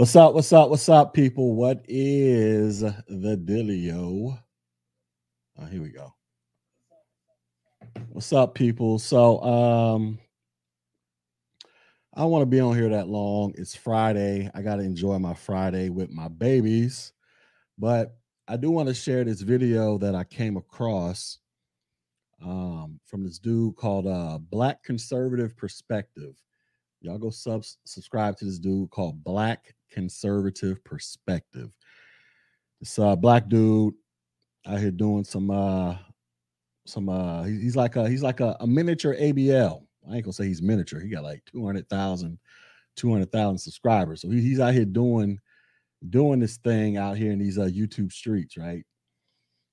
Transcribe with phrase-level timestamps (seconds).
[0.00, 0.32] What's up?
[0.32, 0.70] What's up?
[0.70, 1.54] What's up, people?
[1.54, 4.40] What is the dealio?
[5.58, 6.14] Oh, here we go.
[8.08, 8.98] What's up, people?
[8.98, 10.18] So, um,
[12.14, 13.52] I don't want to be on here that long.
[13.58, 14.50] It's Friday.
[14.54, 17.12] I got to enjoy my Friday with my babies.
[17.76, 18.16] But
[18.48, 21.40] I do want to share this video that I came across
[22.42, 26.40] um, from this dude called uh, Black Conservative Perspective.
[27.02, 31.70] Y'all go sub subscribe to this dude called Black Conservative Perspective.
[32.80, 33.94] This uh, black dude
[34.66, 35.96] out here doing some uh
[36.86, 39.82] some uh he's like a he's like a, a miniature ABL.
[40.08, 41.00] I ain't gonna say he's miniature.
[41.00, 42.38] He got like 200,000
[42.96, 44.22] 200,000 subscribers.
[44.22, 45.38] So he, he's out here doing
[46.08, 48.84] doing this thing out here in these uh, YouTube streets, right?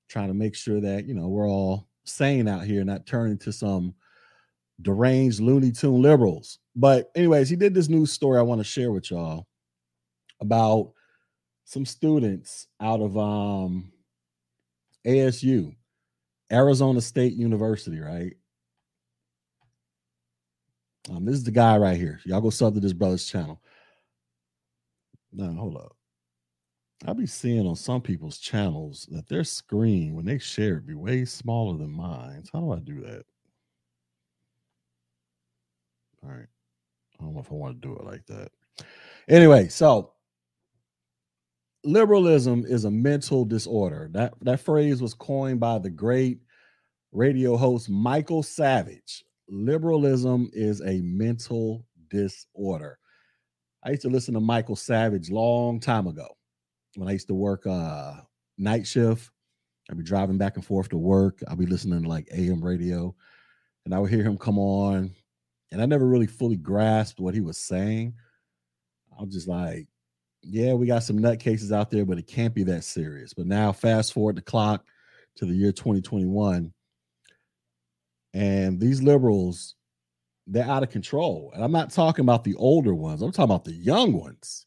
[0.08, 3.52] Trying to make sure that you know we're all sane out here, not turning to
[3.52, 3.94] some
[4.80, 6.58] deranged Looney Tune liberals.
[6.76, 9.47] But anyways, he did this news story I want to share with y'all
[10.40, 10.92] about
[11.64, 13.92] some students out of um
[15.06, 15.74] ASU,
[16.52, 18.34] Arizona State University, right?
[21.10, 22.20] Um, this is the guy right here.
[22.24, 23.60] Y'all go sub to this brother's channel.
[25.32, 25.96] Now, hold up.
[27.06, 30.94] I'll be seeing on some people's channels that their screen, when they share it, be
[30.94, 32.44] way smaller than mine.
[32.52, 33.24] How do I do that?
[36.24, 36.46] All right.
[37.18, 38.50] I don't know if I want to do it like that.
[39.28, 40.12] Anyway, so
[41.84, 44.08] liberalism is a mental disorder.
[44.12, 46.40] That that phrase was coined by the great
[47.12, 49.24] radio host Michael Savage.
[49.48, 52.98] Liberalism is a mental disorder.
[53.84, 56.26] I used to listen to Michael Savage long time ago
[56.96, 58.14] when I used to work uh
[58.56, 59.30] night shift.
[59.90, 61.40] I'd be driving back and forth to work.
[61.48, 63.14] I'd be listening to like AM radio,
[63.84, 65.12] and I would hear him come on,
[65.72, 68.14] and I never really fully grasped what he was saying.
[69.18, 69.88] I was just like,
[70.48, 73.34] yeah, we got some nut cases out there, but it can't be that serious.
[73.34, 74.84] But now, fast forward the clock
[75.36, 76.72] to the year 2021,
[78.34, 79.74] and these liberals,
[80.46, 81.50] they're out of control.
[81.54, 84.66] And I'm not talking about the older ones, I'm talking about the young ones.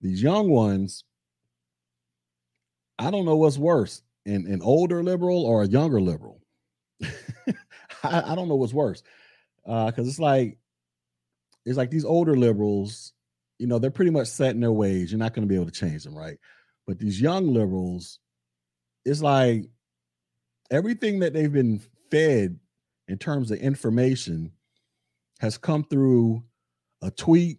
[0.00, 1.04] These young ones,
[2.98, 6.40] I don't know what's worse an, an older liberal or a younger liberal.
[8.04, 9.02] I, I, don't know what's worse.
[9.66, 10.58] Uh, because it's like
[11.64, 13.12] it's like these older liberals
[13.62, 15.12] you know, they're pretty much set in their ways.
[15.12, 16.36] You're not going to be able to change them, right?
[16.84, 18.18] But these young liberals,
[19.04, 19.66] it's like
[20.72, 21.80] everything that they've been
[22.10, 22.58] fed
[23.06, 24.50] in terms of information
[25.38, 26.42] has come through
[27.02, 27.58] a tweet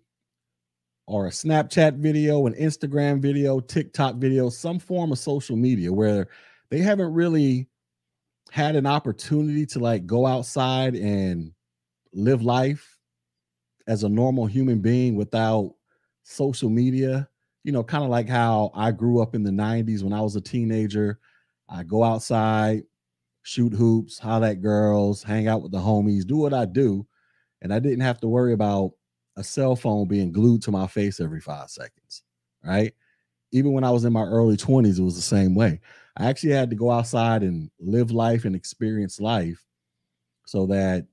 [1.07, 6.27] or a Snapchat video, an Instagram video, TikTok video, some form of social media where
[6.69, 7.69] they haven't really
[8.51, 11.53] had an opportunity to like go outside and
[12.11, 12.97] live life
[13.87, 15.75] as a normal human being without
[16.23, 17.29] social media,
[17.63, 20.35] you know, kind of like how I grew up in the 90s when I was
[20.35, 21.19] a teenager.
[21.69, 22.83] I go outside,
[23.43, 27.05] shoot hoops, holler at girls, hang out with the homies, do what I do.
[27.61, 28.93] And I didn't have to worry about
[29.37, 32.23] a cell phone being glued to my face every five seconds,
[32.63, 32.93] right?
[33.51, 35.79] Even when I was in my early 20s, it was the same way.
[36.17, 39.65] I actually had to go outside and live life and experience life
[40.45, 41.07] so that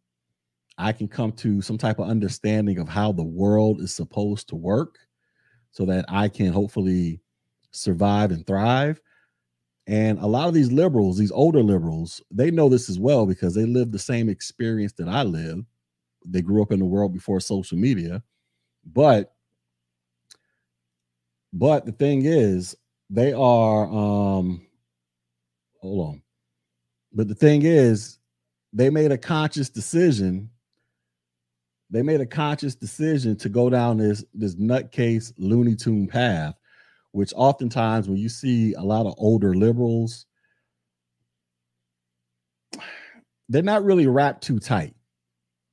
[0.80, 4.56] I can come to some type of understanding of how the world is supposed to
[4.56, 4.98] work
[5.70, 7.20] so that I can hopefully
[7.70, 9.00] survive and thrive.
[9.86, 13.54] And a lot of these liberals, these older liberals, they know this as well because
[13.54, 15.64] they live the same experience that I live.
[16.24, 18.22] They grew up in the world before social media.
[18.84, 19.34] But
[21.52, 22.76] but the thing is,
[23.10, 24.66] they are um
[25.80, 26.22] hold on.
[27.12, 28.18] But the thing is,
[28.72, 30.50] they made a conscious decision
[31.90, 36.54] they made a conscious decision to go down this this nutcase Looney Tune path,
[37.12, 40.26] which oftentimes when you see a lot of older liberals,
[43.48, 44.94] they're not really wrapped too tight.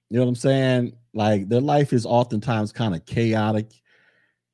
[0.10, 0.94] You know what I'm saying?
[1.14, 3.72] Like their life is oftentimes kind of chaotic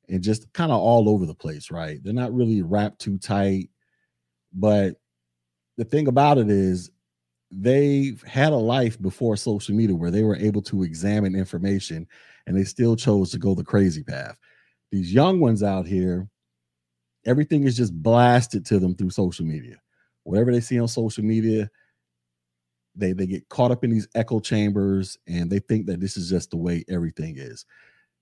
[0.08, 1.98] and just kind of all over the place, right?
[2.02, 3.70] They're not really wrapped too tight.
[4.52, 4.96] But
[5.76, 6.90] the thing about it is
[7.60, 12.06] they've had a life before social media where they were able to examine information
[12.46, 14.38] and they still chose to go the crazy path.
[14.90, 16.28] These young ones out here,
[17.26, 19.76] everything is just blasted to them through social media.
[20.24, 21.70] Whatever they see on social media,
[22.94, 26.30] they they get caught up in these echo chambers and they think that this is
[26.30, 27.66] just the way everything is.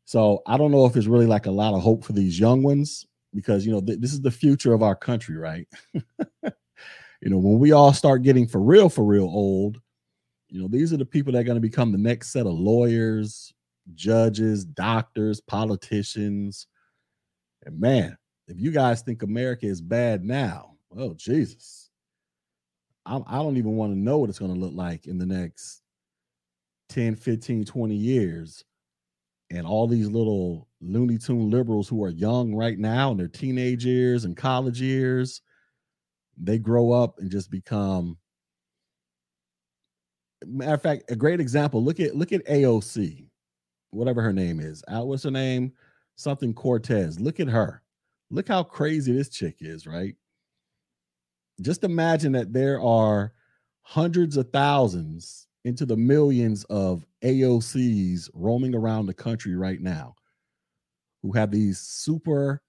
[0.04, 2.62] So I don't know if it's really like a lot of hope for these young
[2.62, 5.68] ones because you know th- this is the future of our country, right?
[7.22, 9.80] you know, when we all start getting for real, for real old,
[10.48, 12.52] you know, these are the people that are going to become the next set of
[12.52, 13.54] lawyers,
[13.94, 16.66] judges, doctors, politicians,
[17.64, 21.90] And man, if you guys think America is bad now, oh Jesus.
[23.06, 25.26] I'm, I don't even want to know what it's going to look like in the
[25.26, 25.82] next
[26.88, 28.64] 10, 15, 20 years.
[29.50, 33.84] And all these little Looney Tune liberals who are young right now in their teenage
[33.84, 35.40] years and college years,
[36.36, 38.16] they grow up and just become
[40.46, 41.82] matter of fact, a great example.
[41.82, 43.26] Look at look at AOC,
[43.90, 44.82] whatever her name is.
[44.88, 45.72] Out, what's her name?
[46.16, 47.20] Something Cortez.
[47.20, 47.82] Look at her.
[48.30, 50.14] Look how crazy this chick is, right?
[51.60, 53.32] Just imagine that there are
[53.82, 60.14] hundreds of thousands into the millions of AOCs roaming around the country right now
[61.22, 62.62] who have these super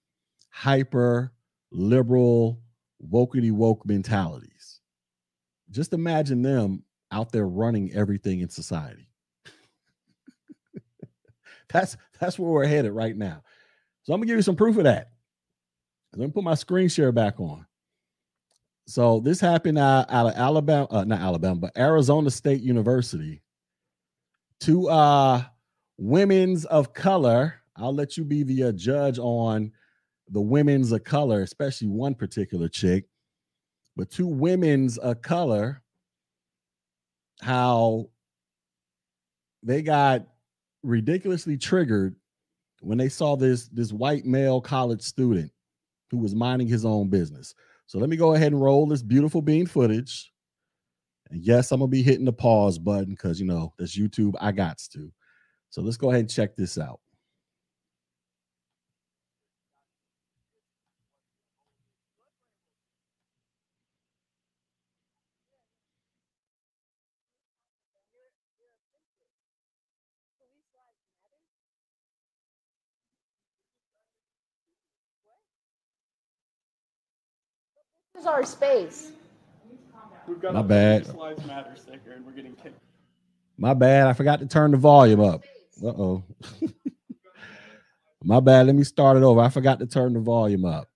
[0.50, 1.32] hyper
[1.72, 2.60] liberal
[3.10, 4.80] wokety woke mentalities.
[5.70, 9.08] Just imagine them out there running everything in society.
[11.68, 13.42] that's that's where we're headed right now.
[14.02, 15.10] So I'm gonna give you some proof of that.
[16.12, 17.66] Let me put my screen share back on.
[18.86, 23.42] So this happened out of Alabama, uh, not Alabama, but Arizona State University.
[24.60, 25.42] Two uh,
[25.96, 27.54] women's of color.
[27.76, 29.72] I'll let you be the uh, judge on
[30.28, 33.04] the women's of color, especially one particular chick.
[33.96, 35.82] But two women's of color
[37.40, 38.08] how
[39.62, 40.26] they got
[40.82, 42.16] ridiculously triggered
[42.80, 45.50] when they saw this this white male college student
[46.10, 47.54] who was minding his own business.
[47.86, 50.32] So let me go ahead and roll this beautiful bean footage.
[51.30, 54.34] And yes, I'm gonna be hitting the pause button because you know that's YouTube.
[54.40, 55.10] I got to.
[55.70, 57.00] So let's go ahead and check this out.
[78.18, 79.12] Is our space.
[80.26, 81.14] We've got My a bad.
[81.14, 82.80] Lives Matter sticker, and we're getting kicked.
[83.58, 84.06] My bad.
[84.06, 85.44] I forgot to turn the volume up.
[85.82, 86.24] Uh oh.
[88.24, 88.66] My bad.
[88.66, 89.40] Let me start it over.
[89.40, 90.88] I forgot to turn the volume up.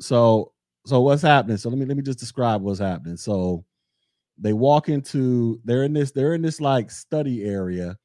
[0.00, 0.52] So,
[0.84, 1.56] so what's happening?
[1.56, 3.16] So let me let me just describe what's happening.
[3.16, 3.64] So
[4.36, 7.96] they walk into they're in this they're in this like study area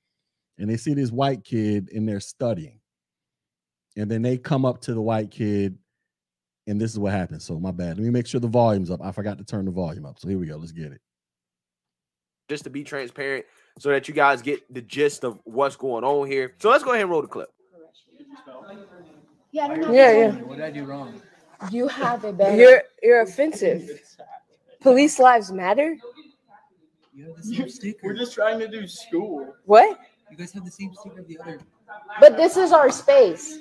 [0.58, 2.80] and they see this white kid in there studying.
[3.98, 5.78] And then they come up to the white kid
[6.70, 7.44] and this is what happens.
[7.44, 7.98] So my bad.
[7.98, 9.02] Let me make sure the volume's up.
[9.04, 10.20] I forgot to turn the volume up.
[10.20, 10.58] So here we go.
[10.58, 11.02] Let's get it.
[12.50, 13.46] just to be transparent
[13.78, 16.56] so that you guys get the gist of what's going on here.
[16.60, 17.50] So let's go ahead and roll the clip.
[19.52, 19.92] Yeah, I don't know.
[19.94, 20.32] Yeah, yeah.
[20.32, 21.22] What did I do wrong?
[21.72, 22.56] You have a better.
[22.56, 23.90] You're you're offensive.
[24.82, 25.98] Police lives matter.
[27.14, 28.00] You have the same sticker.
[28.04, 29.54] We're just trying to do school.
[29.66, 30.00] What?
[30.32, 31.60] You guys have the same sticker of the other.
[32.20, 33.60] But this is our space.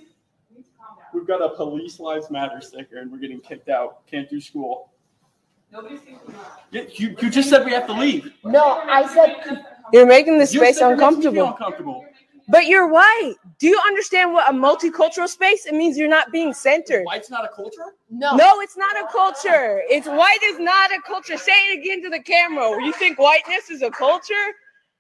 [1.19, 4.07] We've got a Police Lives Matter sticker, and we're getting kicked out.
[4.07, 4.93] Can't do school.
[6.71, 8.33] Yeah, you, you just said we have to leave.
[8.45, 11.47] No, I said You're making the You space said it makes me feel uncomfortable.
[11.49, 12.07] uncomfortable.
[12.49, 13.35] But you're white.
[13.59, 15.67] Do you understand what a multicultural space?
[15.67, 17.05] It means you're not being centered.
[17.05, 17.83] White's not a culture.
[18.11, 18.37] no.
[18.37, 19.83] No, it's not a culture.
[19.91, 21.37] It's white is not a culture.
[21.37, 22.81] Say it again to the camera.
[22.83, 24.35] You think whiteness is a culture?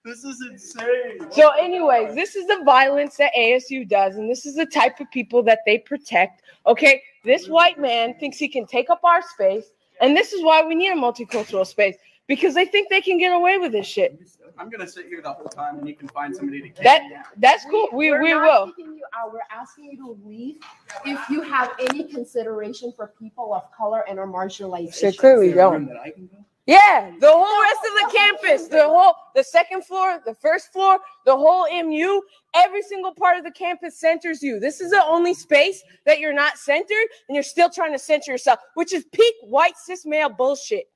[0.05, 1.31] This is insane.
[1.31, 5.11] So, anyways, this is the violence that ASU does, and this is the type of
[5.11, 6.43] people that they protect.
[6.67, 9.67] Okay, this white man thinks he can take up our space,
[10.01, 11.96] and this is why we need a multicultural space
[12.29, 14.19] because they think they can get away with this shit.
[14.58, 17.03] I'm gonna sit here the whole time, and you can find somebody to kick That
[17.05, 17.89] me that's cool.
[17.93, 18.72] We We're we not will.
[18.72, 19.32] kicking you out.
[19.32, 20.56] We're asking you to leave
[21.05, 24.94] if you have any consideration for people of color and or marginalized.
[24.94, 25.20] Shit, issues.
[25.20, 26.46] clearly Is there a room don't.
[26.69, 27.15] That I can go?
[27.15, 30.98] Yeah, the whole rest of the campus, the whole, the second floor, the first floor,
[31.25, 32.20] the whole MU,
[32.55, 34.60] every single part of the campus centers you.
[34.60, 38.32] This is the only space that you're not centered, and you're still trying to center
[38.32, 40.87] yourself, which is peak white cis male bullshit.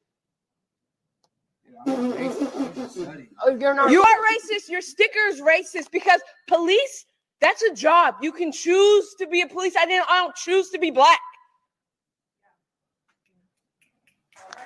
[1.86, 2.56] Dude, I'm racist.
[2.56, 3.28] I'm just studying.
[3.60, 3.90] You're not.
[3.90, 4.68] You are racist.
[4.68, 7.06] Your sticker is racist because police.
[7.40, 8.14] That's a job.
[8.22, 9.74] You can choose to be a police.
[9.76, 10.06] I didn't.
[10.08, 11.18] I don't choose to be black.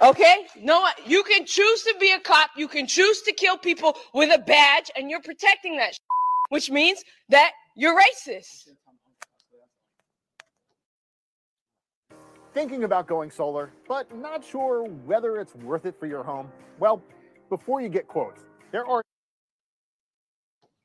[0.03, 0.47] Okay?
[0.61, 2.51] No, you can choose to be a cop.
[2.57, 5.97] You can choose to kill people with a badge, and you're protecting that,
[6.51, 8.69] which means that you're racist.
[12.53, 16.51] Thinking about going solar, but not sure whether it's worth it for your home?
[16.79, 17.03] Well,
[17.51, 19.03] before you get quotes, there are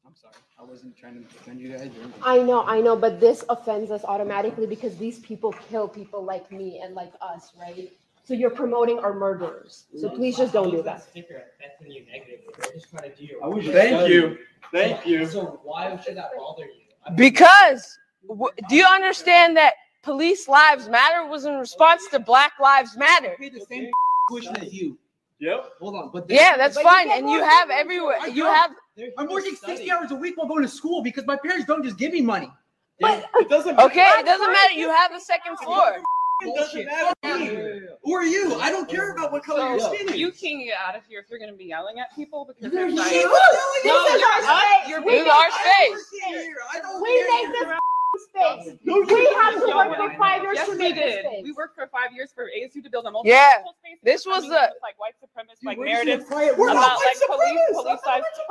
[0.06, 0.34] I'm sorry.
[0.60, 1.80] I wasn't trying to defend you guys.
[1.80, 2.13] or anything.
[2.22, 6.51] I know, I know, but this offends us automatically because these people kill people like
[6.51, 7.89] me and like us, right?
[8.24, 9.86] So you're promoting our murderers.
[9.98, 11.04] So please just don't do that.
[11.04, 12.54] Sticker affecting you negatively.
[12.62, 14.38] They're just trying to do your I was Thank you.
[14.72, 15.25] Thank you.
[15.25, 16.72] So why should that bother you?
[17.06, 17.98] I mean, Because
[18.28, 19.74] w- do you understand that
[20.04, 23.36] Police Lives Matter was in response to Black Lives Matter.
[23.40, 23.90] pay the same
[24.30, 24.98] tuition as you.
[25.40, 25.72] Yep.
[25.80, 27.08] Hold on, but Yeah, that's But fine.
[27.08, 28.18] get And you have everywhere.
[28.22, 28.72] I you have.
[29.18, 31.98] I'm working 60 hours a week while going to school because my parents don't just
[31.98, 32.51] give me money.
[33.00, 33.88] Yeah, it doesn't matter.
[33.88, 34.08] okay.
[34.20, 34.74] It doesn't matter.
[34.74, 35.98] You have the second floor.
[36.44, 37.98] It doesn't matter.
[38.04, 38.56] Who are you?
[38.60, 40.16] I don't care about what color your So skin is.
[40.16, 42.64] you can get out of here if you're going to be yelling at people because
[42.64, 43.22] You they're guys- trying.
[43.22, 43.32] Shut
[43.86, 44.62] No, This is you're our not.
[44.64, 44.90] space.
[44.90, 45.50] You're We This is make our
[45.94, 46.22] this space.
[46.26, 47.28] Here, I don't We care.
[47.30, 47.78] make this
[48.26, 48.78] space.
[48.84, 49.78] No, We you have to don't.
[49.90, 51.26] work for five years Yes, to we make this did.
[51.26, 51.44] space.
[51.44, 53.64] We worked for five years for ASU to build a multicultural Yeah.
[53.80, 54.00] space.
[54.04, 56.58] This We're was coming the- with, like white supremacist like we're just narratives gonna quiet-
[56.58, 58.02] We're not about like police police lives.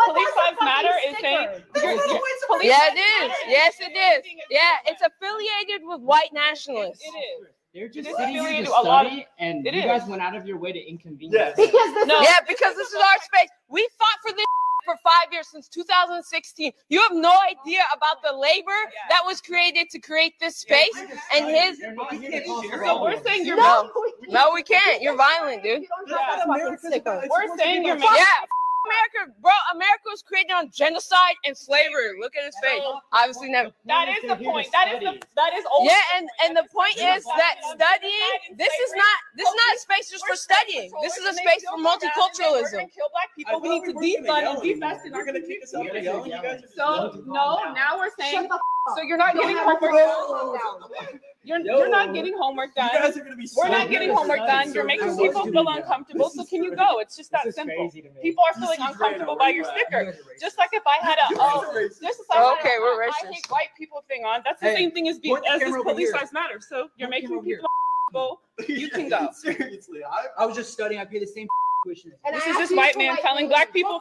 [0.07, 1.65] Police lives matter fucking is saying sticker.
[1.75, 3.33] That's you're, not you're, white police Yeah, it is.
[3.49, 4.33] Yes, it is.
[4.51, 7.05] Yeah, it's affiliated with white nationalists.
[7.05, 7.49] It is.
[7.75, 9.81] They're just It is sitting here to to a lot of- study, and it you
[9.81, 9.87] is.
[9.87, 11.35] guys went out of your way to inconvenience.
[11.35, 11.57] Yes.
[11.57, 12.21] Because this No.
[12.21, 13.49] is Yeah, because this is our space.
[13.69, 14.45] We fought for this
[14.85, 16.73] for five years since 2016.
[16.89, 18.75] You have no idea about the labor
[19.11, 20.91] that was created to create this space
[21.35, 21.79] and his.
[21.79, 23.91] You're not here to cause So we're saying you're No.
[23.95, 25.00] we No, we can't.
[25.03, 25.83] You're violent, dude.
[25.83, 27.23] You don't have that fucking sticker.
[27.31, 28.49] we're saying you're Yeah, making f-
[28.87, 29.53] America, bro.
[29.75, 32.17] America was created on genocide and slavery.
[32.21, 32.83] Look at his face.
[33.13, 33.71] Obviously, never.
[33.85, 34.69] that is the point.
[34.73, 35.85] That is the that is old.
[35.87, 38.57] Yeah, and and the point is that studying.
[38.57, 39.17] This is not.
[39.37, 40.91] This is not a space just for studying.
[41.03, 42.89] This is a space for multiculturalism.
[42.89, 43.61] Kill black people.
[43.61, 44.65] We need to we defund and anymore.
[44.65, 46.25] defast in You're gonna kick us out for You guys are yelling.
[46.25, 46.43] You yelling.
[46.43, 48.61] guys are just So no, now we're saying Shut the
[48.97, 50.27] so you're not getting don't have to homework.
[50.27, 51.21] slow down.
[51.43, 52.91] You're you're not getting homework You done.
[52.93, 53.49] guys are gonna be.
[53.57, 54.73] We're so not getting homework done.
[54.75, 56.29] You're making people feel uncomfortable.
[56.31, 56.99] So can you go?
[56.99, 57.77] It's just that simple.
[57.77, 58.21] crazy to me.
[58.23, 60.15] People are feeling uncomfortable by your sticker.
[60.41, 62.01] Just like if I had a oh, are racist.
[62.03, 64.43] just as I had Okay, a, we're I hate white people thing on.
[64.45, 66.19] That's the Hey, same thing as being point the as this camera police here.
[66.19, 66.61] lives matter.
[66.61, 67.57] So you're making camera over here.
[67.57, 67.71] people
[68.13, 68.41] uncomfortable.
[68.81, 69.29] You can go.
[69.35, 70.43] Seriously, I.
[70.43, 71.01] I was just studying.
[71.01, 71.49] I pay the same
[71.87, 72.13] tuition.
[72.27, 74.01] And This is asked this white man telling black people,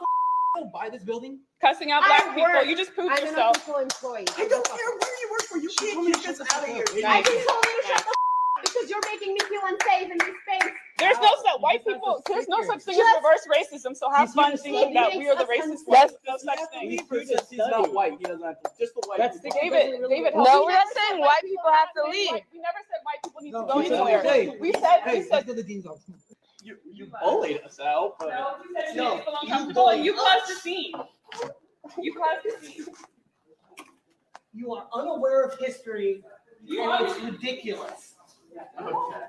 [0.56, 1.40] don't buy this building.
[1.60, 2.42] Cussing out black people.
[2.42, 2.66] work.
[2.66, 3.56] You just proved I'm an yourself.
[3.56, 4.26] official employee.
[4.36, 5.58] I don't care where you work for.
[5.58, 6.84] You can't kick us out of here.
[7.06, 8.14] I can tell you to shut the
[8.62, 10.70] because you're making me feel unsafe in this space.
[10.98, 12.22] There's no such You white people.
[12.26, 13.96] There's no such thing Just- as reverse racism.
[13.96, 15.88] So have fun here thinking that we are the racist unsafe.
[15.88, 16.12] ones.
[16.28, 16.90] No such thing.
[16.90, 18.18] He proves he's not white.
[18.18, 18.70] He doesn't have to.
[18.78, 19.16] Just the white.
[19.18, 19.58] That's people.
[19.62, 22.32] the David, David, No, we we're not saying white people have to we leave.
[22.52, 24.22] We never said white people need to No, go we said- anywhere.
[24.22, 25.46] hey, We said, Hey, we said.
[25.46, 26.04] to the dean's office.
[26.62, 30.02] You you bullied us out, but No, you said No, you feel you uncomfortable and
[30.02, 30.92] bullied you caused the scene.
[32.00, 32.92] You caused the.
[34.52, 36.22] You are unaware of history,
[36.64, 38.14] You and are- it's ridiculous.
[38.80, 39.20] okay.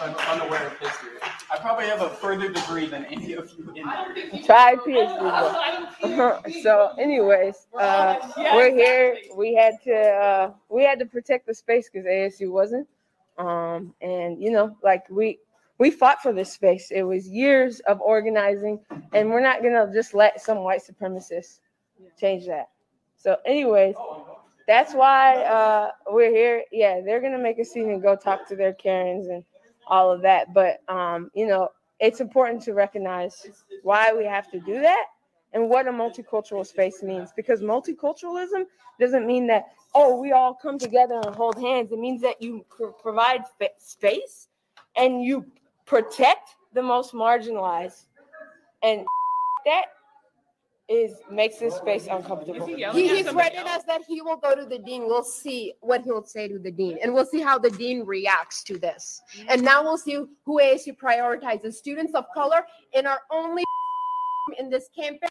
[0.00, 1.10] I'm unaware of history.
[1.50, 4.40] I probably have a further degree than any of you in I don't think you-
[4.40, 4.94] PhD.
[4.94, 6.40] don't- I don't think though.
[6.46, 9.12] you- so, anyways, uh, Yeah, we're here.
[9.14, 9.36] exactly.
[9.36, 12.88] We had to uh, we had to protect the space because ASU wasn't.
[13.38, 15.38] Um, and you know, like we
[15.80, 16.90] we fought for this space.
[16.90, 18.78] It was years of organizing,
[19.14, 21.60] and we're not gonna just let some white supremacists
[22.20, 22.68] change that.
[23.16, 23.96] So, anyways,
[24.68, 26.64] that's why uh, we're here.
[26.70, 29.42] Yeah, they're gonna make a scene and go talk to their Karens and
[29.86, 30.52] all of that.
[30.52, 33.46] But um, you know, it's important to recognize
[33.82, 35.06] why we have to do that
[35.54, 38.64] and what a multicultural space means because multiculturalism
[39.00, 42.64] doesn't mean that oh we all come together and hold hands it means that you
[42.68, 43.42] pr- provide
[43.78, 44.46] space
[44.96, 45.44] and you
[45.90, 48.04] protect the most marginalized
[48.84, 49.04] and
[49.66, 49.86] that
[50.88, 53.78] is makes this space uncomfortable Is he He, he threatened else?
[53.78, 55.06] us that he will go to the dean.
[55.06, 58.64] We'll see what he'll say to the dean, and we'll see how the dean reacts
[58.64, 59.22] to this.
[59.36, 59.50] Mm-hmm.
[59.50, 60.14] And now we'll see
[60.46, 63.62] who ASU prioritizes: students of color in our only
[64.58, 65.30] in this campus.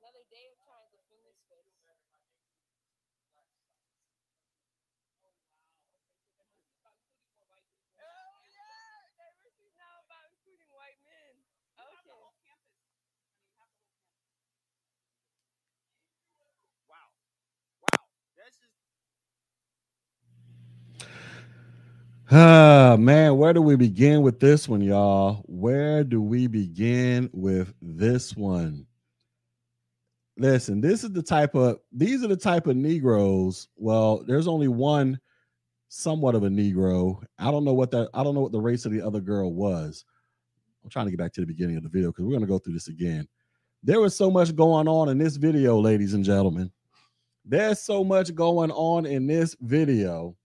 [0.00, 1.74] Another day of trying to defend this space.
[8.00, 11.34] Oh yeah, diversity is now about including white men.
[11.78, 12.16] Okay.
[16.88, 17.08] Wow.
[17.82, 18.04] Wow.
[18.38, 18.72] That's just
[22.28, 25.44] Ah, man, where do we begin with this one, y'all?
[25.46, 28.84] Where do we begin with this one?
[30.36, 33.68] Listen, this is the type of these are the type of Negroes.
[33.76, 35.20] Well, there's only one
[35.88, 37.22] somewhat of a Negro.
[37.38, 39.54] I don't know what that I don't know what the race of the other girl
[39.54, 40.04] was.
[40.82, 42.58] I'm trying to get back to the beginning of the video because we're gonna go
[42.58, 43.28] through this again.
[43.84, 46.72] There was so much going on in this video, ladies and gentlemen.
[47.44, 50.36] There's so much going on in this video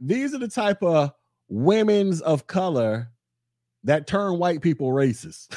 [0.00, 1.12] these are the type of
[1.48, 3.08] women's of color
[3.84, 5.56] that turn white people racist.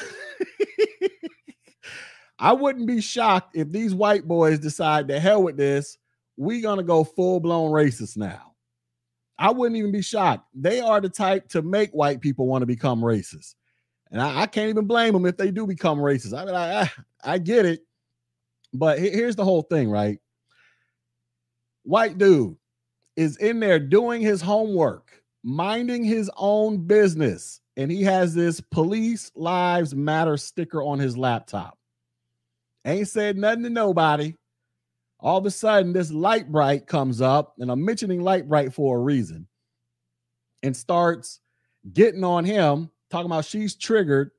[2.38, 5.98] I wouldn't be shocked if these white boys decide to hell with this.
[6.36, 8.54] we gonna go full blown racist now.
[9.38, 10.46] I wouldn't even be shocked.
[10.54, 13.54] They are the type to make white people want to become racist.
[14.10, 16.36] And I, I can't even blame them if they do become racist.
[16.36, 16.90] I mean, I, I,
[17.24, 17.80] I get it.
[18.72, 20.18] But he- here's the whole thing, right?
[21.84, 22.56] White dude
[23.20, 29.30] is in there doing his homework, minding his own business, and he has this police
[29.34, 31.76] lives matter sticker on his laptop.
[32.86, 34.34] Ain't said nothing to nobody.
[35.18, 38.96] All of a sudden, this light bright comes up, and I'm mentioning light bright for
[38.96, 39.46] a reason,
[40.62, 41.40] and starts
[41.92, 44.30] getting on him, talking about she's triggered,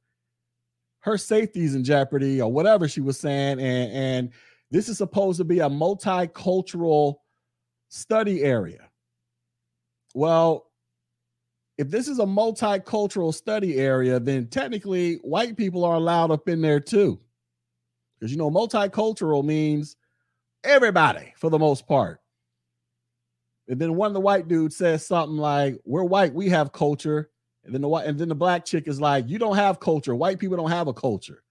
[1.01, 4.29] her safety's in jeopardy, or whatever she was saying, and and
[4.71, 7.17] this is supposed to be a multicultural
[7.91, 8.89] study area.
[10.15, 10.67] Well,
[11.77, 16.61] if this is a multicultural study area, then technically white people are allowed up in
[16.61, 17.19] there too.
[18.19, 19.95] Because you know, multicultural means
[20.63, 22.19] everybody for the most part.
[23.67, 27.29] And then one of the white dudes says something like, We're white, we have culture.
[27.63, 30.15] And then the white and then the black chick is like, You don't have culture.
[30.15, 31.43] White people don't have a culture.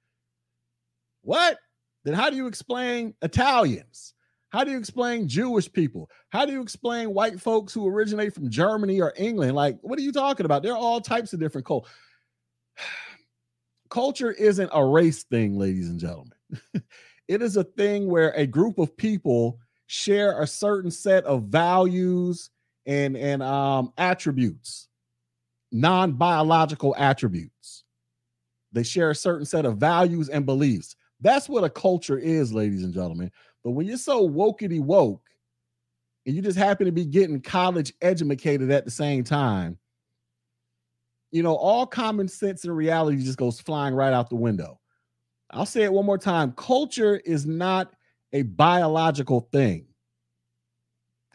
[1.22, 1.58] What?
[2.04, 4.14] Then how do you explain Italians?
[4.50, 6.10] How do you explain Jewish people?
[6.30, 9.54] How do you explain white folks who originate from Germany or England?
[9.54, 10.62] Like, what are you talking about?
[10.62, 11.88] There are all types of different culture.
[13.90, 16.32] Culture isn't a race thing, ladies and gentlemen.
[17.28, 22.50] it is a thing where a group of people share a certain set of values
[22.86, 24.88] and and um attributes,
[25.72, 27.82] non-biological attributes.
[28.72, 30.94] They share a certain set of values and beliefs.
[31.20, 33.30] That's what a culture is, ladies and gentlemen.
[33.64, 35.22] But when you're so wokety woke
[36.26, 39.78] and you just happen to be getting college educated at the same time,
[41.30, 44.80] you know, all common sense and reality just goes flying right out the window.
[45.50, 46.52] I'll say it one more time.
[46.52, 47.92] Culture is not
[48.32, 49.86] a biological thing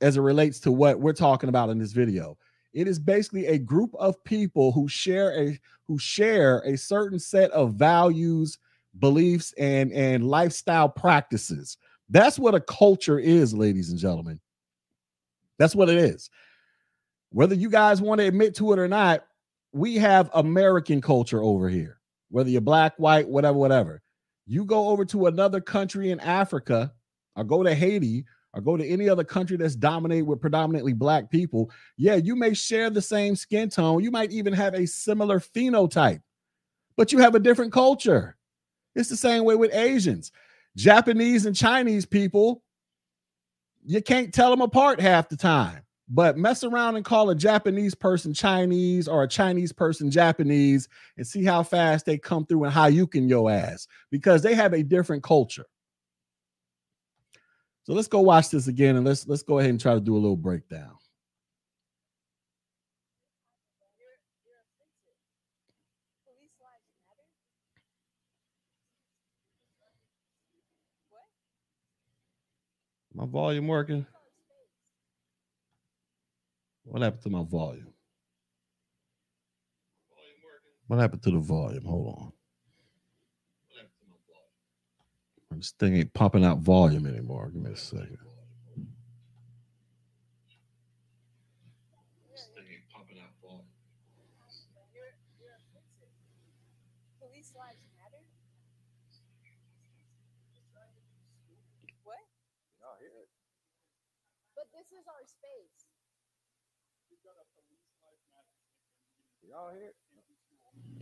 [0.01, 2.37] as it relates to what we're talking about in this video.
[2.73, 7.51] It is basically a group of people who share a who share a certain set
[7.51, 8.57] of values,
[8.99, 11.77] beliefs and and lifestyle practices.
[12.09, 14.39] That's what a culture is, ladies and gentlemen.
[15.57, 16.29] That's what it is.
[17.31, 19.25] Whether you guys want to admit to it or not,
[19.71, 21.99] we have American culture over here.
[22.29, 24.01] Whether you're black, white, whatever, whatever.
[24.45, 26.93] You go over to another country in Africa
[27.35, 31.29] or go to Haiti or go to any other country that's dominated with predominantly black
[31.29, 31.71] people.
[31.97, 34.03] Yeah, you may share the same skin tone.
[34.03, 36.21] You might even have a similar phenotype,
[36.95, 38.37] but you have a different culture.
[38.95, 40.31] It's the same way with Asians.
[40.75, 42.63] Japanese and Chinese people,
[43.85, 45.81] you can't tell them apart half the time.
[46.07, 51.25] But mess around and call a Japanese person Chinese or a Chinese person Japanese and
[51.25, 54.73] see how fast they come through and how you can your ass because they have
[54.73, 55.65] a different culture.
[57.85, 60.15] So let's go watch this again and let's let's go ahead and try to do
[60.15, 60.95] a little breakdown.
[73.15, 74.05] My volume working?
[76.83, 77.93] What happened to my volume?
[80.87, 81.85] What happened to the volume?
[81.85, 82.31] Hold on.
[85.51, 87.49] This thing ain't popping out volume anymore.
[87.53, 88.17] Give me a second.
[97.21, 98.23] Police lives matter?
[102.03, 102.19] What?
[104.55, 105.85] But this is our space.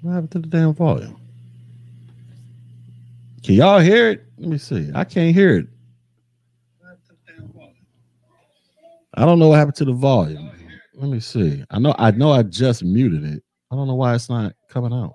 [0.02, 1.18] What happened to the damn volume?
[3.42, 4.26] Can y'all hear it?
[4.38, 4.92] Let me see.
[4.94, 5.68] I can't hear it.
[9.14, 10.52] I don't know what happened to the volume.
[10.96, 11.64] Let me see.
[11.70, 13.44] I know I know I just muted it.
[13.72, 15.14] I don't know why it's not coming out.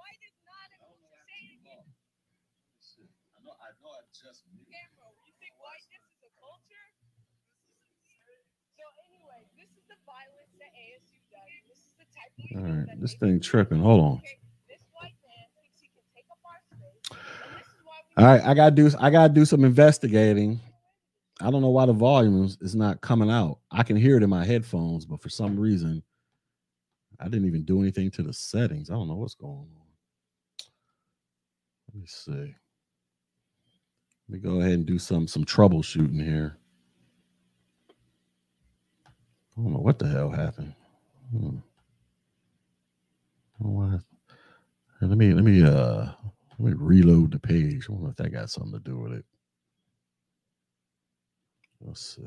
[12.59, 13.81] All right, this thing tripping.
[13.81, 14.23] Hold on.
[18.19, 20.61] All right, I gotta do I gotta do some investigating.
[21.41, 23.61] I don't know why the volume is, not coming out.
[23.71, 26.03] I can hear it in my headphones, but for some reason,
[27.21, 28.91] I didn't even do anything to the settings.
[28.91, 29.87] I don't know what's going on.
[31.95, 32.55] Let me see.
[34.29, 36.59] Let me go ahead and do some some troubleshooting here.
[39.57, 40.75] I don't know what the hell happened.
[41.33, 41.59] Hmm.
[43.61, 46.07] Let me let me uh
[46.59, 47.87] let me reload the page.
[47.89, 49.25] I wonder if that got something to do with it.
[51.81, 52.23] Let's see.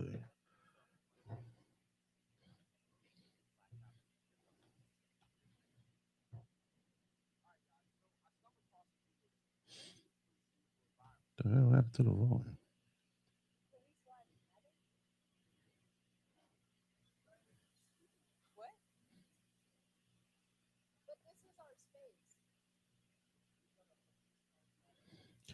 [11.44, 12.58] What happened to the volume?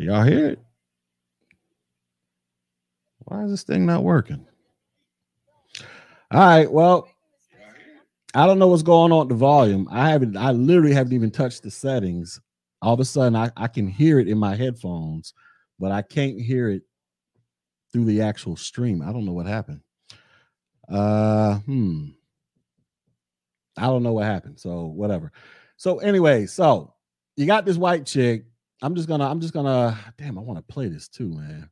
[0.07, 0.59] Y'all hear it?
[3.25, 4.47] Why is this thing not working?
[6.31, 7.09] All right, well,
[8.33, 9.85] I don't know what's going on with the volume.
[9.91, 12.39] I haven't, I literally haven't even touched the settings.
[12.81, 15.33] All of a sudden, I, I can hear it in my headphones,
[15.77, 16.83] but I can't hear it
[17.91, 19.01] through the actual stream.
[19.01, 19.81] I don't know what happened.
[20.87, 22.05] Uh, hmm.
[23.77, 24.57] I don't know what happened.
[24.57, 25.33] So whatever.
[25.75, 26.93] So anyway, so
[27.35, 28.45] you got this white chick.
[28.81, 31.69] I'm just gonna, I'm just gonna, damn, I want to play this too, man.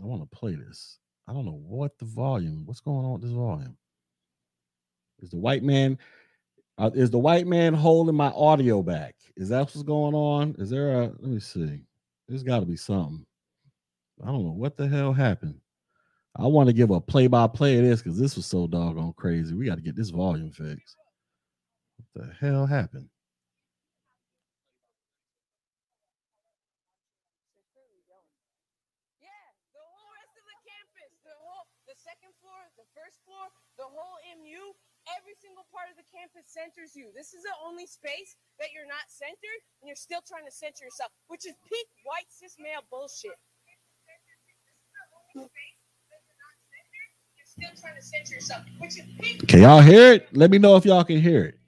[0.00, 0.98] I want to play this.
[1.28, 3.76] I don't know what the volume, what's going on with this volume.
[5.20, 5.98] Is the white man,
[6.78, 9.14] uh, is the white man holding my audio back?
[9.36, 10.56] Is that what's going on?
[10.58, 11.82] Is there a, let me see.
[12.28, 13.24] There's got to be something.
[14.22, 15.60] I don't know what the hell happened.
[16.36, 19.12] I want to give a play by play of this because this was so doggone
[19.16, 19.54] crazy.
[19.54, 20.96] We got to get this volume fixed.
[21.98, 23.08] What the hell happened?
[29.20, 29.28] Yeah,
[29.76, 33.84] the whole rest of the campus, the whole, the second floor, the first floor, the
[33.84, 34.72] whole MU,
[35.18, 35.68] every single
[36.46, 37.12] centers you.
[37.14, 40.84] This is the only space that you're not centered, and you're still trying to center
[40.84, 43.36] yourself, which is peak white cis male bullshit.
[49.48, 50.28] Can y'all hear it?
[50.32, 51.58] Let me know if y'all can hear it.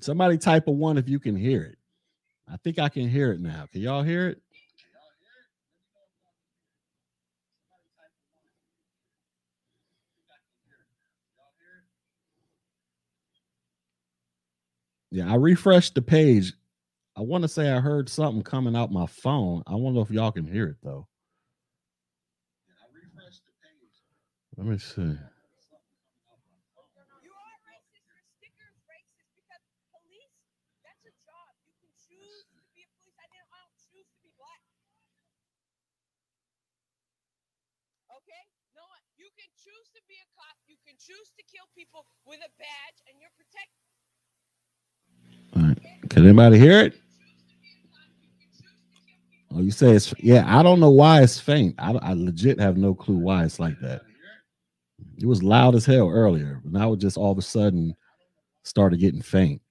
[0.00, 1.78] Somebody type a one if you can hear it.
[2.50, 3.66] I think I can hear it now.
[3.72, 4.42] Can y'all hear it?
[15.12, 16.56] Yeah, I refreshed the page.
[17.12, 19.60] I want to say I heard something coming out my phone.
[19.68, 21.04] I wonder if y'all can hear it though.
[24.56, 25.04] Let me see.
[25.04, 25.20] You
[27.36, 28.08] are racist.
[28.08, 29.60] Your sticker racist because
[29.92, 30.32] police,
[30.80, 31.52] that's a job.
[31.60, 33.20] You can choose to be a police.
[33.20, 33.52] I don't
[33.92, 34.64] choose to be black.
[38.16, 38.44] Okay?
[38.72, 38.80] No,
[39.20, 40.56] you can choose to be a cop.
[40.64, 43.81] You can choose to kill people with a badge and you're protected.
[46.12, 47.00] Can anybody hear it?
[49.50, 50.44] Oh, you say it's yeah.
[50.46, 51.74] I don't know why it's faint.
[51.78, 54.02] I, I legit have no clue why it's like that.
[55.16, 57.96] It was loud as hell earlier, but now it just all of a sudden
[58.62, 59.62] started getting faint.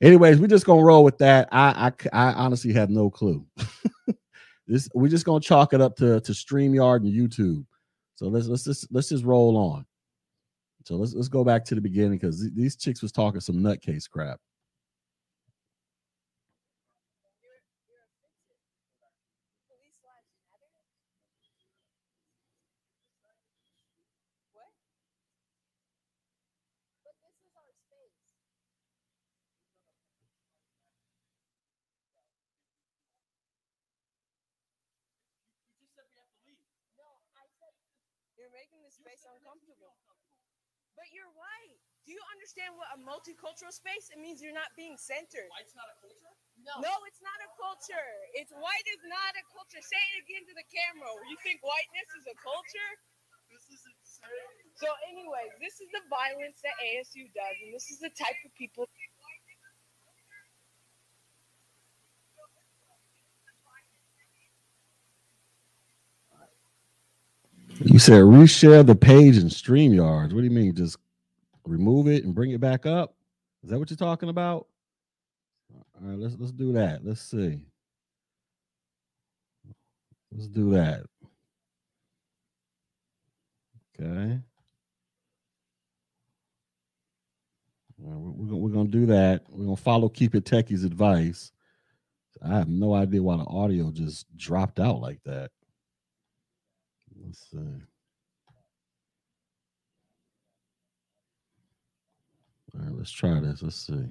[0.00, 1.48] Anyways, we're just gonna roll with that.
[1.50, 3.44] I I, I honestly have no clue.
[4.68, 7.66] this we're just gonna chalk it up to to Streamyard and YouTube.
[8.14, 9.84] So let's let's just let's just roll on.
[10.84, 14.08] So let's let's go back to the beginning because these chicks was talking some nutcase
[14.08, 14.38] crap.
[19.70, 20.28] Police lives
[23.22, 23.48] matter.
[24.52, 24.72] What?
[27.04, 28.16] But this is our space.
[36.98, 37.74] No, I said
[38.50, 39.94] you're making this space uncomfortable.
[40.98, 41.78] But you're white.
[42.02, 44.10] Do you understand what a multicultural space?
[44.10, 45.46] It means you're not being centered.
[45.54, 46.34] White's not a culture?
[46.66, 46.74] No.
[46.82, 48.10] No, it's not a culture.
[48.34, 49.78] It's white is not a culture.
[49.78, 51.14] Say it again to the camera.
[51.30, 52.90] You think whiteness is a culture?
[53.54, 54.74] This is insane.
[54.82, 58.50] So, anyway, this is the violence that ASU does, and this is the type of
[58.58, 58.90] people.
[67.82, 70.34] You said reshare the page in StreamYards.
[70.34, 70.74] What do you mean?
[70.74, 70.98] Just
[71.64, 73.14] remove it and bring it back up?
[73.64, 74.66] Is that what you're talking about?
[75.72, 77.04] All right, let's let's do that.
[77.04, 77.60] Let's see.
[80.32, 81.04] Let's do that.
[83.98, 84.40] Okay.
[87.98, 89.44] Right, we're, we're gonna, we're gonna do that.
[89.48, 91.52] We're gonna follow Keep It Techie's advice.
[92.42, 95.50] I have no idea why the audio just dropped out like that.
[97.30, 97.78] Let's see.
[102.74, 103.62] All right, let's try this.
[103.62, 104.02] Let's see.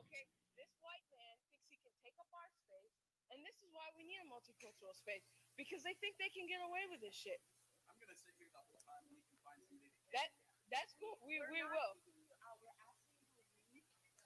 [0.00, 0.24] Okay,
[0.56, 2.96] this white man thinks he can take up our space,
[3.28, 5.28] and this is why we need a multicultural space
[5.60, 7.44] because they think they can get away with this shit.
[7.92, 10.32] I'm gonna sit here the whole time and we can find somebody to That
[10.72, 11.12] that's cool.
[11.28, 11.92] We we will.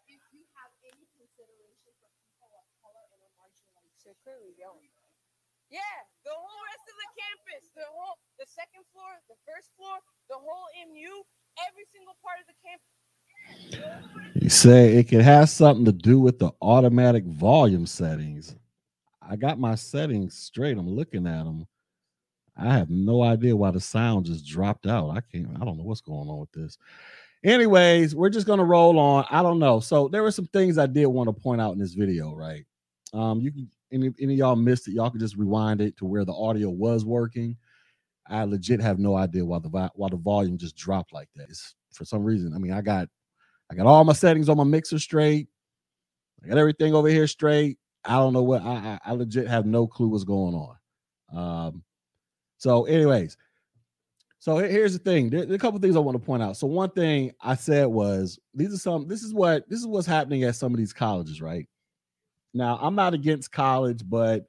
[0.07, 3.99] If you have any consideration for people of color and are marginalized.
[3.99, 5.02] So clearly don't.
[5.73, 5.81] Yeah,
[6.25, 9.97] the whole rest of the campus, the whole, the second floor, the first floor,
[10.29, 11.25] the whole MU,
[11.67, 12.93] every single part of the campus.
[14.35, 18.55] You say it can have something to do with the automatic volume settings.
[19.27, 20.77] I got my settings straight.
[20.77, 21.67] I'm looking at them.
[22.55, 25.17] I have no idea why the sound just dropped out.
[25.17, 26.77] I can't, I don't know what's going on with this.
[27.45, 29.25] Anyways, we're just gonna roll on.
[29.31, 29.81] I don't know.
[29.81, 32.67] So there were some things I did want to point out in this video, right?
[33.15, 36.05] Um, you can any, any of y'all missed it, y'all can just rewind it to
[36.05, 37.57] where the audio was working.
[38.29, 41.49] I legit have no idea why the why the volume just dropped like that.
[41.51, 42.55] It's for some reason.
[42.55, 43.09] I mean, I got
[43.71, 45.49] I got all my settings on my mixer straight.
[46.45, 47.79] I got everything over here straight.
[48.05, 50.77] I don't know what I I, I legit have no clue what's going on.
[51.35, 51.83] Um,
[52.59, 53.37] so, anyways,
[54.39, 55.31] so here's the thing.
[55.31, 56.57] There, there a couple things I want to point out.
[56.57, 59.09] So, one thing I said was these are some.
[59.09, 61.67] This is what this is what's happening at some of these colleges, right?
[62.55, 64.47] Now, I'm not against college, but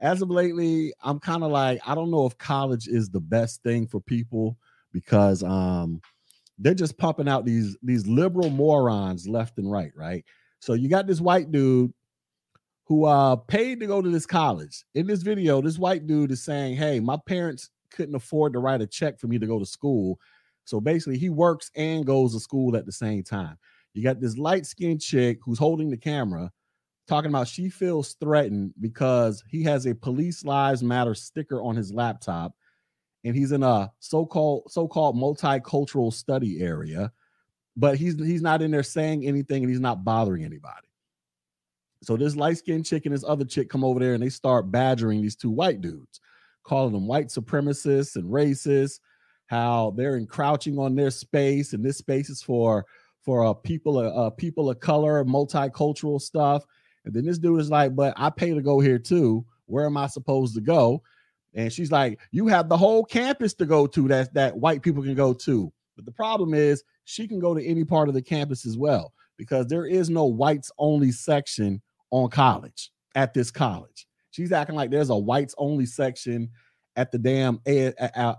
[0.00, 3.62] as of lately, I'm kind of like I don't know if college is the best
[3.62, 4.58] thing for people
[4.92, 6.00] because um
[6.58, 10.24] they're just pumping out these these liberal morons left and right, right?
[10.60, 11.92] So you got this white dude
[12.84, 14.84] who uh paid to go to this college.
[14.94, 18.82] In this video, this white dude is saying, "Hey, my parents couldn't afford to write
[18.82, 20.18] a check for me to go to school."
[20.64, 23.58] So basically, he works and goes to school at the same time.
[23.92, 26.50] You got this light-skinned chick who's holding the camera
[27.06, 31.92] talking about she feels threatened because he has a police lives matter sticker on his
[31.92, 32.54] laptop
[33.24, 37.12] and he's in a so-called so-called multicultural study area
[37.76, 40.86] but he's he's not in there saying anything and he's not bothering anybody.
[42.02, 45.22] So this light-skinned chick and this other chick come over there and they start badgering
[45.22, 46.20] these two white dudes
[46.62, 49.00] calling them white supremacists and racists
[49.46, 52.84] how they're encroaching on their space and this space is for
[53.22, 56.64] for uh, people uh, people of color multicultural stuff
[57.04, 59.44] and then this dude is like, but I pay to go here too.
[59.66, 61.02] Where am I supposed to go?
[61.54, 65.02] And she's like, you have the whole campus to go to that that white people
[65.02, 65.72] can go to.
[65.96, 69.12] But the problem is she can go to any part of the campus as well
[69.36, 74.06] because there is no whites only section on college at this college.
[74.30, 76.50] She's acting like there's a whites only section
[76.96, 77.60] at the damn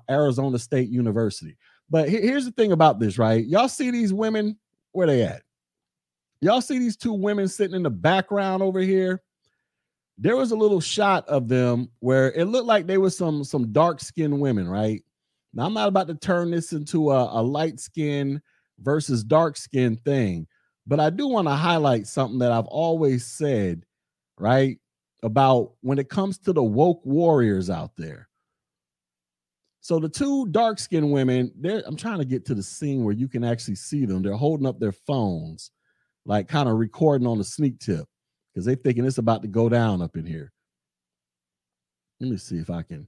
[0.10, 1.58] Arizona State University.
[1.90, 3.46] But he- here's the thing about this, right?
[3.46, 4.58] Y'all see these women
[4.92, 5.44] where they at?
[6.42, 9.22] Y'all see these two women sitting in the background over here?
[10.18, 13.72] There was a little shot of them where it looked like they were some some
[13.72, 15.04] dark skinned women, right?
[15.54, 18.42] Now I'm not about to turn this into a, a light skin
[18.80, 20.48] versus dark skin thing,
[20.86, 23.86] but I do want to highlight something that I've always said,
[24.38, 24.78] right?
[25.24, 28.30] About when it comes to the woke warriors out there.
[29.82, 31.52] So the two dark skinned women,
[31.86, 34.22] I'm trying to get to the scene where you can actually see them.
[34.22, 35.72] They're holding up their phones
[36.26, 38.06] like kind of recording on the sneak tip
[38.54, 40.52] because they thinking it's about to go down up in here.
[42.20, 43.08] Let me see if I can.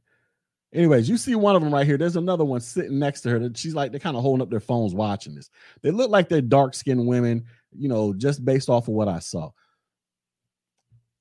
[0.73, 1.97] Anyways, you see one of them right here.
[1.97, 3.39] There's another one sitting next to her.
[3.39, 5.49] That she's like they're kind of holding up their phones watching this.
[5.81, 9.19] They look like they're dark skinned women, you know, just based off of what I
[9.19, 9.51] saw.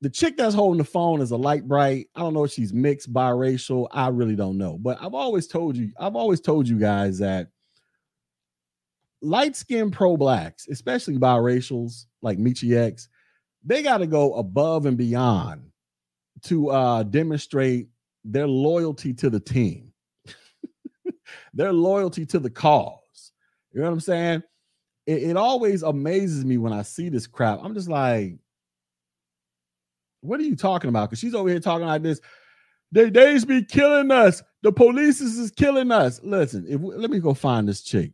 [0.02, 2.08] The chick that's holding the phone is a light bright.
[2.14, 3.86] I don't know if she's mixed biracial.
[3.92, 4.76] I really don't know.
[4.78, 7.48] But I've always told you, I've always told you guys that
[9.22, 13.08] light skinned pro blacks, especially biracials like Michi X,
[13.64, 15.70] they got to go above and beyond
[16.44, 17.88] to uh, demonstrate
[18.24, 19.92] their loyalty to the team,
[21.54, 23.32] their loyalty to the cause.
[23.72, 24.42] You know what I'm saying?
[25.06, 27.60] It, it always amazes me when I see this crap.
[27.62, 28.36] I'm just like,
[30.20, 31.10] what are you talking about?
[31.10, 32.20] Because she's over here talking like this.
[32.92, 34.42] They days be killing us.
[34.62, 36.20] The police is, is killing us.
[36.22, 38.12] Listen, if we, let me go find this chick.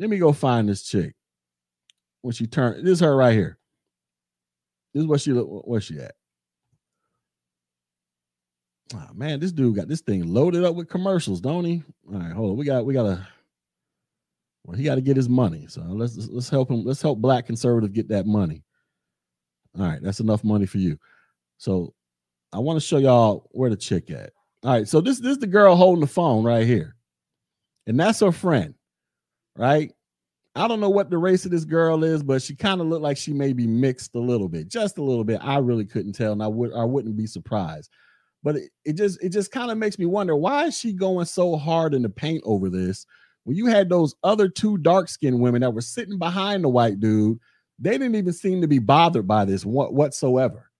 [0.00, 1.14] Let me go find this chick.
[2.22, 3.58] When she turned, this is her right here.
[4.92, 5.62] This is what she look.
[5.64, 6.14] Where's she at?
[8.92, 11.84] Oh, man, this dude got this thing loaded up with commercials, don't he?
[12.12, 12.56] All right, hold on.
[12.56, 13.24] We got we gotta
[14.64, 15.66] well, he got to get his money.
[15.68, 16.84] So let's let's help him.
[16.84, 18.64] Let's help black conservative get that money.
[19.78, 20.98] All right, that's enough money for you.
[21.58, 21.94] So
[22.52, 24.32] I want to show y'all where the chick at.
[24.64, 26.96] All right, so this this is the girl holding the phone right here,
[27.86, 28.74] and that's her friend,
[29.60, 29.92] right?
[30.56, 33.02] I don't know what the race of this girl is, but she kind of looked
[33.02, 35.38] like she may be mixed a little bit, just a little bit.
[35.42, 37.90] I really couldn't tell, and I would I wouldn't be surprised.
[38.42, 41.26] But it, it just it just kind of makes me wonder why is she going
[41.26, 43.06] so hard in the paint over this
[43.44, 47.00] when you had those other two dark skinned women that were sitting behind the white
[47.00, 47.38] dude,
[47.78, 50.70] they didn't even seem to be bothered by this whatsoever.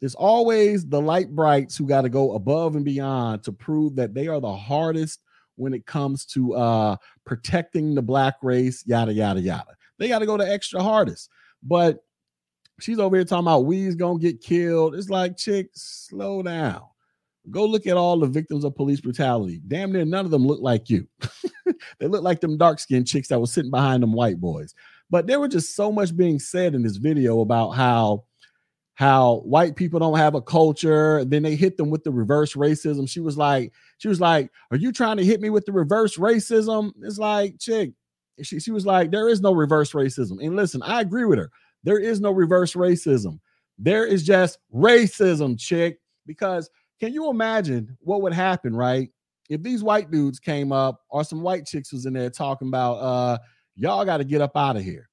[0.00, 4.14] There's always the light brights who got to go above and beyond to prove that
[4.14, 5.20] they are the hardest
[5.60, 9.76] when it comes to uh, protecting the black race, yada, yada, yada.
[9.98, 11.28] They got to go the extra hardest.
[11.62, 12.02] But
[12.80, 14.94] she's over here talking about we's gonna get killed.
[14.94, 16.82] It's like, chick, slow down.
[17.50, 19.60] Go look at all the victims of police brutality.
[19.66, 21.06] Damn near none of them look like you.
[21.98, 24.74] they look like them dark skinned chicks that were sitting behind them white boys.
[25.10, 28.24] But there were just so much being said in this video about how
[29.00, 31.24] how white people don't have a culture.
[31.24, 33.08] Then they hit them with the reverse racism.
[33.08, 36.18] She was like, she was like, "Are you trying to hit me with the reverse
[36.18, 37.92] racism?" It's like, chick,
[38.42, 40.44] she, she was like, there is no reverse racism.
[40.44, 41.50] And listen, I agree with her.
[41.82, 43.40] There is no reverse racism.
[43.78, 45.98] There is just racism, chick.
[46.26, 46.68] Because
[47.00, 49.08] can you imagine what would happen, right?
[49.48, 52.96] If these white dudes came up or some white chicks was in there talking about
[52.96, 53.38] uh
[53.76, 55.09] y'all got to get up out of here.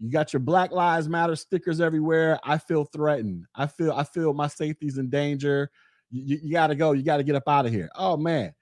[0.00, 2.40] You got your Black Lives Matter stickers everywhere.
[2.42, 3.44] I feel threatened.
[3.54, 5.70] I feel I feel my safety's in danger.
[6.10, 6.92] You, you got to go.
[6.92, 7.90] You got to get up out of here.
[7.94, 8.54] Oh man,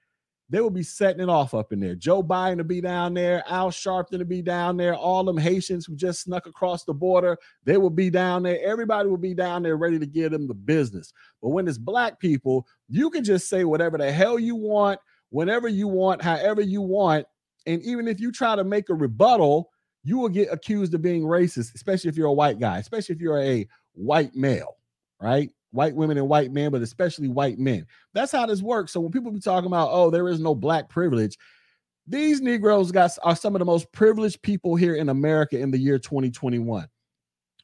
[0.49, 1.95] they will be setting it off up in there.
[1.95, 5.85] Joe Biden to be down there, Al Sharpton to be down there, all them Haitians
[5.85, 8.59] who just snuck across the border, they will be down there.
[8.61, 11.13] Everybody will be down there ready to give them the business.
[11.41, 14.99] But when it's black people, you can just say whatever the hell you want,
[15.29, 17.27] whenever you want, however you want.
[17.65, 19.69] And even if you try to make a rebuttal,
[20.03, 23.21] you will get accused of being racist, especially if you're a white guy, especially if
[23.21, 24.77] you're a white male,
[25.21, 25.49] right?
[25.71, 27.85] White women and white men, but especially white men.
[28.13, 28.91] That's how this works.
[28.91, 31.37] So when people be talking about, oh, there is no black privilege,
[32.07, 35.77] these Negroes got are some of the most privileged people here in America in the
[35.77, 36.87] year 2021.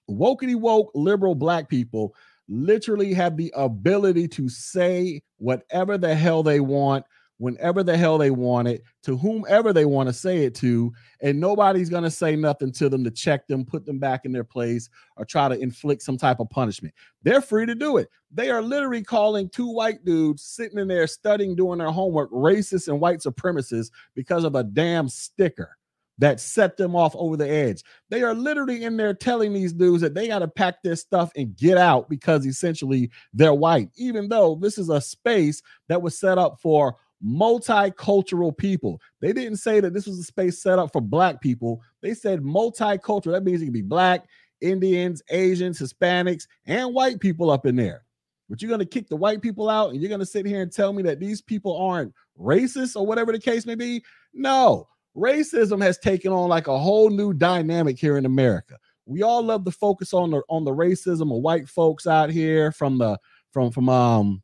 [0.09, 2.13] Wokety woke liberal black people
[2.47, 7.03] literally have the ability to say whatever the hell they want
[7.37, 11.39] whenever the hell they want it to whomever they want to say it to and
[11.39, 14.43] nobody's going to say nothing to them to check them put them back in their
[14.43, 16.93] place or try to inflict some type of punishment
[17.23, 21.07] they're free to do it they are literally calling two white dudes sitting in there
[21.07, 25.77] studying doing their homework racist and white supremacists because of a damn sticker
[26.17, 27.83] that set them off over the edge.
[28.09, 31.31] They are literally in there telling these dudes that they got to pack their stuff
[31.35, 36.17] and get out because essentially they're white, even though this is a space that was
[36.17, 36.95] set up for
[37.25, 39.01] multicultural people.
[39.19, 41.81] They didn't say that this was a space set up for black people.
[42.01, 43.31] They said multicultural.
[43.31, 44.27] That means it can be black,
[44.61, 48.03] Indians, Asians, Hispanics, and white people up in there.
[48.49, 50.61] But you're going to kick the white people out and you're going to sit here
[50.61, 54.03] and tell me that these people aren't racist or whatever the case may be?
[54.33, 54.87] No.
[55.17, 58.77] Racism has taken on like a whole new dynamic here in America.
[59.05, 62.71] We all love to focus on the on the racism of white folks out here
[62.71, 63.17] from the
[63.51, 64.43] from from um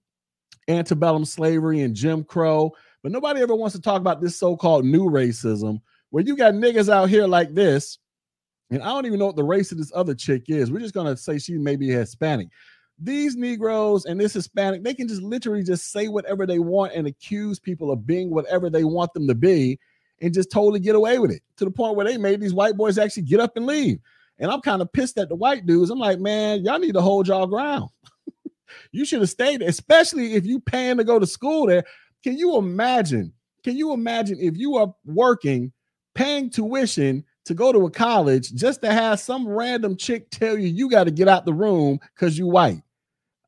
[0.67, 2.71] antebellum slavery and Jim Crow,
[3.03, 6.91] but nobody ever wants to talk about this so-called new racism where you got niggas
[6.91, 7.97] out here like this,
[8.69, 10.71] and I don't even know what the race of this other chick is.
[10.71, 12.49] We're just gonna say she may be Hispanic.
[12.99, 17.07] These Negroes and this Hispanic, they can just literally just say whatever they want and
[17.07, 19.79] accuse people of being whatever they want them to be
[20.21, 22.77] and just totally get away with it to the point where they made these white
[22.77, 23.99] boys actually get up and leave.
[24.37, 25.89] And I'm kind of pissed at the white dudes.
[25.89, 27.89] I'm like, man, y'all need to hold y'all ground.
[28.91, 31.83] you should have stayed especially if you paying to go to school there.
[32.23, 33.33] Can you imagine?
[33.63, 35.71] Can you imagine if you are working,
[36.15, 40.67] paying tuition to go to a college just to have some random chick tell you
[40.67, 42.81] you got to get out the room because you white?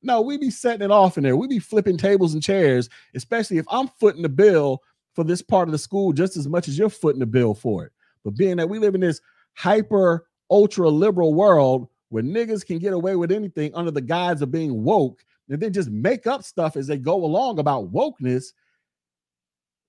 [0.02, 1.38] No, we be setting it off in there.
[1.38, 4.82] We be flipping tables and chairs, especially if I'm footing the bill
[5.14, 7.86] for this part of the school just as much as you're footing the bill for
[7.86, 7.92] it.
[8.24, 9.22] But being that we live in this
[9.54, 14.52] hyper ultra liberal world where niggas can get away with anything under the guise of
[14.52, 18.54] being woke and then just make up stuff as they go along about wokeness.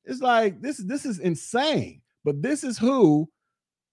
[0.07, 2.01] It's like this this is insane.
[2.25, 3.29] But this is who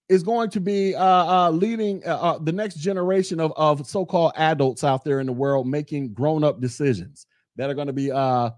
[0.08, 4.32] is going to be uh, uh, leading uh, uh, the next generation of, of so-called
[4.36, 8.48] adults out there in the world making grown-up decisions that are going to be uh,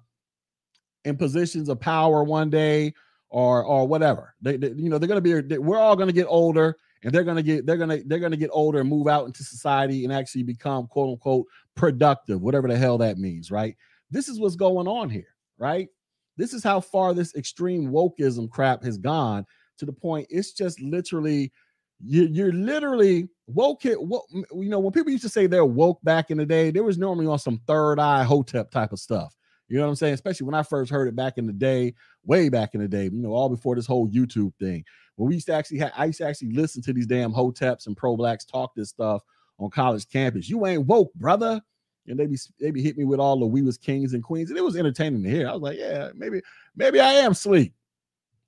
[1.05, 2.95] in positions of power one day
[3.29, 4.37] or or whatever.
[4.41, 5.59] They, they you know they're going to be.
[5.59, 8.51] We're all going to get older, and they're to get they're to they're to get
[8.53, 12.99] older and move out into society and actually become quote unquote productive, whatever the hell
[12.99, 13.77] that means, right?
[14.11, 15.89] This is what's going on here, right?
[16.37, 19.47] This is how far this extreme wokeism crap has gone
[19.79, 21.53] to the point it's just literally
[22.01, 26.03] you, you're literally woke it woke, you know when people used to say they're woke
[26.03, 29.37] back in the day there was normally on some third eye hotep type of stuff
[29.69, 30.15] you know what I'm saying?
[30.15, 33.05] Especially when I first heard it back in the day, way back in the day,
[33.05, 34.85] you know, all before this whole YouTube thing.
[35.17, 37.87] When we used to actually have, I used to actually listen to these damn hoteps
[37.87, 39.23] and pro blacks talk this stuff
[39.59, 40.49] on college campus.
[40.49, 41.61] You ain't woke, brother.
[42.07, 44.51] And they be they be hit me with all the we was kings and queens,
[44.51, 45.49] and it was entertaining to hear.
[45.49, 46.43] I was like, yeah, maybe
[46.77, 47.73] maybe I am sleep.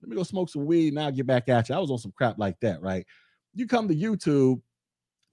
[0.02, 1.74] Let me go smoke some weed I'll get back at you.
[1.74, 3.06] I was on some crap like that, right?
[3.54, 4.60] You come to YouTube,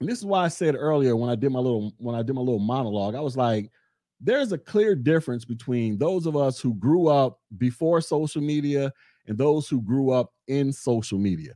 [0.00, 2.34] and this is why I said earlier when I did my little when I did
[2.34, 3.70] my little monologue, I was like,
[4.20, 8.92] there's a clear difference between those of us who grew up before social media
[9.26, 11.52] and those who grew up in social media.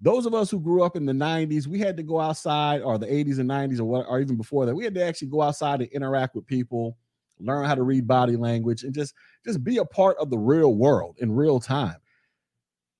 [0.00, 2.98] Those of us who grew up in the 90s, we had to go outside, or
[2.98, 5.40] the 80s and 90s, or what, or even before that, we had to actually go
[5.40, 6.98] outside and interact with people,
[7.40, 9.14] learn how to read body language, and just
[9.46, 11.96] just be a part of the real world in real time.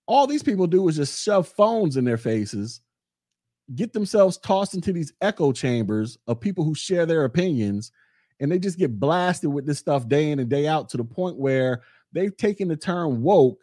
[0.06, 2.80] All these people do is just shove phones in their faces
[3.74, 7.90] get themselves tossed into these echo chambers of people who share their opinions
[8.40, 11.04] and they just get blasted with this stuff day in and day out to the
[11.04, 11.82] point where
[12.12, 13.60] they've taken the term woke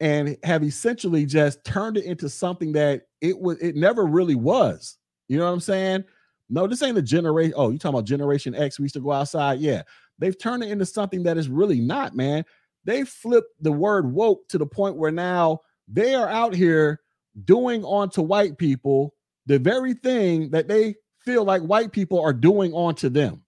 [0.00, 4.96] and have essentially just turned it into something that it was it never really was.
[5.28, 6.04] You know what I'm saying?
[6.48, 7.54] No, this ain't a generation.
[7.56, 8.78] Oh, you talking about Generation X?
[8.78, 9.60] We used to go outside.
[9.60, 9.82] Yeah,
[10.18, 12.44] they've turned it into something that is really not, man.
[12.84, 17.00] They flipped the word woke to the point where now they are out here
[17.44, 19.14] doing onto white people
[19.46, 23.42] the very thing that they feel like white people are doing onto them.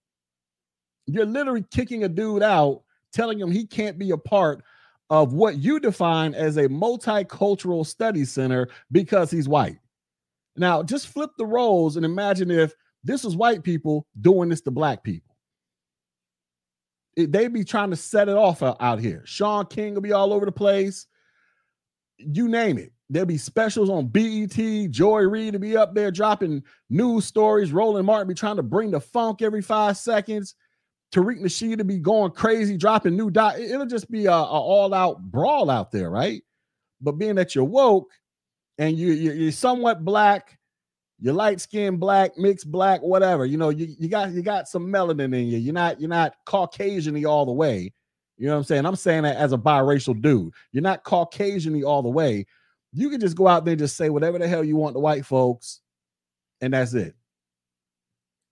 [1.05, 4.63] You're literally kicking a dude out, telling him he can't be a part
[5.09, 9.77] of what you define as a multicultural study center because he's white.
[10.55, 12.73] Now, just flip the roles and imagine if
[13.03, 15.35] this was white people doing this to black people.
[17.15, 19.21] It, they be trying to set it off out, out here.
[19.25, 21.05] Shaun King will be all over the place.
[22.17, 22.91] You name it.
[23.09, 24.89] There'll be specials on BET.
[24.89, 27.71] Joy Reid to be up there dropping news stories.
[27.71, 30.55] Roland Martin be trying to bring the funk every five seconds.
[31.13, 33.59] Tariq Nasheed to be going crazy, dropping new dot.
[33.59, 36.41] It'll just be a, a all-out brawl out there, right?
[37.01, 38.11] But being that you're woke
[38.79, 40.57] and you, you you're somewhat black,
[41.19, 43.45] you're light skinned black, mixed black, whatever.
[43.45, 45.59] You know, you, you got you got some melanin in you.
[45.59, 47.93] You're not you're not Caucasian all the way.
[48.37, 48.85] You know what I'm saying?
[48.85, 50.51] I'm saying that as a biracial dude.
[50.71, 52.47] You're not Caucasian all the way.
[52.91, 54.99] You can just go out there and just say whatever the hell you want to
[54.99, 55.81] white folks,
[56.61, 57.13] and that's it.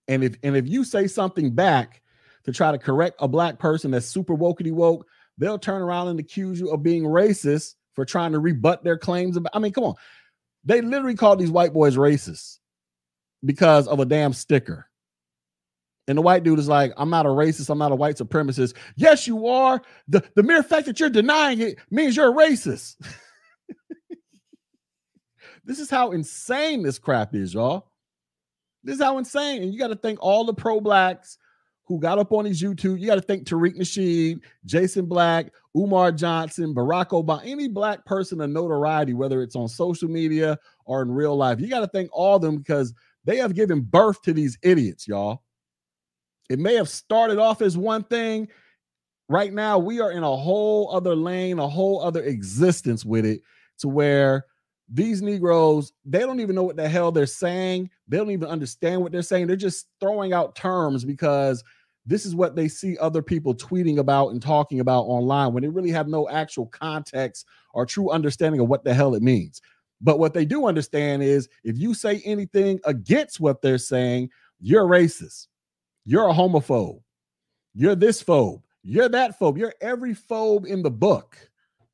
[0.07, 2.00] And if and if you say something back
[2.45, 5.05] to try to correct a black person that's super wokey woke,
[5.37, 9.37] they'll turn around and accuse you of being racist for trying to rebut their claims.
[9.37, 9.95] About, I mean, come on.
[10.63, 12.59] They literally call these white boys racist
[13.43, 14.87] because of a damn sticker.
[16.07, 17.69] And the white dude is like, I'm not a racist.
[17.69, 18.75] I'm not a white supremacist.
[18.95, 19.81] Yes, you are.
[20.07, 22.95] The, the mere fact that you're denying it means you're a racist.
[25.63, 27.91] this is how insane this crap is, y'all.
[28.83, 29.63] This is how insane.
[29.63, 31.37] And you got to thank all the pro blacks
[31.91, 33.01] who got up on his YouTube.
[33.01, 38.39] You got to think Tariq Nasheed, Jason Black, Umar Johnson, Barack Obama, any black person
[38.39, 41.59] of notoriety, whether it's on social media or in real life.
[41.59, 42.93] You got to thank all of them because
[43.25, 45.43] they have given birth to these idiots, y'all.
[46.49, 48.47] It may have started off as one thing.
[49.27, 53.41] Right now, we are in a whole other lane, a whole other existence with it
[53.79, 54.45] to where
[54.93, 57.89] these Negroes, they don't even know what the hell they're saying.
[58.07, 59.47] They don't even understand what they're saying.
[59.47, 61.63] They're just throwing out terms because
[62.05, 65.69] this is what they see other people tweeting about and talking about online when they
[65.69, 69.61] really have no actual context or true understanding of what the hell it means.
[70.01, 74.29] But what they do understand is if you say anything against what they're saying,
[74.59, 75.47] you're racist.
[76.05, 77.01] You're a homophobe.
[77.75, 78.63] You're this phobe.
[78.83, 79.59] You're that phobe.
[79.59, 81.37] You're every phobe in the book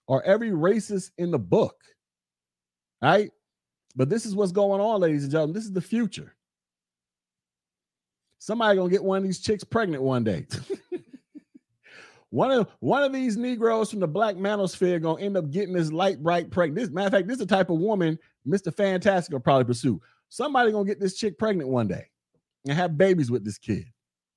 [0.08, 1.76] or every racist in the book.
[3.02, 3.32] Right?
[3.96, 5.54] But this is what's going on, ladies and gentlemen.
[5.54, 6.37] This is the future.
[8.40, 10.46] Somebody gonna get one of these chicks pregnant one day.
[12.30, 15.92] one of one of these Negroes from the black manosphere gonna end up getting this
[15.92, 16.80] light bright pregnant.
[16.80, 18.74] This matter of fact, this is the type of woman Mr.
[18.74, 20.02] Fantastic will probably pursue.
[20.30, 22.06] Somebody gonna get this chick pregnant one day
[22.66, 23.86] and have babies with this kid.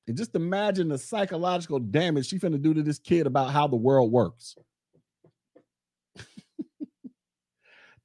[0.08, 3.76] And just imagine the psychological damage she finna do to this kid about how the
[3.76, 4.56] world works.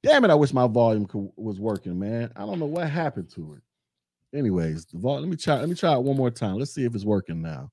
[0.02, 0.30] Damn it!
[0.30, 2.32] I wish my volume was working, man.
[2.36, 3.62] I don't know what happened to it.
[4.36, 5.58] Anyways, the vol- let me try.
[5.58, 6.56] Let me try it one more time.
[6.56, 7.70] Let's see if it's working now.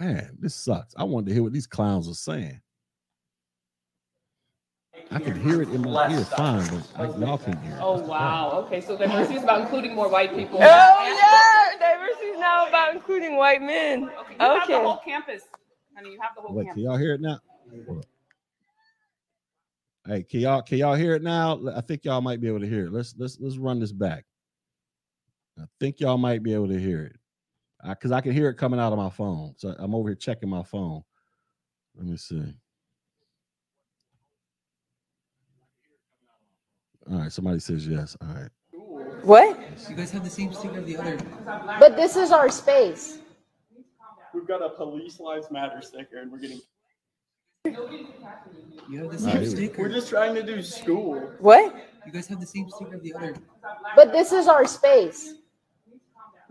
[0.00, 0.94] Man, this sucks.
[0.96, 2.60] I wanted to hear what these clowns are saying.
[5.10, 7.80] I can hear it in my ear fine, but I, y'all can hear it.
[7.80, 8.64] Oh wow.
[8.66, 10.58] Okay, so diversity is about including more white people.
[10.60, 14.04] Oh yeah, diversity is now about including white men.
[14.20, 14.34] Okay.
[14.34, 14.82] You have the Okay.
[14.84, 15.42] whole campus.
[15.96, 16.84] Honey, you have the whole Wait, can campus.
[16.84, 17.38] y'all hear it now?
[20.06, 21.60] Hey, can y'all can y'all hear it now?
[21.74, 22.92] I think y'all might be able to hear it.
[22.92, 24.24] Let's let's let's run this back.
[25.58, 27.16] I think y'all might be able to hear it.
[27.86, 29.54] Because I, can hear it coming out of my phone.
[29.56, 31.02] So I'm over here checking my phone.
[31.96, 32.54] Let me see.
[37.10, 38.16] All right, somebody says yes.
[38.22, 38.50] All right.
[39.22, 39.58] What?
[39.88, 41.18] You guys have the same sticker of the other.
[41.78, 43.18] But this is our space.
[44.32, 46.60] We've got a Police Lives Matter sticker, and we're getting.
[47.64, 49.82] You have the same right, sticker.
[49.82, 51.30] We're just trying to do school.
[51.38, 51.74] What?
[52.06, 53.36] You guys have the same sticker of the other.
[53.94, 55.34] But this is our space.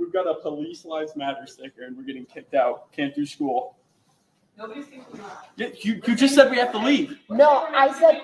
[0.04, 2.92] We've got a Police Lives Matter sticker, and we're getting kicked out.
[2.92, 3.78] Can't do school.
[5.56, 7.18] Yeah, you, you just said we have to leave.
[7.30, 8.22] No, I said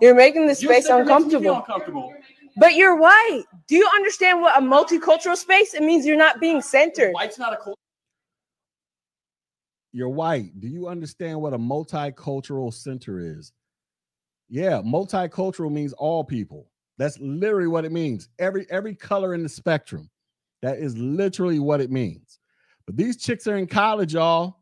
[0.00, 1.56] You're making this You space said it makes me feel uncomfortable.
[1.56, 2.14] uncomfortable.
[2.56, 3.42] But you're white.
[3.66, 5.74] Do you understand what a multicultural space?
[5.74, 7.12] It means you're not being centered.
[7.12, 7.74] White's not a culture.
[9.92, 10.58] You're white.
[10.60, 13.52] Do you understand what a multicultural center is?
[14.48, 16.70] Yeah, multicultural means all people.
[16.98, 18.28] That's literally what it means.
[18.38, 20.08] Every every color in the spectrum.
[20.62, 22.38] That is literally what it means.
[22.86, 24.60] But these chicks are in college, y'all.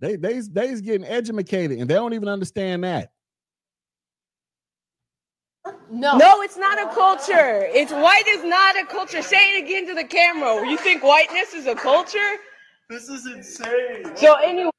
[0.00, 3.12] They they they's getting educated and they don't even understand that.
[5.90, 6.16] No.
[6.16, 7.66] No, it's not a culture.
[7.66, 9.22] It's white is not a culture.
[9.22, 10.66] Say it again to the camera.
[10.68, 12.18] You think whiteness is a culture?
[12.90, 14.16] This is insane.
[14.16, 14.70] So anyway,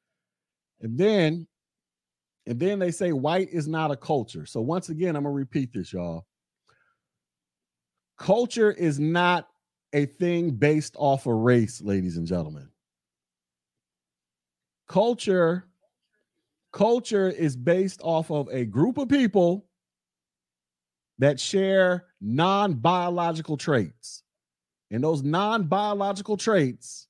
[0.81, 1.47] And then
[2.45, 4.45] and then they say white is not a culture.
[4.45, 6.25] So once again, I'm gonna repeat this, y'all.
[8.17, 9.47] Culture is not
[9.93, 12.67] a thing based off of race, ladies and gentlemen.
[14.87, 15.65] Culture
[16.73, 19.65] culture is based off of a group of people
[21.19, 24.23] that share non-biological traits.
[24.91, 27.07] And those non-biological traits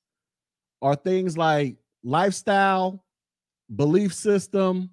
[0.82, 3.04] are things like lifestyle,
[3.74, 4.90] belief system,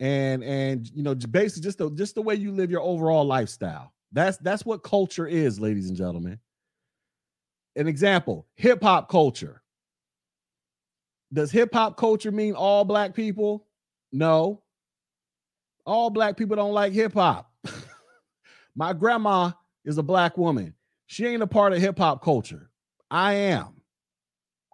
[0.00, 3.92] and and you know basically just the just the way you live your overall lifestyle.
[4.12, 6.38] That's that's what culture is, ladies and gentlemen.
[7.76, 9.62] An example, hip hop culture.
[11.32, 13.66] Does hip hop culture mean all black people?
[14.12, 14.62] No.
[15.84, 17.52] All black people don't like hip hop.
[18.76, 19.50] My grandma
[19.84, 20.74] is a black woman.
[21.06, 22.70] She ain't a part of hip hop culture.
[23.10, 23.82] I am.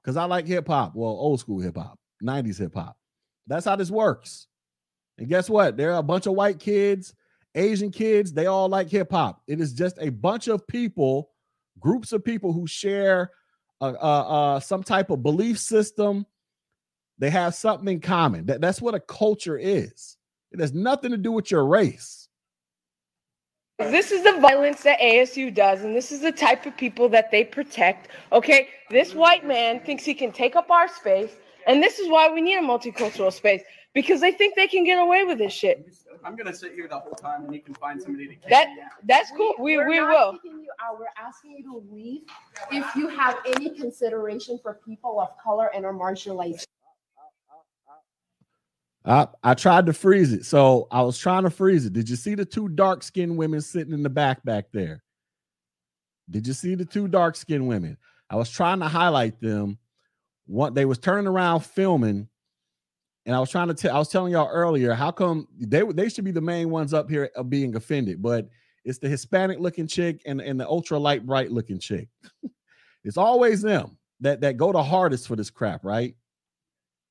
[0.03, 0.93] Because I like hip hop.
[0.95, 2.97] Well, old school hip hop, 90s hip hop.
[3.47, 4.47] That's how this works.
[5.19, 5.77] And guess what?
[5.77, 7.15] There are a bunch of white kids,
[7.55, 9.43] Asian kids, they all like hip hop.
[9.47, 11.30] It is just a bunch of people,
[11.81, 13.31] groups of people who share
[13.81, 16.27] uh, uh, uh, some type of belief system.
[17.19, 18.47] They have something in common.
[18.47, 20.17] That, that's what a culture is.
[20.53, 22.29] It has nothing to do with your race.
[23.79, 27.31] this is the violence that ASU does, and this is the type of people that
[27.31, 28.09] they protect.
[28.33, 31.31] Okay, this white man thinks he can take up our space,
[31.67, 33.63] and this is why we need a multicultural space
[33.95, 35.93] because they think they can get away with this shit.
[36.25, 38.69] I'm gonna sit here the whole time and you can find somebody to kick That
[38.71, 39.55] me that's cool.
[39.59, 40.39] We We're we not will.
[40.45, 40.99] you out.
[40.99, 42.23] We're asking you to leave
[42.71, 46.65] if you have any consideration for people of color and are marginalized.
[49.05, 50.45] I, I tried to freeze it.
[50.45, 51.95] So I was trying to freeze it.
[51.95, 55.03] Did you see the two dark skinned women sitting in the back back there?
[56.31, 57.97] Did you see the two dark skinned women?
[58.29, 59.79] I was trying to highlight them.
[60.47, 62.29] What they was turning around filming,
[63.27, 63.95] and I was trying to tell.
[63.95, 67.09] I was telling y'all earlier how come they they should be the main ones up
[67.11, 68.49] here of being offended, but
[68.85, 72.09] it's the Hispanic looking chick and and the ultra light bright looking chick.
[73.05, 76.15] it's always them that that go the hardest for this crap, right?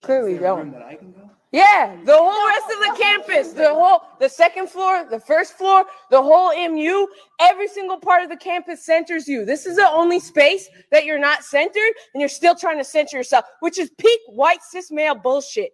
[0.02, 0.80] Clearly Is there a room don't.
[0.80, 1.30] that I can go?
[1.52, 5.84] Yeah, the whole rest of the campus, the whole, the second floor, the first floor,
[6.12, 7.08] the whole MU,
[7.40, 9.46] every single part of the campus centers you.
[9.46, 13.18] This is the only space that you're not centered, and you're still trying to center
[13.18, 15.72] yourself, which is peak white cis male bullshit.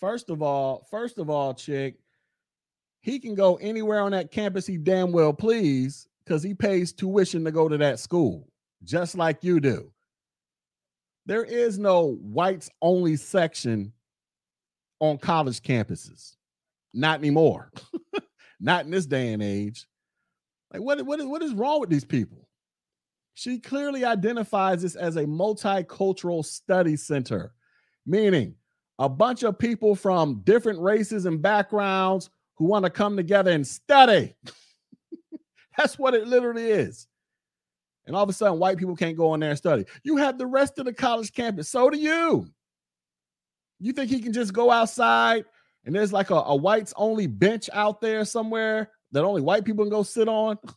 [0.00, 1.96] First of all, first of all, chick,
[3.00, 7.44] he can go anywhere on that campus he damn well please because he pays tuition
[7.44, 8.48] to go to that school,
[8.84, 9.90] just like you do.
[11.26, 13.92] There is no whites only section
[15.00, 16.36] on college campuses.
[16.94, 17.70] Not anymore.
[18.60, 19.86] Not in this day and age.
[20.72, 22.47] Like, what, what, what is wrong with these people?
[23.38, 27.52] She clearly identifies this as a multicultural study center,
[28.04, 28.56] meaning
[28.98, 33.64] a bunch of people from different races and backgrounds who want to come together and
[33.64, 34.34] study.
[35.78, 37.06] That's what it literally is.
[38.08, 39.84] And all of a sudden, white people can't go in there and study.
[40.02, 41.68] You have the rest of the college campus.
[41.68, 42.50] So do you.
[43.78, 45.44] You think he can just go outside
[45.84, 49.84] and there's like a, a whites only bench out there somewhere that only white people
[49.84, 50.58] can go sit on?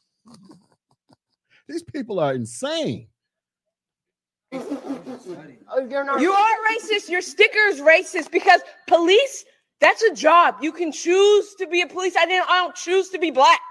[1.72, 3.07] These people are insane.
[4.51, 6.19] You're not.
[6.19, 7.07] You are racist.
[7.07, 8.59] Your sticker is racist because
[8.89, 9.45] police,
[9.80, 10.55] that's a job.
[10.61, 12.17] You can choose to be a police.
[12.17, 13.61] I didn't, I don't choose to be black.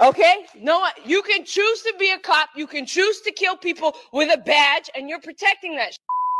[0.00, 0.46] Okay?
[0.58, 2.48] No, you can choose to be a cop.
[2.56, 5.92] You can choose to kill people with a badge, and you're protecting that,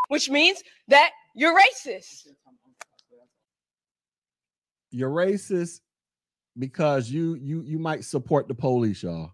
[0.09, 2.29] which means that you're racist.
[4.91, 5.81] You're racist
[6.59, 9.33] because you you you might support the police, y'all.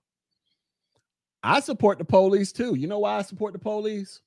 [1.42, 2.74] I support the police too.
[2.74, 4.20] You know why I support the police?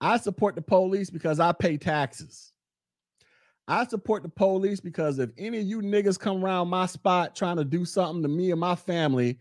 [0.00, 2.52] I support the police because I pay taxes.
[3.68, 7.56] I support the police because if any of you niggas come around my spot trying
[7.56, 9.38] to do something to me and my family,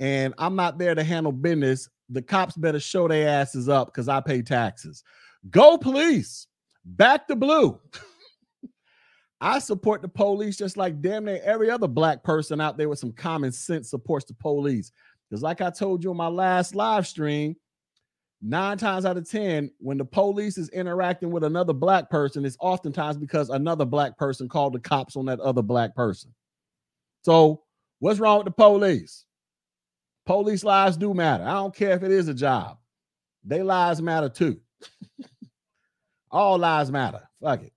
[0.00, 4.08] and I'm not there to handle business, the cops better show their asses up because
[4.08, 5.02] I pay taxes.
[5.50, 6.46] Go police.
[6.84, 7.80] Back to blue.
[9.44, 12.98] I support the police just like damn near every other black person out there with
[12.98, 14.90] some common sense supports the police.
[15.28, 17.54] Because, like I told you in my last live stream,
[18.40, 22.56] nine times out of 10, when the police is interacting with another black person, it's
[22.58, 26.34] oftentimes because another black person called the cops on that other black person.
[27.20, 27.64] So,
[27.98, 29.26] what's wrong with the police?
[30.24, 31.44] Police lives do matter.
[31.44, 32.78] I don't care if it is a job,
[33.44, 34.58] they lives matter too.
[36.30, 37.28] All lives matter.
[37.42, 37.73] Fuck it.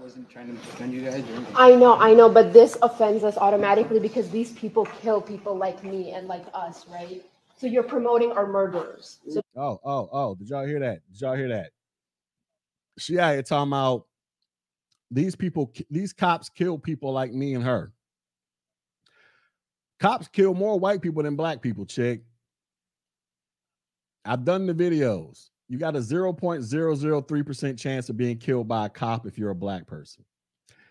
[0.00, 0.26] I'm sorry.
[0.28, 1.24] I wasn't trying to defend you guys.
[1.54, 5.84] I know, I know, but this offends us automatically because these people kill people like
[5.84, 7.24] me and like us, right?
[7.56, 9.18] So you're promoting our murderers.
[9.28, 10.34] So Oh, oh, oh.
[10.36, 11.00] Did y'all hear that?
[11.12, 11.70] Did y'all hear that?
[12.98, 14.06] She out here talking about
[15.10, 17.92] these people, these cops kill people like me and her.
[20.00, 22.22] Cops kill more white people than black people, chick.
[24.24, 25.50] I've done the videos.
[25.68, 29.86] You got a 0.003% chance of being killed by a cop if you're a black
[29.86, 30.24] person.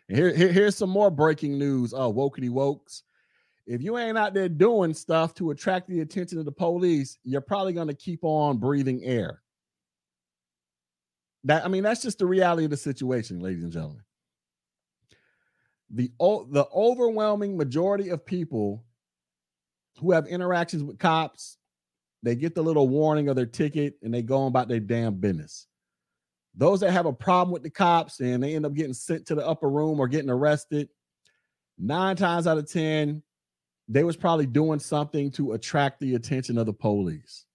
[0.08, 1.94] And here, here- here's some more breaking news.
[1.94, 3.02] Uh, oh, wokety wokes.
[3.66, 7.42] If you ain't out there doing stuff to attract the attention of the police, you're
[7.42, 9.42] probably going to keep on breathing air.
[11.44, 14.02] That I mean, that's just the reality of the situation, ladies and gentlemen.
[15.90, 18.86] The the overwhelming majority of people
[20.00, 21.57] who have interactions with cops,
[22.28, 25.16] they get the little warning of their ticket and they go on about their damn
[25.16, 25.68] business.
[26.56, 29.36] Those that have a problem with the cops and they end up getting sent to
[29.36, 30.90] the upper room or getting arrested,
[31.78, 33.22] nine times out of ten,
[33.88, 37.46] they was probably doing something to attract the attention of the police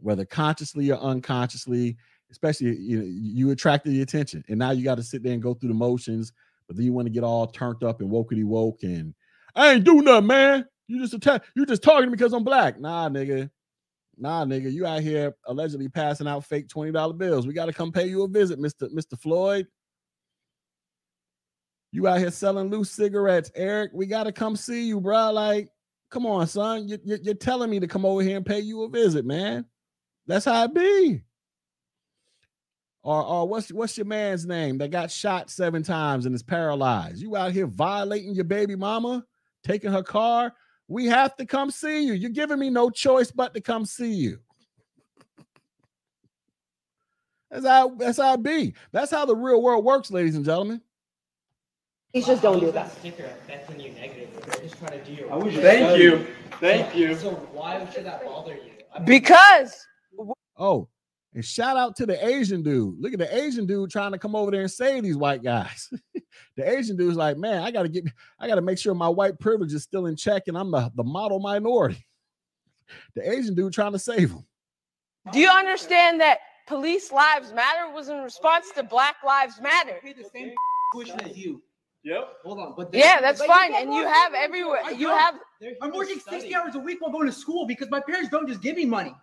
[0.00, 1.96] whether consciously or unconsciously
[2.30, 5.54] especially you you attracted the attention and now you got to sit there and go
[5.54, 6.32] through the motions
[6.66, 9.14] but then you want to get all turned up and wokety woke and
[9.54, 13.08] i ain't do nothing man you just attack you just me because i'm black nah
[13.08, 13.48] nigga
[14.16, 17.92] nah nigga you out here allegedly passing out fake $20 bills we got to come
[17.92, 19.66] pay you a visit mr mr floyd
[21.90, 23.92] you out here selling loose cigarettes, Eric.
[23.94, 25.30] We got to come see you, bro.
[25.32, 25.68] Like,
[26.10, 26.86] come on, son.
[26.86, 29.64] You, you, you're telling me to come over here and pay you a visit, man.
[30.26, 31.22] That's how it be.
[33.02, 37.22] Or, or what's what's your man's name that got shot seven times and is paralyzed?
[37.22, 39.24] You out here violating your baby mama,
[39.64, 40.52] taking her car.
[40.88, 42.14] We have to come see you.
[42.14, 44.38] You're giving me no choice but to come see you.
[47.50, 48.74] That's how that's how it be.
[48.92, 50.82] That's how the real world works, ladies and gentlemen.
[52.12, 52.90] please just don't do that.
[52.98, 54.42] Sticker affecting you negatively.
[54.46, 55.32] They're just trying to do your.
[55.32, 55.62] I was work.
[55.62, 56.26] Thank you.
[56.60, 57.14] Thank you.
[57.14, 58.72] So why should that bother you?
[58.94, 59.86] I mean, Because
[60.58, 60.88] Oh,
[61.34, 63.00] and shout out to the Asian dude.
[63.00, 65.88] Look at the Asian dude trying to come over there and save these white guys.
[66.56, 68.04] the Asian dude's like, man, I gotta get,
[68.38, 71.04] I gotta make sure my white privilege is still in check, and I'm the, the
[71.04, 72.04] model minority.
[73.14, 74.46] The Asian dude trying to save him.
[75.30, 79.98] do you understand that police lives matter was in response to Black Lives Matter?
[80.02, 80.52] pay the same
[80.92, 81.60] question as you.
[82.04, 82.32] Yep.
[82.44, 83.72] Hold on, but Yeah, that's But fine.
[83.72, 84.80] get And you have everywhere.
[84.86, 85.34] I You have
[85.82, 86.40] I'm working study.
[86.40, 88.86] 60 hours a week while going to school because my parents don't just give me
[88.86, 89.14] money.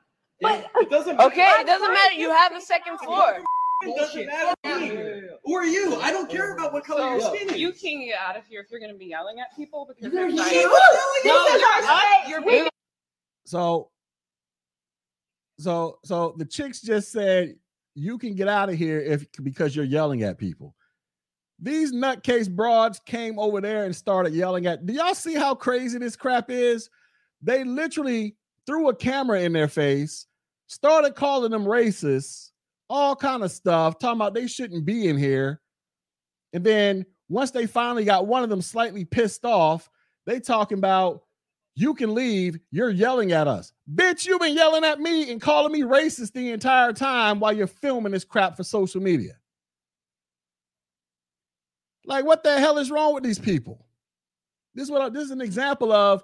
[0.41, 1.27] But It doesn't Matter.
[1.29, 1.49] okay.
[1.61, 2.13] It doesn't matter.
[2.13, 3.03] You have the second out.
[3.05, 3.37] floor.
[3.81, 4.53] It doesn't matter
[5.53, 5.95] are you?
[6.01, 7.57] I don't care about what color So, your skin is.
[7.59, 10.03] You can get out of here if you're going to be yelling at people because
[10.11, 12.03] You're they're yelling at No, you're our not.
[12.23, 12.29] space.
[12.29, 12.69] You're
[13.45, 13.89] So,
[15.59, 17.55] so, so the chicks just said
[17.95, 20.75] you can get out of here if because you're yelling at people.
[21.59, 24.85] These nutcase broads came over there and started yelling at.
[24.85, 26.89] Do y'all see how crazy this crap is?
[27.41, 30.25] They literally threw a camera in their face,
[30.67, 32.51] started calling them racists,
[32.89, 35.61] all kind of stuff, talking about they shouldn't be in here.
[36.53, 39.89] And then once they finally got one of them slightly pissed off,
[40.25, 41.21] they talking about
[41.75, 42.57] you can leave.
[42.71, 43.73] You're yelling at us.
[43.93, 47.67] Bitch, you've been yelling at me and calling me racist the entire time while you're
[47.67, 49.33] filming this crap for social media.
[52.05, 53.85] Like, what the hell is wrong with these people?
[54.73, 56.23] This is what I- this is an example of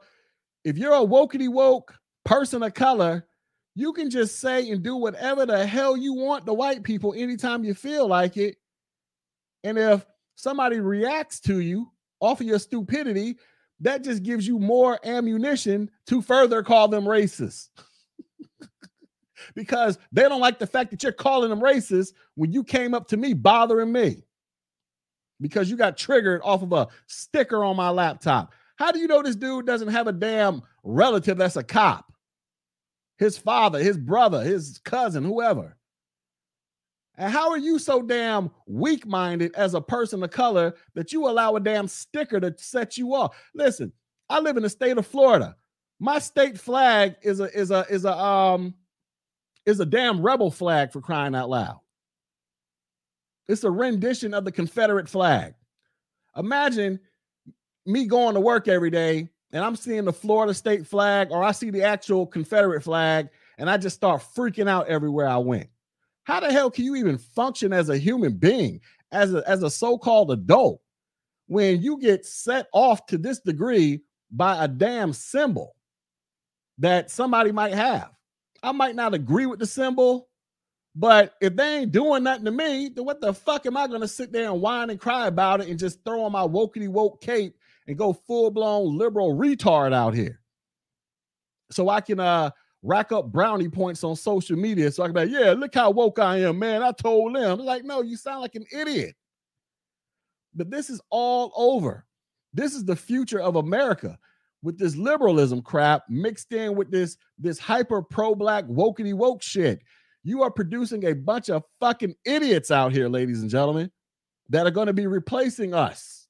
[0.64, 3.28] if you're a wokety woke person of color,
[3.76, 7.64] you can just say and do whatever the hell you want to white people anytime
[7.64, 8.58] you feel like it.
[9.64, 10.06] And if
[10.36, 13.38] somebody reacts to you off of your stupidity,
[13.80, 17.70] that just gives you more ammunition to further call them racist.
[19.56, 23.08] because they don't like the fact that you're calling them racist when you came up
[23.08, 24.24] to me bothering me
[25.40, 28.54] because you got triggered off of a sticker on my laptop.
[28.76, 32.11] How do you know this dude doesn't have a damn relative that's a cop?
[33.22, 35.78] His father, his brother, his cousin, whoever.
[37.20, 41.28] And how are you so damn weak minded as a person of color that you
[41.28, 43.38] allow a damn sticker to set you off?
[43.54, 43.94] Listen,
[44.28, 45.56] I live in the state of Florida.
[46.00, 48.74] My state flag is a is a is a um
[49.68, 51.80] is a damn rebel flag for crying out loud.
[53.48, 55.54] It's a rendition of the Confederate flag.
[56.36, 57.00] Imagine
[57.86, 61.52] me going to work every day and I'm seeing the Florida state flag or I
[61.52, 65.70] see the actual Confederate flag and I just start freaking out everywhere I went.
[66.24, 68.82] How the hell can you even function as a human being,
[69.12, 70.82] as a, as a so-called adult,
[71.48, 75.76] when you get set off to this degree by a damn symbol
[76.78, 78.12] that somebody might have?
[78.64, 80.30] I might not agree with the symbol,
[80.96, 84.08] but if they ain't doing nothing to me, then what the fuck am I gonna
[84.08, 87.22] sit there and whine and cry about it and just throw on my wokey woke
[87.22, 87.56] cape
[87.88, 90.40] and go full blown liberal retard out here?
[91.72, 92.52] So I can uh
[92.84, 94.92] rack up brownie points on social media.
[94.92, 96.82] So I can be like, yeah, look how woke I am, man.
[96.82, 97.60] I told them.
[97.60, 99.16] Like, no, you sound like an idiot.
[100.56, 102.06] But this is all over.
[102.54, 104.18] This is the future of America
[104.64, 109.82] with this liberalism crap mixed in with this this hyper pro black wokey woke shit.
[110.24, 113.90] You are producing a bunch of fucking idiots out here, ladies and gentlemen,
[114.50, 116.21] that are going to be replacing us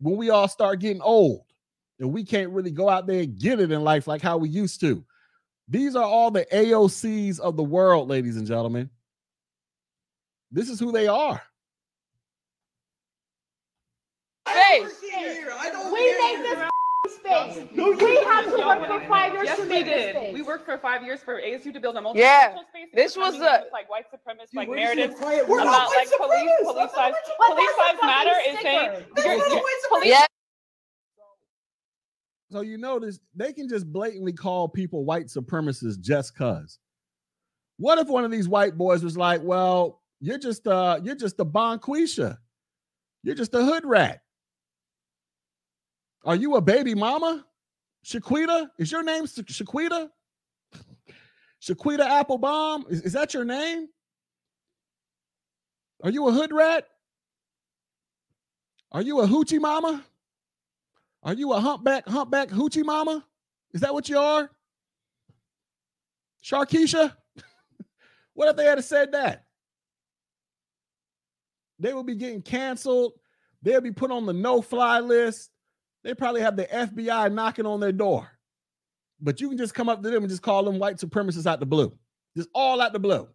[0.00, 1.44] when we all start getting old
[1.98, 4.48] and we can't really go out there and get it in life like how we
[4.48, 5.04] used to.
[5.68, 8.90] These are all the AOCs of the world, ladies and gentlemen.
[10.50, 11.40] This is who they are.
[14.48, 14.84] Hey,
[15.92, 16.70] We made this
[17.20, 17.68] space.
[17.76, 20.16] We have to work for five years yes, to we make this did.
[20.16, 20.34] space.
[20.34, 22.88] We worked for five years for ASU to build a multicultural Yeah, space.
[22.94, 25.36] this was coming in the- with, like white supremacist like we're just narratives gonna play
[25.38, 25.48] it.
[25.48, 29.06] We're about not like police police lives police that's lives matter is saying sticker.
[29.14, 30.26] That's you're- not you're- white police Yeah.
[32.52, 36.78] So you notice they can just blatantly call people white supremacists just cuz.
[37.76, 41.38] What if one of these white boys was like, "Well, you're just uh you're just
[41.40, 42.38] a bonquisha.
[43.22, 44.22] You're just a hood rat.
[46.24, 47.44] Are you a baby mama?
[48.04, 48.68] Shaquita?
[48.78, 50.10] Is your name Sha- Shaquita?
[51.62, 52.86] Shaquita Applebaum?
[52.88, 53.88] Is, is that your name?
[56.02, 56.86] Are you a hood rat?
[58.92, 60.04] Are you a hoochie mama?
[61.22, 63.24] Are you a humpback, humpback hoochie mama?
[63.72, 64.50] Is that what you are?
[66.42, 67.14] Sharkeisha?
[68.34, 69.44] what if they had said that?
[71.78, 73.12] They would be getting canceled.
[73.62, 75.50] They'll be put on the no-fly list.
[76.02, 78.30] They probably have the FBI knocking on their door.
[79.20, 81.60] But you can just come up to them and just call them white supremacists out
[81.60, 81.92] the blue.
[82.36, 83.28] Just all out the blue.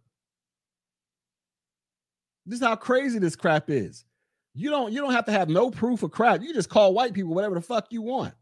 [2.44, 4.04] This is how crazy this crap is.
[4.54, 6.40] You don't you don't have to have no proof of crap.
[6.42, 8.34] You just call white people whatever the fuck you want.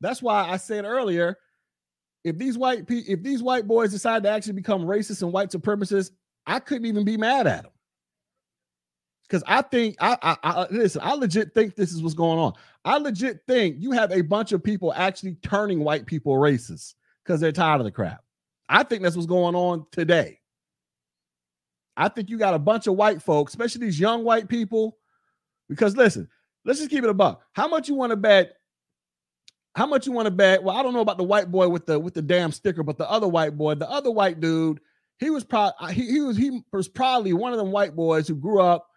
[0.00, 1.36] That's why I said earlier,
[2.22, 5.50] if these white pe- if these white boys decide to actually become racist and white
[5.50, 6.12] supremacists,
[6.46, 7.72] I couldn't even be mad at them.
[9.22, 12.52] Because I think I, I I listen, I legit think this is what's going on.
[12.88, 17.38] I legit think you have a bunch of people actually turning white people racist because
[17.38, 18.24] they're tired of the crap.
[18.66, 20.40] I think that's what's going on today.
[21.98, 24.96] I think you got a bunch of white folks, especially these young white people.
[25.68, 26.30] Because listen,
[26.64, 27.42] let's just keep it a buck.
[27.52, 28.54] How much you want to bet?
[29.74, 30.62] How much you want to bet?
[30.62, 32.96] Well, I don't know about the white boy with the with the damn sticker, but
[32.96, 34.80] the other white boy, the other white dude,
[35.18, 38.34] he was probably he, he was he was probably one of them white boys who
[38.34, 38.88] grew up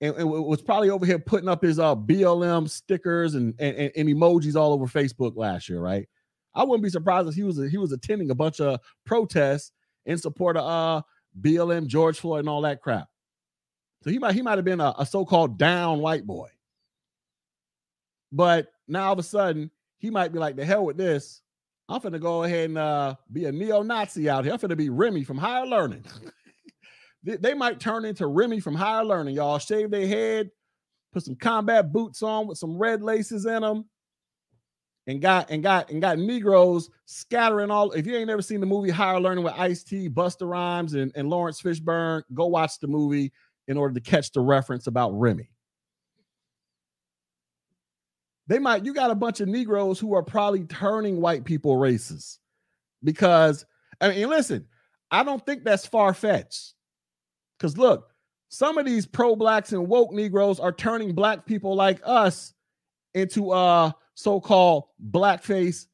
[0.00, 4.08] and, and was probably over here putting up his uh BLM stickers and, and and
[4.08, 6.08] emojis all over Facebook last year, right?
[6.54, 9.72] I wouldn't be surprised if he was he was attending a bunch of protests
[10.06, 11.02] in support of uh
[11.40, 13.08] BLM, George Floyd, and all that crap.
[14.02, 16.48] So he might he might have been a, a so-called down white boy.
[18.32, 21.42] But now all of a sudden he might be like, the hell with this.
[21.88, 24.52] I'm finna go ahead and uh, be a neo-Nazi out here.
[24.52, 26.04] I'm finna be Remy from higher learning.
[27.22, 29.58] they, they might turn into Remy from higher learning, y'all.
[29.58, 30.50] Shave their head,
[31.12, 33.84] put some combat boots on with some red laces in them,
[35.06, 37.92] and got and got and got Negroes scattering all.
[37.92, 41.12] If you ain't never seen the movie Higher Learning with Ice T, Busta Rhymes, and,
[41.14, 43.32] and Laurence Fishburne, go watch the movie
[43.68, 45.48] in order to catch the reference about Remy.
[48.48, 52.38] They might, you got a bunch of Negroes who are probably turning white people racist
[53.04, 53.64] because,
[54.00, 54.66] I mean, listen,
[55.08, 56.74] I don't think that's far fetched.
[57.60, 58.08] Because look,
[58.48, 62.54] some of these pro blacks and woke Negroes are turning black people like us
[63.14, 65.86] into uh so-called blackface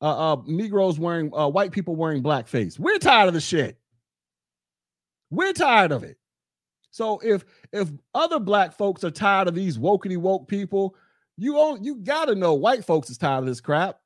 [0.00, 2.78] uh, uh Negroes wearing uh, white people wearing blackface.
[2.78, 3.78] We're tired of the shit.
[5.30, 6.16] We're tired of it.
[6.90, 10.96] So if if other black folks are tired of these wokety woke people,
[11.36, 14.00] you all you gotta know white folks is tired of this crap.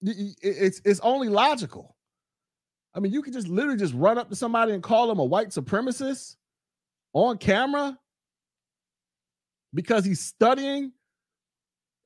[0.00, 1.94] It's it's only logical.
[2.94, 5.24] I mean, you can just literally just run up to somebody and call them a
[5.24, 6.36] white supremacist
[7.12, 7.98] on camera
[9.74, 10.92] because he's studying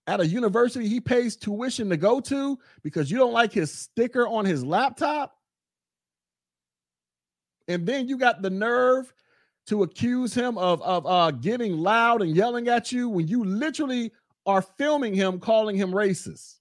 [0.07, 4.26] at a university he pays tuition to go to because you don't like his sticker
[4.26, 5.37] on his laptop.
[7.68, 9.12] And then you got the nerve
[9.66, 14.12] to accuse him of, of uh, getting loud and yelling at you when you literally
[14.45, 16.57] are filming him, calling him racist,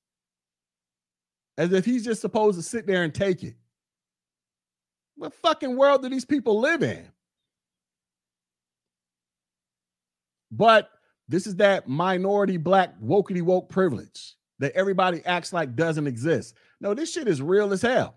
[1.58, 3.56] as if he's just supposed to sit there and take it.
[5.22, 7.08] What fucking world do these people live in?
[10.50, 10.90] But
[11.28, 16.56] this is that minority black wokey woke privilege that everybody acts like doesn't exist.
[16.80, 18.16] No, this shit is real as hell.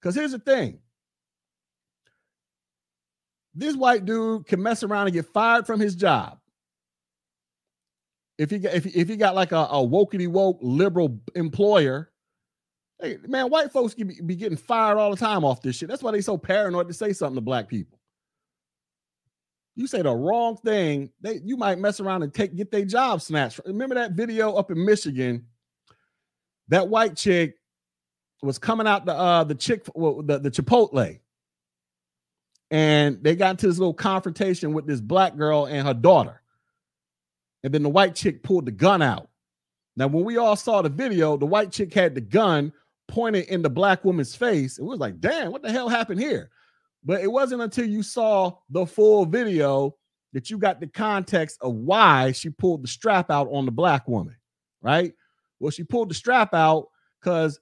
[0.00, 0.78] Because here's the thing
[3.52, 6.38] this white dude can mess around and get fired from his job.
[8.38, 12.09] If he if, if he got like a, a wokey woke liberal employer,
[13.00, 15.88] hey man, white folks be, be getting fired all the time off this shit.
[15.88, 17.98] That's why they so paranoid to say something to black people.
[19.76, 23.22] You say the wrong thing, they you might mess around and take get their job
[23.22, 23.60] snatched.
[23.64, 25.46] Remember that video up in Michigan?
[26.68, 27.56] That white chick
[28.42, 31.20] was coming out the uh the chick well, the, the Chipotle.
[32.70, 36.40] And they got into this little confrontation with this black girl and her daughter.
[37.64, 39.28] And then the white chick pulled the gun out.
[39.96, 42.72] Now, when we all saw the video, the white chick had the gun
[43.10, 44.78] pointed in the black woman's face.
[44.78, 46.50] It was like, damn, what the hell happened here?
[47.04, 49.96] But it wasn't until you saw the full video
[50.32, 54.06] that you got the context of why she pulled the strap out on the black
[54.06, 54.36] woman,
[54.80, 55.12] right?
[55.58, 56.88] Well, she pulled the strap out
[57.20, 57.58] because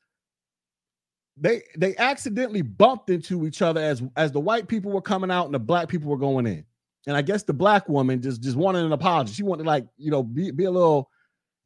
[1.40, 5.46] they they accidentally bumped into each other as as the white people were coming out
[5.46, 6.64] and the black people were going in.
[7.06, 9.32] And I guess the black woman just just wanted an apology.
[9.32, 11.08] She wanted like you know be be a little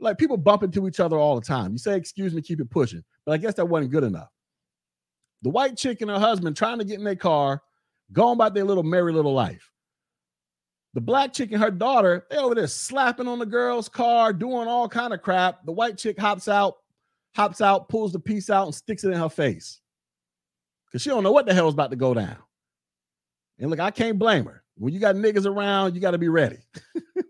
[0.03, 1.73] like people bump into each other all the time.
[1.73, 3.03] You say excuse me, keep it pushing.
[3.25, 4.29] But I guess that wasn't good enough.
[5.43, 7.63] The white chick and her husband trying to get in their car,
[8.13, 9.71] going about their little merry little life.
[10.95, 14.69] The black chick and her daughter, they over there slapping on the girl's car, doing
[14.69, 15.65] all kind of crap.
[15.65, 16.75] The white chick hops out,
[17.35, 19.81] hops out, pulls the piece out, and sticks it in her face.
[20.87, 22.37] Because she don't know what the hell is about to go down.
[23.59, 24.63] And look, I can't blame her.
[24.77, 26.59] When you got niggas around, you got to be ready.
[26.95, 27.23] you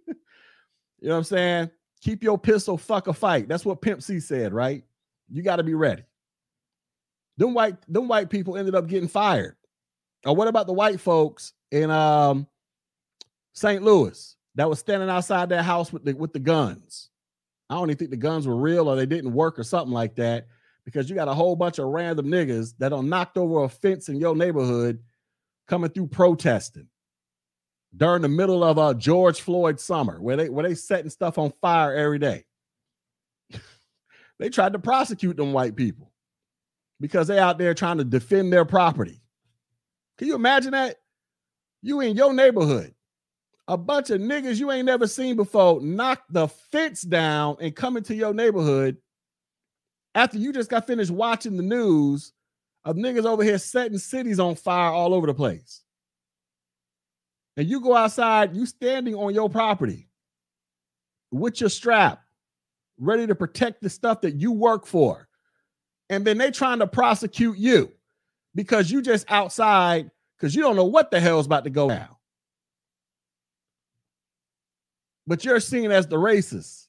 [1.02, 1.70] know what I'm saying?
[2.02, 3.48] Keep your pistol, fuck a fight.
[3.48, 4.84] That's what Pimp C said, right?
[5.30, 6.02] You got to be ready.
[7.38, 9.56] Them white, them white people ended up getting fired.
[10.26, 12.46] Or what about the white folks in um
[13.54, 13.82] St.
[13.82, 17.08] Louis that was standing outside their house with the with the guns?
[17.70, 20.14] I don't even think the guns were real or they didn't work or something like
[20.16, 20.46] that
[20.84, 24.08] because you got a whole bunch of random niggas that are knocked over a fence
[24.08, 24.98] in your neighborhood
[25.68, 26.86] coming through protesting
[27.96, 31.52] during the middle of a George Floyd summer where they where they setting stuff on
[31.60, 32.44] fire every day.
[34.38, 36.10] they tried to prosecute them white people
[37.00, 39.20] because they out there trying to defend their property.
[40.18, 40.96] Can you imagine that?
[41.82, 42.94] You in your neighborhood,
[43.68, 47.96] a bunch of niggas you ain't never seen before knock the fence down and come
[47.96, 48.96] into your neighborhood
[50.14, 52.32] after you just got finished watching the news
[52.84, 55.82] of niggas over here setting cities on fire all over the place.
[57.56, 60.08] And you go outside, you standing on your property
[61.30, 62.22] with your strap,
[62.98, 65.28] ready to protect the stuff that you work for.
[66.08, 67.92] And then they trying to prosecute you
[68.54, 72.16] because you just outside because you don't know what the hell's about to go down.
[75.26, 76.88] But you're seen as the racist,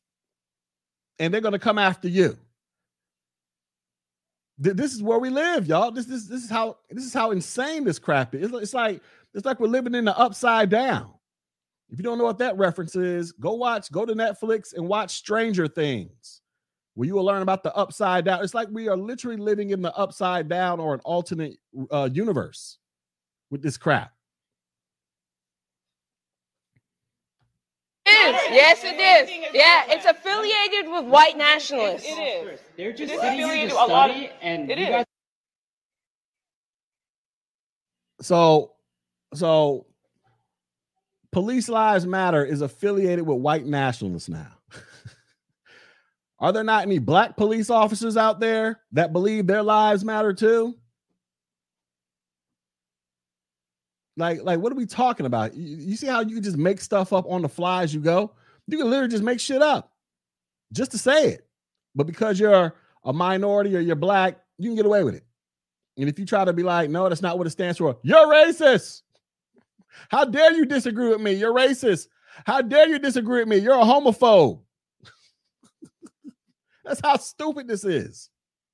[1.19, 2.35] and they're to come after you.
[4.61, 5.91] Th- This is where we live, y'all.
[5.91, 8.45] This, this, this is how this is how insane this crap is.
[8.45, 9.01] It's, it's like
[9.33, 11.11] it's like we're living in the upside down.
[11.89, 15.11] If you don't know what that reference is, go watch, go to Netflix and watch
[15.11, 16.41] Stranger Things,
[16.95, 18.43] where you will learn about the upside down.
[18.43, 21.57] It's like we are literally living in the upside down or an alternate
[21.91, 22.77] uh, universe
[23.51, 24.11] with this crap.
[28.05, 28.41] It is.
[28.51, 29.29] Yes, it is.
[29.53, 32.05] Yeah, it's affiliated with white nationalists.
[32.07, 32.59] It is.
[32.75, 34.77] They're just It is sitting here affiliated to to a lot of- study, and it
[34.79, 34.89] you is.
[34.89, 35.05] guys
[38.21, 38.73] So,
[39.33, 39.85] so
[41.31, 44.51] police lives matter is affiliated with white nationalists now.
[46.39, 50.75] Are there not any black police officers out there that believe their lives matter too?
[54.15, 55.55] Like, like, what are we talking about?
[55.55, 58.01] You, you see how you can just make stuff up on the fly as you
[58.01, 58.33] go?
[58.67, 59.91] You can literally just make shit up
[60.71, 61.47] just to say it.
[61.95, 65.23] But because you're a minority or you're black, you can get away with it.
[65.97, 68.27] And if you try to be like, no, that's not what it stands for, you're
[68.27, 69.01] racist.
[70.09, 71.33] How dare you disagree with me?
[71.33, 72.07] You're racist.
[72.45, 73.57] How dare you disagree with me?
[73.57, 74.61] You're a homophobe.
[76.83, 78.29] that's how stupid this is.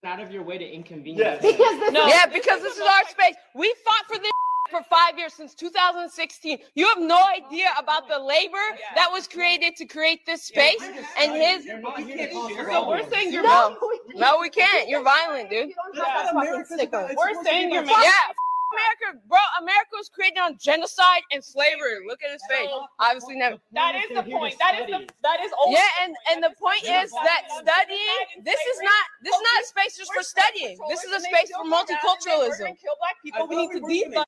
[0.05, 1.39] out of your way to inconvenience.
[1.41, 1.41] Yes.
[1.41, 1.51] them.
[1.51, 2.07] Because this No.
[2.07, 3.35] is Yeah, because this is our space.
[3.55, 4.31] We fought for this
[4.71, 6.59] for five years since 2016.
[6.75, 8.57] You have no idea about the labor
[8.95, 10.81] that was created to create this space
[11.19, 11.65] and his.
[11.65, 14.87] They're not here to solve So we're saying you're No, we no, we can't.
[14.87, 15.69] You're violent, dude.
[15.69, 17.09] You don't have that fucking sticker.
[17.17, 18.03] We're saying you're violent.
[18.05, 18.33] Yeah,
[18.69, 19.39] America, bro.
[19.61, 22.05] America was created on genocide and slavery.
[22.07, 22.69] Look at his face.
[22.99, 23.57] Obviously, never.
[23.73, 24.55] That is the point.
[24.59, 28.45] That is the that is always Yeah, and and the point is that studying.
[28.45, 29.05] This is not.
[29.23, 30.77] This is not a space just for studying.
[30.89, 32.77] This is a space for multiculturalism.
[32.77, 33.47] Kill black people.
[33.47, 34.25] We need to defund.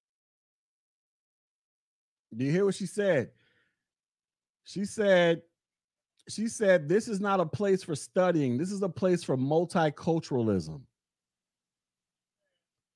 [2.36, 3.30] Do you hear what she said?
[4.64, 5.42] She said,
[6.30, 8.58] she said, this is not a place for studying.
[8.58, 10.82] This is a place for multiculturalism.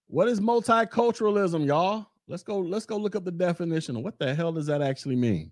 [0.07, 2.07] What is multiculturalism, y'all?
[2.27, 4.01] Let's go, let's go look up the definition.
[4.01, 5.51] What the hell does that actually mean?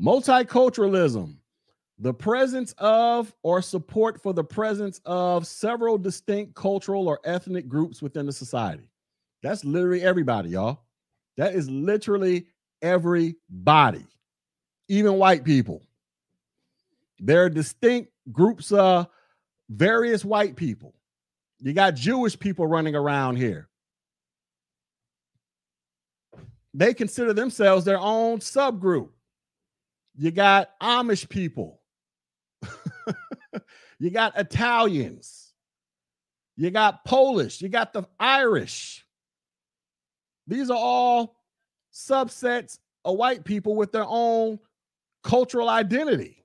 [0.00, 1.36] Multiculturalism,
[1.98, 8.02] the presence of or support for the presence of several distinct cultural or ethnic groups
[8.02, 8.90] within the society.
[9.42, 10.80] That's literally everybody, y'all.
[11.36, 12.46] That is literally
[12.80, 14.06] everybody,
[14.92, 15.82] even white people.
[17.18, 19.06] There are distinct groups of
[19.70, 20.94] various white people.
[21.60, 23.70] You got Jewish people running around here.
[26.74, 29.08] They consider themselves their own subgroup.
[30.14, 31.80] You got Amish people.
[33.98, 35.54] you got Italians.
[36.56, 37.62] You got Polish.
[37.62, 39.06] You got the Irish.
[40.46, 41.36] These are all
[41.94, 44.58] subsets of white people with their own
[45.22, 46.44] cultural identity.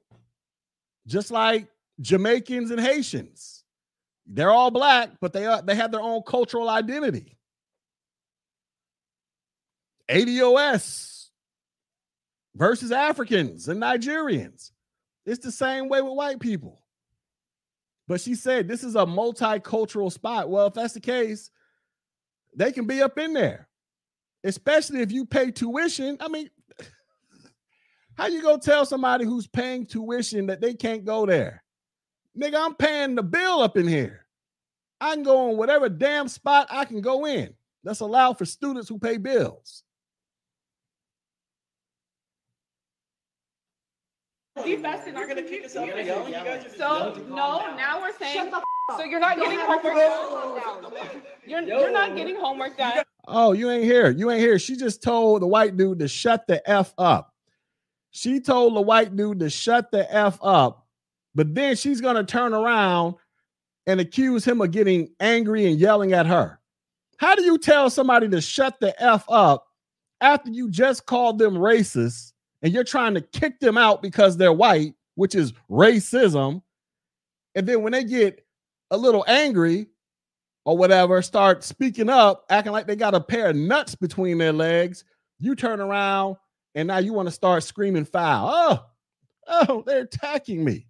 [1.05, 1.67] Just like
[2.01, 3.63] Jamaicans and Haitians.
[4.25, 7.37] They're all black, but they are they have their own cultural identity.
[10.09, 11.27] ADOS
[12.55, 14.71] versus Africans and Nigerians.
[15.25, 16.81] It's the same way with white people.
[18.07, 20.49] But she said this is a multicultural spot.
[20.49, 21.49] Well, if that's the case,
[22.55, 23.67] they can be up in there,
[24.43, 26.17] especially if you pay tuition.
[26.19, 26.49] I mean,
[28.17, 31.63] how you gonna tell somebody who's paying tuition that they can't go there?
[32.37, 34.25] Nigga, I'm paying the bill up in here.
[34.99, 37.53] I can go on whatever damn spot I can go in.
[37.83, 39.83] That's allowed for students who pay bills.
[44.57, 45.87] Defest and are gonna kick us out.
[45.87, 48.33] You So no, now we're saying.
[48.33, 49.93] Shut the f- So you're not getting homework.
[49.93, 50.93] phone.
[51.45, 53.03] You're you're not getting homework done.
[53.27, 54.09] Oh, you ain't here.
[54.09, 54.57] You ain't here.
[54.57, 57.33] She just told the white dude to shut the F up.
[58.11, 60.87] She told the white dude to shut the F up,
[61.35, 63.15] but then she's going to turn around
[63.85, 66.59] and accuse him of getting angry and yelling at her.
[67.17, 69.67] How do you tell somebody to shut the F up
[70.21, 74.53] after you just called them racist and you're trying to kick them out because they're
[74.53, 76.61] white, which is racism?
[77.55, 78.45] And then when they get
[78.91, 79.87] a little angry,
[80.67, 84.51] or whatever start speaking up, acting like they got a pair of nuts between their
[84.51, 85.05] legs,
[85.39, 86.35] you turn around
[86.77, 88.51] and now you want to start screaming foul.
[88.53, 88.85] Oh,
[89.47, 90.85] oh, they're attacking me.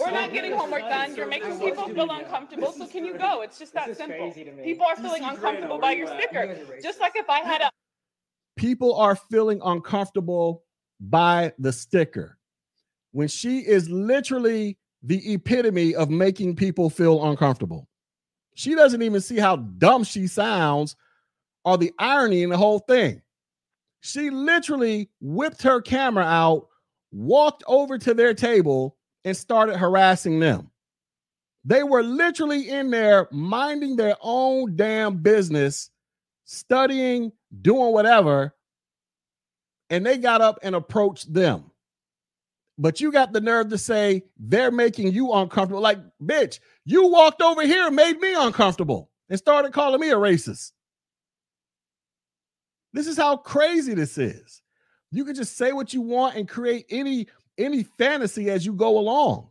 [0.00, 1.14] We're not getting homework done.
[1.14, 2.72] You're making people feel uncomfortable.
[2.72, 3.42] So can you go?
[3.42, 4.32] It's just that simple.
[4.64, 6.56] People are feeling uncomfortable by your sticker.
[6.82, 7.70] Just like if I had a
[8.56, 10.64] People are feeling uncomfortable
[11.00, 12.38] by the sticker
[13.12, 17.88] when she is literally the epitome of making people feel uncomfortable.
[18.54, 20.96] She doesn't even see how dumb she sounds
[21.64, 23.22] or the irony in the whole thing.
[24.00, 26.68] She literally whipped her camera out,
[27.10, 30.70] walked over to their table, and started harassing them.
[31.64, 35.90] They were literally in there minding their own damn business,
[36.44, 38.54] studying, doing whatever,
[39.90, 41.70] and they got up and approached them.
[42.78, 45.82] But you got the nerve to say they're making you uncomfortable.
[45.82, 50.72] Like, bitch, you walked over here made me uncomfortable and started calling me a racist.
[52.92, 54.62] This is how crazy this is.
[55.10, 57.26] You can just say what you want and create any
[57.56, 59.48] any fantasy as you go along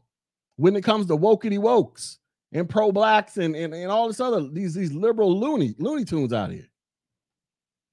[0.56, 2.18] when it comes to wokety wokes
[2.54, 6.32] and pro blacks and, and, and all this other these these liberal loony looney tunes
[6.34, 6.68] out here.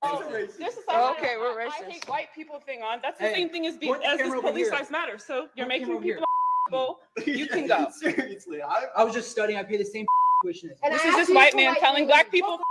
[0.02, 1.90] this oh, is Okay, we're I racist.
[1.90, 3.00] hate white people thing on.
[3.02, 4.72] That's the Hey, same thing as being point the as this police here.
[4.76, 5.18] lives matter.
[5.18, 6.24] So you're Point making camera over people
[6.70, 7.00] uncomfortable.
[7.26, 7.90] You can go.
[7.90, 9.58] Seriously, I, I was just studying.
[9.58, 10.06] I pay the same
[10.42, 12.62] tuition This I is asked just white man telling black people I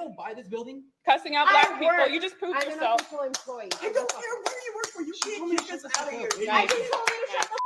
[0.00, 0.84] don't buy this building.
[1.04, 1.86] cussing out I black people.
[1.96, 2.10] work.
[2.10, 3.68] You just proved I'm an official employee.
[3.82, 5.02] I don't care where you work for.
[5.02, 6.28] You She can't told me kick us out of here.
[6.28, 6.54] up.
[6.54, 7.58] I just told you to shut the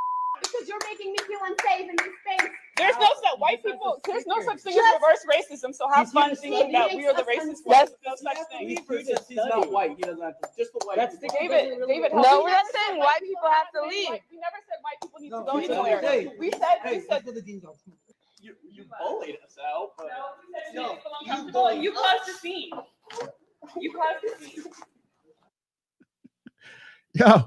[0.43, 2.51] because you're making me feel unsafe in this space.
[2.77, 3.99] There's no such white people.
[4.05, 5.75] There's no such thing as reverse racism.
[5.75, 7.91] So have fun thinking that we are the Makes racist ones.
[7.95, 8.69] That's- No such thing.
[8.69, 9.97] He proves that he's not white.
[9.97, 10.49] He doesn't have to.
[10.59, 10.97] Just the white.
[10.97, 11.37] That's people.
[11.41, 14.11] David, David, No, we're not saying white people have to leave.
[14.31, 16.35] We never said white people need to go we said- anywhere.
[16.39, 17.25] We said, Hey, we said,
[18.45, 19.25] let's go to the dean's office.
[19.25, 19.91] You, you bullied us out.
[19.97, 22.71] But no, we said No, you feel you uncomfortable and you caused the scene.
[23.81, 24.65] You caused the scene.
[27.15, 27.45] Yo,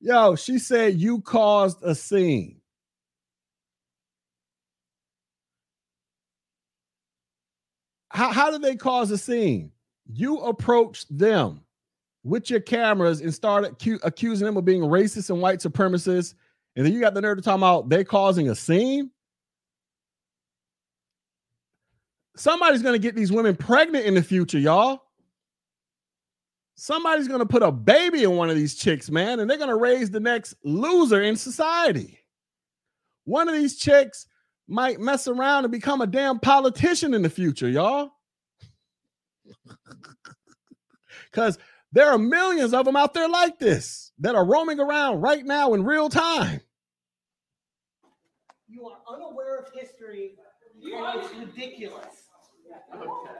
[0.00, 2.60] Yo, she said you caused a scene.
[8.10, 9.72] How, how did they cause a scene?
[10.10, 11.62] You approached them
[12.24, 16.34] with your cameras and started acu- accusing them of being racist and white supremacists.
[16.76, 19.10] And then you got the nerve to talk about they causing a scene.
[22.36, 25.02] Somebody's going to get these women pregnant in the future, y'all.
[26.74, 29.70] Somebody's going to put a baby in one of these chicks, man, and they're going
[29.70, 32.18] to raise the next loser in society.
[33.24, 34.26] One of these chicks
[34.68, 38.10] might mess around and become a damn politician in the future, y'all.
[41.30, 41.58] Because
[41.92, 45.74] there are millions of them out there like this that are roaming around right now
[45.74, 46.62] in real time.
[48.68, 50.32] You are unaware of history.
[50.82, 52.15] and it's ridiculous.
[53.02, 53.36] Okay.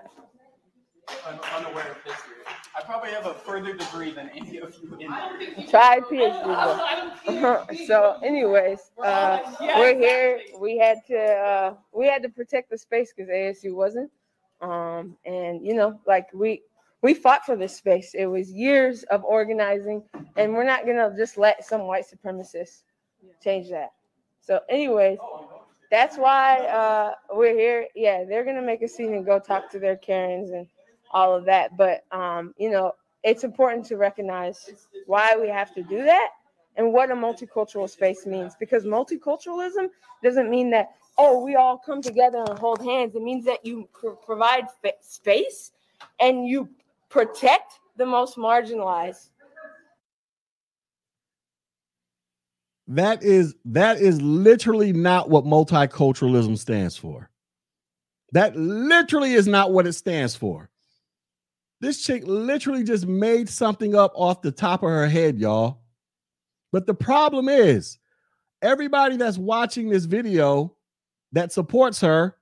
[1.27, 2.35] I'm unaware of history.
[2.77, 5.67] I probably have a further degree than any of you in there.
[5.69, 7.87] Tried PhD.
[7.87, 10.41] so, anyways, uh, we're here.
[10.61, 14.11] We had to uh, we had to protect the space because ASU wasn't.
[14.61, 16.63] Um, and you know, like we
[17.03, 18.15] we fought for this space.
[18.15, 20.03] It was years of organizing,
[20.37, 22.83] and we're not gonna just let some white supremacists
[23.43, 23.93] change that.
[24.41, 25.19] So, anyways,
[25.91, 27.87] that's why uh, we're here.
[27.95, 30.67] Yeah, they're gonna make a scene and go talk to their Karens and
[31.11, 31.77] all of that.
[31.77, 34.71] But um, you know, it's important to recognize
[35.07, 36.31] why we have to do that
[36.77, 38.55] and what a multicultural space means.
[38.59, 39.89] Because multiculturalism
[40.23, 43.15] doesn't mean that oh we all come together and hold hands.
[43.15, 44.67] It means that you pr- provide
[45.01, 45.73] space
[46.21, 46.69] and you
[47.09, 49.31] protect the most marginalized.
[52.89, 57.31] That is that is literally not what multiculturalism stands for.
[58.33, 60.71] That literally is not what it stands for.
[61.81, 65.81] This chick literally just made something up off the top of her head, y'all.
[66.73, 67.99] But the problem is,
[68.63, 70.75] everybody that's watching this video
[71.33, 72.37] that supports her,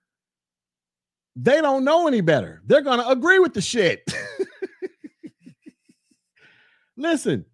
[1.36, 2.62] they don't know any better.
[2.66, 4.04] They're going to agree with the shit.
[6.96, 7.44] Listen,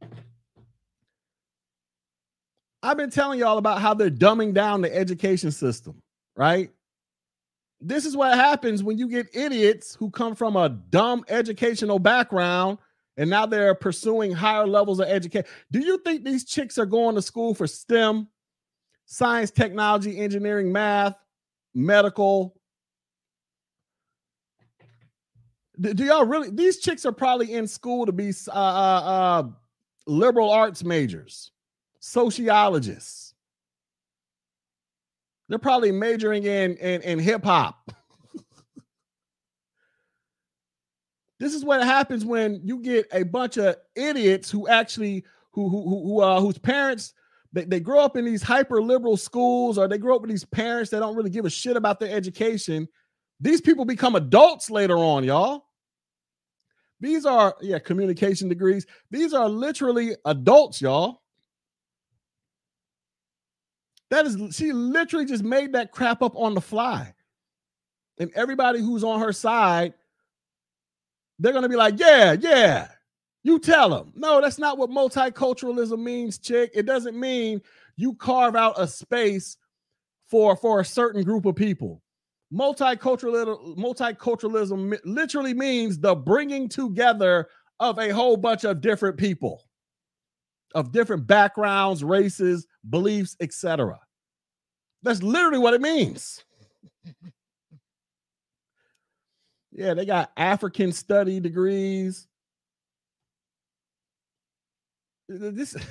[2.82, 6.00] I've been telling y'all about how they're dumbing down the education system,
[6.36, 6.70] right?
[7.80, 12.78] This is what happens when you get idiots who come from a dumb educational background
[13.16, 15.48] and now they're pursuing higher levels of education.
[15.70, 18.28] Do you think these chicks are going to school for STEM,
[19.04, 21.14] science, technology, engineering, math,
[21.74, 22.56] medical?
[25.78, 26.50] Do, y'all really?
[26.50, 29.42] These chicks are probably in school to be uh, uh, uh,
[30.06, 31.52] liberal arts majors,
[32.00, 33.34] sociologists.
[35.48, 37.92] They're probably majoring in in, in hip hop.
[41.38, 45.82] this is what happens when you get a bunch of idiots who actually who who
[45.88, 47.14] who uh, whose parents
[47.52, 50.44] they, they grow up in these hyper liberal schools or they grow up with these
[50.44, 52.88] parents that don't really give a shit about their education.
[53.40, 55.64] These people become adults later on, y'all.
[57.00, 58.86] These are yeah, communication degrees.
[59.10, 61.22] These are literally adults, y'all.
[64.10, 67.14] That is, she literally just made that crap up on the fly.
[68.18, 69.94] And everybody who's on her side,
[71.38, 72.88] they're going to be like, yeah, yeah,
[73.44, 74.12] you tell them.
[74.14, 76.72] No, that's not what multiculturalism means, chick.
[76.74, 77.62] It doesn't mean
[77.96, 79.56] you carve out a space
[80.26, 82.02] for, for a certain group of people.
[82.52, 89.62] Multiculturalism, multiculturalism literally means the bringing together of a whole bunch of different people
[90.74, 93.98] of different backgrounds, races, beliefs, etc.
[95.02, 96.44] That's literally what it means.
[99.72, 102.26] yeah, they got African study degrees.
[105.28, 105.76] This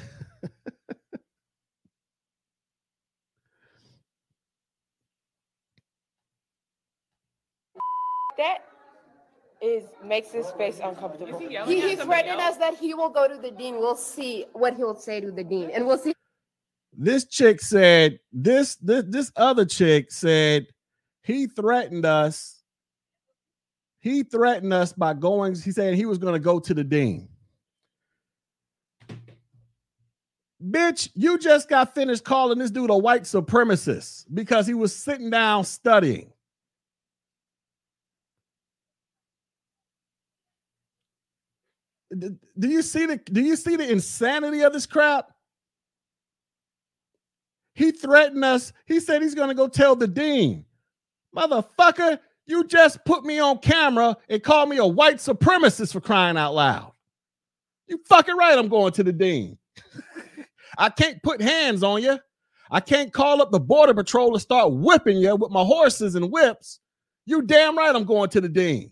[8.37, 8.68] That
[9.61, 11.39] is makes this space uncomfortable.
[11.39, 13.77] He He, at he threatened us that he will go to the dean.
[13.79, 16.13] We'll see what he'll say to the dean, and we'll see.
[16.93, 20.67] this chick said this this this other chick said
[21.23, 22.63] he threatened us
[23.99, 27.29] he threatened us by going he said he was going to go to the dean
[30.61, 35.29] bitch you just got finished calling this dude a white supremacist because he was sitting
[35.29, 36.31] down studying
[42.17, 45.31] do you see the do you see the insanity of this crap
[47.79, 48.73] he threatened us.
[48.87, 50.65] He said he's going to go tell the dean.
[51.33, 56.35] Motherfucker, you just put me on camera and called me a white supremacist for crying
[56.35, 56.91] out loud.
[57.87, 59.57] You fucking right, I'm going to the dean.
[60.77, 62.19] I can't put hands on you.
[62.69, 66.29] I can't call up the border patrol and start whipping you with my horses and
[66.29, 66.81] whips.
[67.25, 68.91] You damn right I'm going to the dean.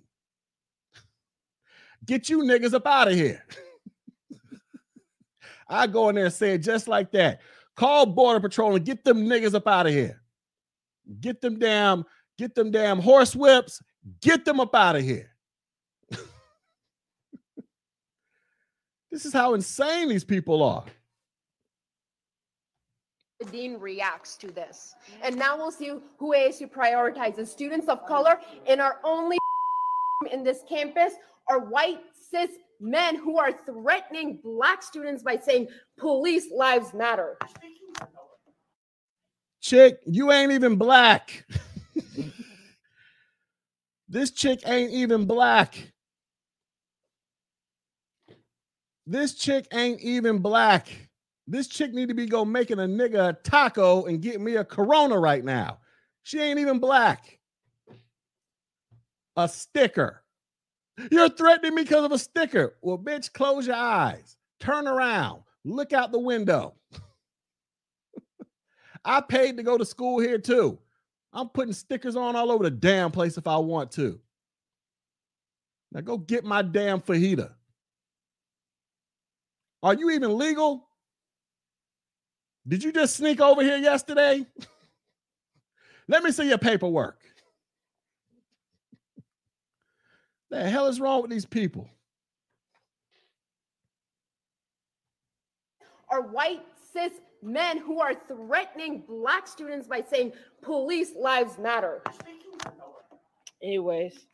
[2.08, 3.44] Get you niggas up out of here.
[5.70, 7.42] I go in there and say it just like that.
[7.76, 10.22] Call border patrol and get them niggas up out of here.
[11.22, 12.06] Get them damn,
[12.38, 13.82] get them damn horse whips,
[14.22, 15.30] get them up out of here.
[19.12, 20.86] this is how insane these people are
[23.40, 24.96] the dean reacts to this.
[25.22, 27.48] And now we'll see who ASU prioritizes.
[27.48, 29.38] Students of color in our only
[30.32, 31.14] in this campus
[31.50, 32.00] are white
[32.30, 35.68] cis men who are threatening black students by saying
[35.98, 37.38] police lives matter.
[39.62, 41.46] Chick, you ain't even black.
[44.10, 45.92] this chick ain't even black.
[49.06, 50.88] This chick ain't even black.
[51.48, 54.66] This chick need to be go making a nigga a taco and get me a
[54.66, 55.80] Corona right now.
[56.24, 57.40] She ain't even black.
[59.38, 60.24] A sticker.
[61.12, 62.76] You're threatening me because of a sticker.
[62.82, 64.36] Well, bitch, close your eyes.
[64.60, 65.44] Turn around.
[65.64, 66.74] Look out the window.
[69.06, 70.80] I paid to go to school here too.
[71.34, 74.20] I'm putting stickers on all over the damn place if I want to.
[75.92, 77.52] Now go get my damn fajita.
[79.84, 80.88] Are you even legal?
[82.68, 84.46] Did you just sneak over here yesterday?
[86.08, 87.22] Let me see your paperwork.
[90.50, 91.90] The hell is wrong with these people?
[96.10, 96.64] Are white
[96.94, 97.12] cis
[97.44, 102.02] men who are threatening black students by saying police lives matter.
[103.62, 104.26] Anyways,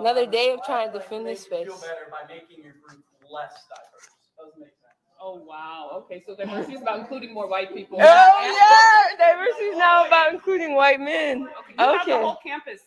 [0.00, 1.66] another day of trying to defend this space.
[1.66, 4.08] Feel better by making your group less diverse.
[4.38, 4.94] Doesn't make sense.
[5.20, 5.90] Oh wow.
[6.04, 7.98] Okay, so diversity is about including more white people.
[8.00, 11.42] Oh yeah, diversity is now about including white men.
[11.42, 12.12] Okay, you have Okay.
[12.12, 12.80] the whole campus.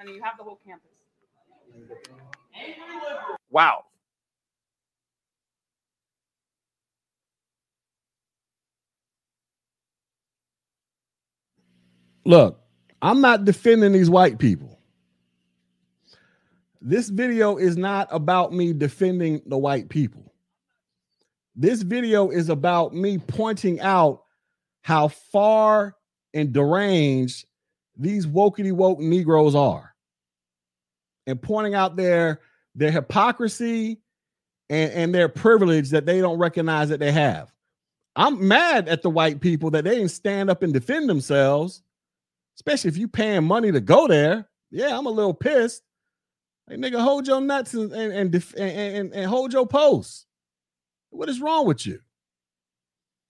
[0.00, 0.88] Honey, you have the whole campus.
[3.50, 3.84] Wow.
[12.24, 12.62] Look,
[13.02, 14.78] I'm not defending these white people.
[16.80, 20.32] This video is not about me defending the white people.
[21.54, 24.22] This video is about me pointing out
[24.80, 25.94] how far
[26.32, 27.44] and deranged
[27.98, 29.89] these wokety woke Negroes are
[31.26, 32.40] and pointing out their
[32.74, 34.00] their hypocrisy
[34.68, 37.52] and, and their privilege that they don't recognize that they have.
[38.16, 41.82] I'm mad at the white people that they didn't stand up and defend themselves,
[42.56, 44.48] especially if you paying money to go there.
[44.70, 45.82] Yeah, I'm a little pissed.
[46.68, 50.26] Hey, nigga, hold your nuts and and and, def- and, and, and hold your posts.
[51.10, 52.00] What is wrong with you?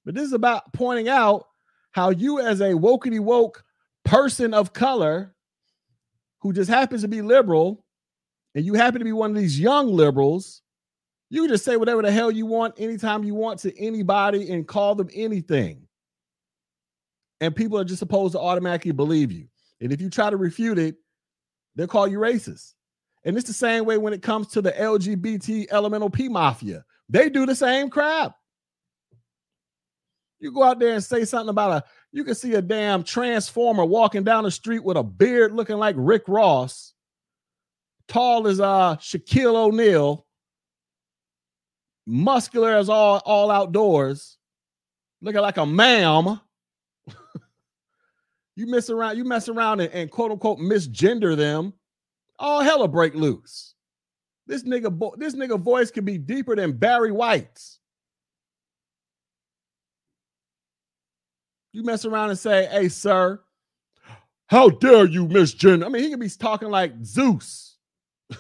[0.05, 1.47] But this is about pointing out
[1.93, 3.65] how you, as a wokety woke
[4.05, 5.35] person of color
[6.41, 7.85] who just happens to be liberal,
[8.55, 10.63] and you happen to be one of these young liberals,
[11.29, 14.95] you just say whatever the hell you want anytime you want to anybody and call
[14.97, 15.87] them anything.
[17.41, 19.47] And people are just supposed to automatically believe you.
[19.81, 20.97] And if you try to refute it,
[21.77, 22.75] they'll call you racist.
[23.25, 26.85] And it's the same way when it comes to the LGBT elemental P mafia.
[27.09, 28.35] They do the same crap.
[30.39, 33.85] You go out there and say something about a, you can see a damn transformer
[33.85, 36.95] walking down the street with a beard looking like Rick Ross,
[38.09, 40.27] tall as uh Shaquille O'Neal,
[42.07, 44.39] muscular as all all outdoors,
[45.21, 46.41] looking like a ma'am.
[48.57, 51.73] you mess around, you mess around and, and quote unquote misgender them,
[52.39, 53.75] all hella break loose.
[54.47, 57.80] This nigga, this nigga voice could be deeper than Barry White's.
[61.73, 63.41] You mess around and say, "Hey, sir,
[64.47, 67.77] how dare you misgender?" I mean, he could be talking like Zeus.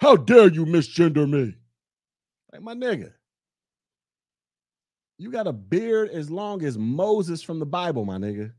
[0.00, 1.54] how dare you misgender me?
[2.52, 3.12] Like my nigga.
[5.18, 8.52] You got a beard as long as Moses from the Bible, my nigga.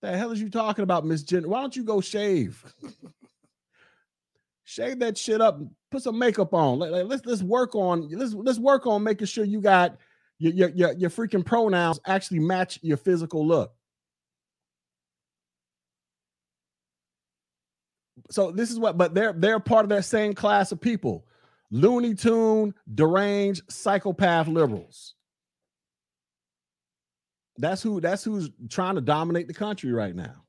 [0.00, 1.46] The hell is you talking about, misgender?
[1.46, 2.64] Why don't you go shave?
[4.64, 5.60] shave that shit up.
[5.90, 6.78] Put some makeup on.
[6.78, 9.96] Let, let, let's let's work on let's let's work on making sure you got
[10.38, 13.72] your your your, freaking pronouns actually match your physical look.
[18.30, 21.26] So this is what, but they're they're part of that same class of people.
[21.70, 25.14] Looney Tune, deranged, psychopath liberals.
[27.58, 30.44] That's who that's who's trying to dominate the country right now.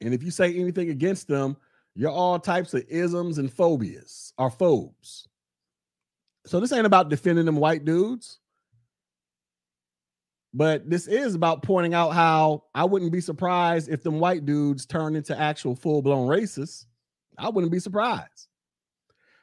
[0.00, 1.56] And if you say anything against them,
[1.94, 5.28] You're all types of isms and phobias or phobes.
[6.46, 8.38] So this ain't about defending them white dudes.
[10.54, 14.84] But this is about pointing out how I wouldn't be surprised if them white dudes
[14.84, 16.86] turn into actual full-blown racists.
[17.38, 18.48] I wouldn't be surprised.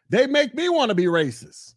[0.10, 1.76] They make me want to be racist.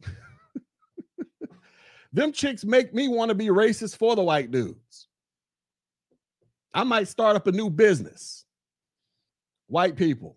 [2.13, 5.09] them chicks make me want to be racist for the white dudes.
[6.75, 8.45] I might start up a new business.
[9.67, 10.37] White people.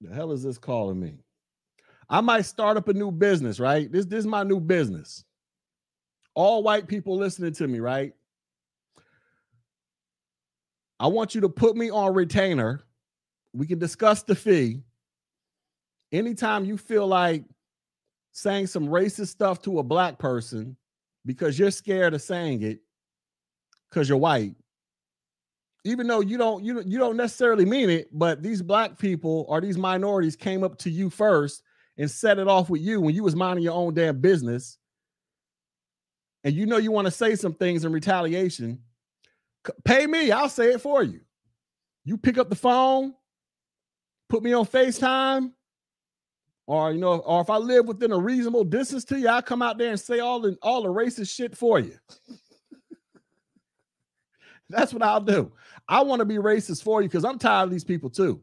[0.00, 1.18] The hell is this calling me?
[2.10, 3.90] I might start up a new business, right?
[3.90, 5.24] This, this is my new business.
[6.34, 8.14] All white people listening to me, right?
[11.00, 12.80] I want you to put me on retainer.
[13.52, 14.82] We can discuss the fee.
[16.12, 17.44] Anytime you feel like
[18.32, 20.76] saying some racist stuff to a black person
[21.26, 22.80] because you're scared of saying it
[23.90, 24.54] because you're white,
[25.84, 29.60] even though you don't you you don't necessarily mean it, but these black people or
[29.60, 31.62] these minorities came up to you first
[31.98, 34.78] and set it off with you when you was minding your own damn business,
[36.44, 38.80] and you know you want to say some things in retaliation,
[39.84, 41.20] pay me, I'll say it for you.
[42.04, 43.14] You pick up the phone,
[44.28, 45.52] put me on FaceTime,
[46.66, 49.62] or you know, or if I live within a reasonable distance to you, I'll come
[49.62, 51.96] out there and say all the all the racist shit for you.
[54.70, 55.50] That's what I'll do.
[55.88, 58.42] I want to be racist for you because I'm tired of these people too.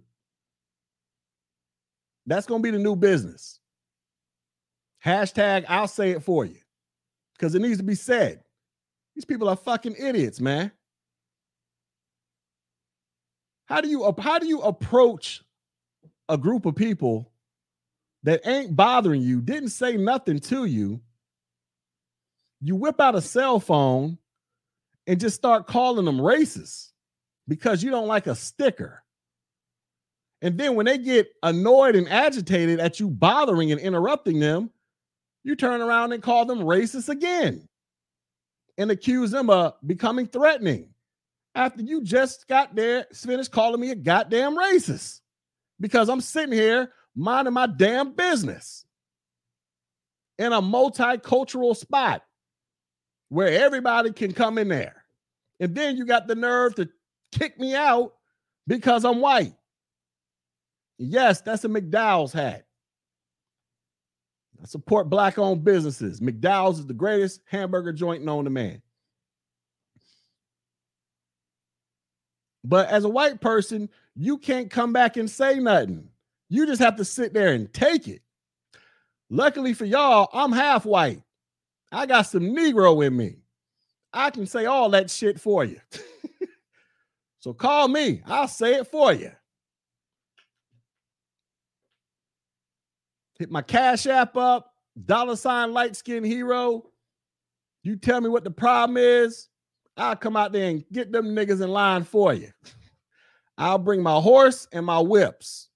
[2.25, 3.59] That's going to be the new business.
[5.05, 6.57] Hashtag, I'll say it for you
[7.37, 8.41] because it needs to be said.
[9.13, 10.71] These people are fucking idiots, man.
[13.65, 15.43] How do you how do you approach
[16.27, 17.31] a group of people
[18.23, 21.01] that ain't bothering you, didn't say nothing to you?
[22.61, 24.17] You whip out a cell phone
[25.07, 26.91] and just start calling them racist
[27.47, 29.03] because you don't like a sticker.
[30.41, 34.69] And then when they get annoyed and agitated at you bothering and interrupting them,
[35.43, 37.67] you turn around and call them racist again
[38.77, 40.89] and accuse them of becoming threatening
[41.55, 45.21] after you just got there, finished calling me a goddamn racist
[45.79, 48.85] because I'm sitting here minding my damn business
[50.37, 52.23] in a multicultural spot
[53.29, 55.05] where everybody can come in there.
[55.61, 56.89] And then you got the nerve to
[57.31, 58.13] kick me out
[58.67, 59.53] because I'm white.
[60.97, 62.65] Yes, that's a McDowell's hat.
[64.61, 66.21] I support black owned businesses.
[66.21, 68.81] McDowell's is the greatest hamburger joint known to man.
[72.63, 76.09] But as a white person, you can't come back and say nothing.
[76.49, 78.21] You just have to sit there and take it.
[79.29, 81.21] Luckily for y'all, I'm half white.
[81.91, 83.37] I got some Negro in me.
[84.13, 85.79] I can say all that shit for you.
[87.39, 89.31] so call me, I'll say it for you.
[93.39, 94.73] Hit my Cash App up,
[95.05, 96.85] dollar sign light skin hero.
[97.83, 99.49] You tell me what the problem is,
[99.97, 102.51] I'll come out there and get them niggas in line for you.
[103.57, 105.69] I'll bring my horse and my whips.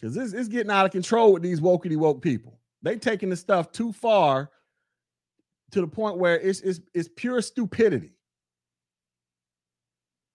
[0.00, 2.58] Because this is getting out of control with these wokey woke people.
[2.82, 4.50] They taking the stuff too far
[5.72, 8.12] to the point where it's it's, it's pure stupidity.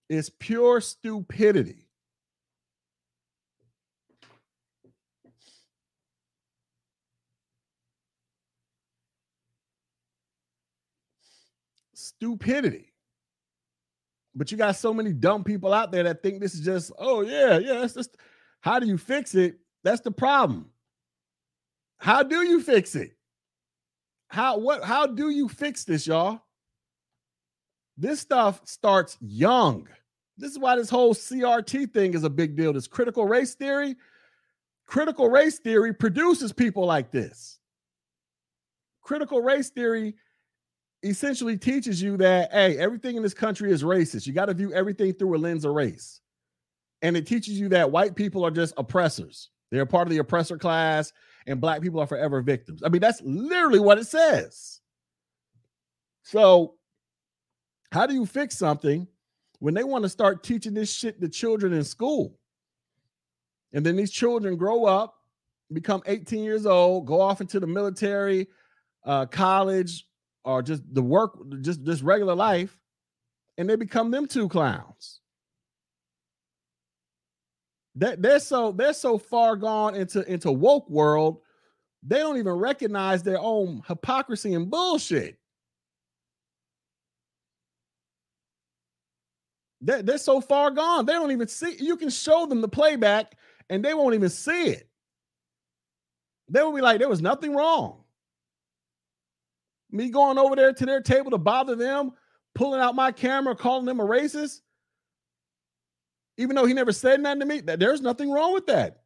[0.08, 1.83] It's pure stupidity.
[12.18, 12.92] Stupidity.
[14.34, 17.20] But you got so many dumb people out there that think this is just, oh
[17.20, 18.16] yeah, yeah, that's just
[18.60, 19.58] how do you fix it?
[19.84, 20.70] That's the problem.
[21.98, 23.16] How do you fix it?
[24.34, 26.40] how what how do you fix this, y'all?
[27.96, 29.88] This stuff starts young.
[30.36, 32.72] This is why this whole CRT thing is a big deal.
[32.72, 33.94] This critical race theory,
[34.86, 37.60] critical race theory produces people like this.
[39.02, 40.16] Critical race theory
[41.04, 44.26] essentially teaches you that hey, everything in this country is racist.
[44.26, 46.20] You got to view everything through a lens of race.
[47.02, 49.50] And it teaches you that white people are just oppressors.
[49.70, 51.12] They're part of the oppressor class
[51.46, 52.82] and black people are forever victims.
[52.82, 54.80] I mean, that's literally what it says.
[56.22, 56.74] So,
[57.92, 59.06] how do you fix something
[59.58, 62.38] when they want to start teaching this shit to children in school?
[63.72, 65.16] And then these children grow up,
[65.72, 68.48] become 18 years old, go off into the military,
[69.04, 70.06] uh, college,
[70.44, 72.78] or just the work, just just regular life,
[73.58, 75.20] and they become them two clowns
[77.96, 81.38] that they're so they're so far gone into into woke world
[82.06, 85.38] they don't even recognize their own hypocrisy and bullshit
[89.84, 91.04] They're, they're so far gone.
[91.04, 91.76] They don't even see.
[91.78, 93.36] You can show them the playback
[93.68, 94.88] and they won't even see it.
[96.48, 98.03] They will be like, there was nothing wrong.
[99.94, 102.10] Me going over there to their table to bother them,
[102.56, 104.60] pulling out my camera, calling them a racist,
[106.36, 109.02] even though he never said nothing to me, that there's nothing wrong with that.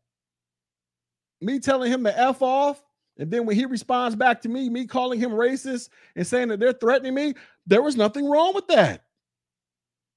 [1.43, 2.83] Me telling him to F off,
[3.19, 6.59] and then when he responds back to me, me calling him racist and saying that
[6.59, 7.35] they're threatening me,
[7.67, 9.05] there was nothing wrong with that.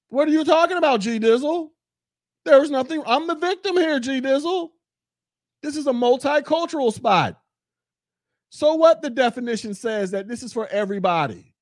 [0.08, 1.68] What are you talking about, G Dizzle?
[2.46, 3.02] There's nothing.
[3.04, 4.70] I'm the victim here, G Dizzle.
[5.62, 7.41] This is a multicultural spot.
[8.54, 11.54] So what the definition says that this is for everybody.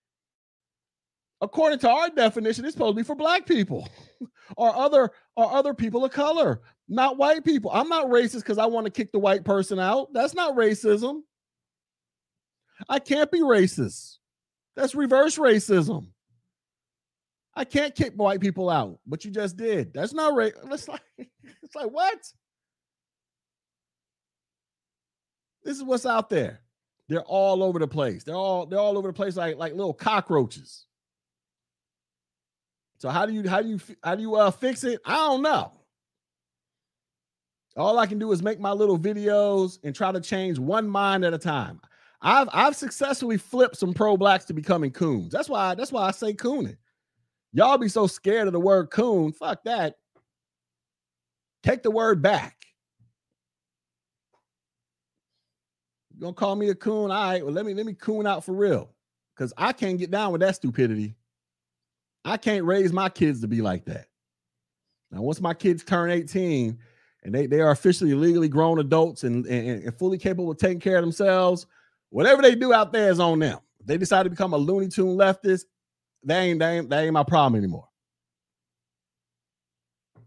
[1.41, 3.89] According to our definition, it's supposed to be for black people
[4.57, 7.71] or other or other people of color, not white people.
[7.73, 10.13] I'm not racist because I want to kick the white person out.
[10.13, 11.21] That's not racism.
[12.89, 14.17] I can't be racist.
[14.75, 16.09] That's reverse racism.
[17.55, 19.95] I can't kick white people out, but you just did.
[19.95, 20.55] That's not right.
[20.73, 21.03] It's like,
[21.63, 22.19] it's like what?
[25.63, 26.63] This is what's out there.
[27.11, 28.23] They're all over the place.
[28.23, 30.87] They're all they're all over the place like like little cockroaches.
[32.99, 35.01] So how do you how do you how do you uh fix it?
[35.05, 35.73] I don't know.
[37.77, 41.25] All I can do is make my little videos and try to change one mind
[41.25, 41.81] at a time.
[42.23, 45.33] I've I've successfully flipped some pro blacks to becoming coons.
[45.33, 46.77] That's why that's why I say cooning.
[47.53, 49.33] Y'all be so scared of the word coon.
[49.33, 49.97] Fuck that.
[51.65, 52.60] Take the word back.
[56.21, 57.11] You gonna call me a coon?
[57.11, 58.91] All right, well, let me let me coon out for real.
[59.35, 61.15] Because I can't get down with that stupidity.
[62.27, 64.09] I can't raise my kids to be like that.
[65.11, 66.79] Now, once my kids turn 18
[67.23, 70.79] and they, they are officially legally grown adults and, and, and fully capable of taking
[70.79, 71.65] care of themselves,
[72.11, 73.59] whatever they do out there is on them.
[73.81, 75.65] If they decide to become a Looney Tune leftist,
[76.25, 77.89] that ain't, that ain't that ain't my problem anymore.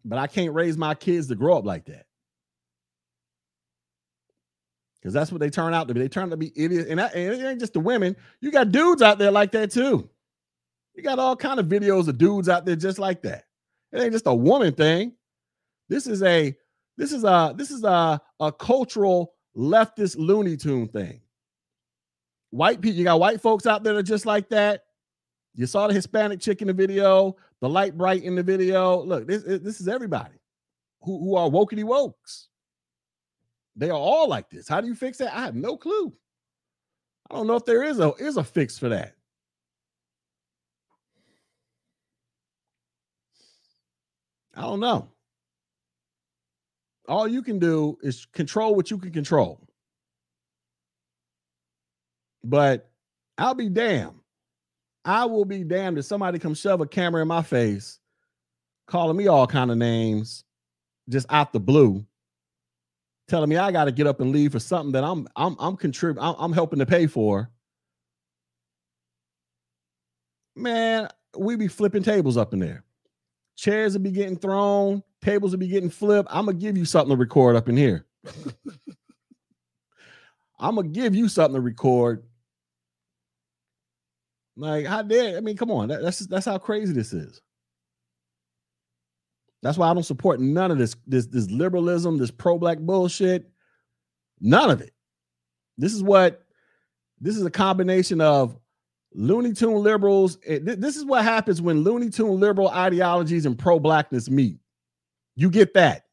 [0.03, 2.07] But I can't raise my kids to grow up like that.
[5.03, 5.99] Because that's what they turn out to be.
[5.99, 6.89] They turn out to be idiots.
[6.89, 8.15] And, that, and it ain't just the women.
[8.39, 10.09] You got dudes out there like that too.
[10.95, 13.43] You got all kind of videos of dudes out there just like that.
[13.91, 15.11] It ain't just a woman thing.
[15.89, 16.55] This is a
[16.95, 21.19] this is a this is a, a cultural leftist Looney Tune thing.
[22.51, 24.85] White people, you got white folks out there that are just like that.
[25.53, 29.03] You saw the Hispanic chick in the video, the light bright in the video.
[29.03, 30.35] Look, this, this is everybody
[31.01, 32.45] who, who are wokey wokes.
[33.75, 34.67] They are all like this.
[34.67, 35.35] How do you fix that?
[35.35, 36.13] I have no clue.
[37.29, 39.15] I don't know if there is a is a fix for that.
[44.55, 45.09] I don't know.
[47.07, 49.59] All you can do is control what you can control.
[52.43, 52.91] But
[53.37, 54.19] I'll be damned
[55.05, 57.99] I will be damned if somebody come shove a camera in my face,
[58.87, 60.45] calling me all kind of names,
[61.09, 62.05] just out the blue,
[63.33, 65.75] telling me I got to get up and leave for something that I'm I'm I'm
[65.75, 67.49] contributing, I'm, helping to pay for.
[70.55, 72.83] Man, we be flipping tables up in there.
[73.55, 76.29] Chairs will be getting thrown, tables will be getting flipped.
[76.31, 78.05] I'm gonna give you something to record up in here.
[80.59, 82.23] I'm gonna give you something to record
[84.55, 85.37] like, how dare?
[85.37, 85.87] I mean, come on.
[85.87, 87.41] That, that's that's how crazy this is.
[89.63, 93.49] That's why I don't support none of this this this liberalism, this pro black bullshit.
[94.41, 94.93] None of it.
[95.77, 96.43] This is what
[97.21, 98.59] this is a combination of
[99.13, 100.37] Looney Tune liberals.
[100.45, 104.57] This is what happens when Looney Tune liberal ideologies and pro blackness meet.
[105.35, 106.03] You get that.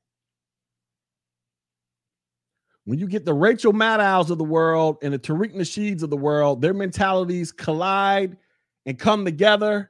[2.85, 6.17] When you get the Rachel Maddows of the world and the Tariq Nasheeds of the
[6.17, 8.37] world, their mentalities collide
[8.87, 9.90] and come together,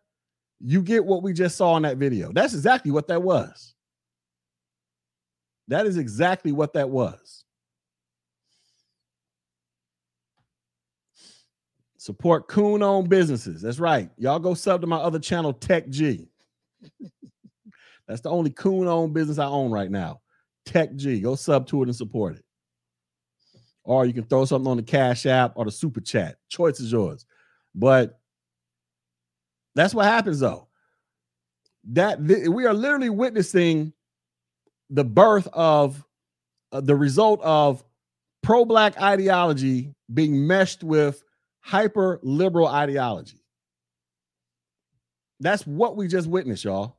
[0.60, 2.32] you get what we just saw in that video.
[2.32, 3.74] That's exactly what that was.
[5.68, 7.44] That is exactly what that was.
[11.96, 13.62] Support coon owned businesses.
[13.62, 14.10] That's right.
[14.16, 16.28] Y'all go sub to my other channel, Tech G.
[18.08, 20.20] That's the only coon owned business I own right now.
[20.64, 21.20] Tech G.
[21.20, 22.44] Go sub to it and support it
[23.90, 26.36] or you can throw something on the Cash App or the Super Chat.
[26.48, 27.26] Choice is yours.
[27.74, 28.19] But
[29.74, 30.68] that's what happens though.
[31.92, 33.92] That we are literally witnessing
[34.90, 36.04] the birth of
[36.72, 37.82] uh, the result of
[38.42, 41.22] pro black ideology being meshed with
[41.60, 43.42] hyper liberal ideology.
[45.40, 46.98] That's what we just witnessed, y'all.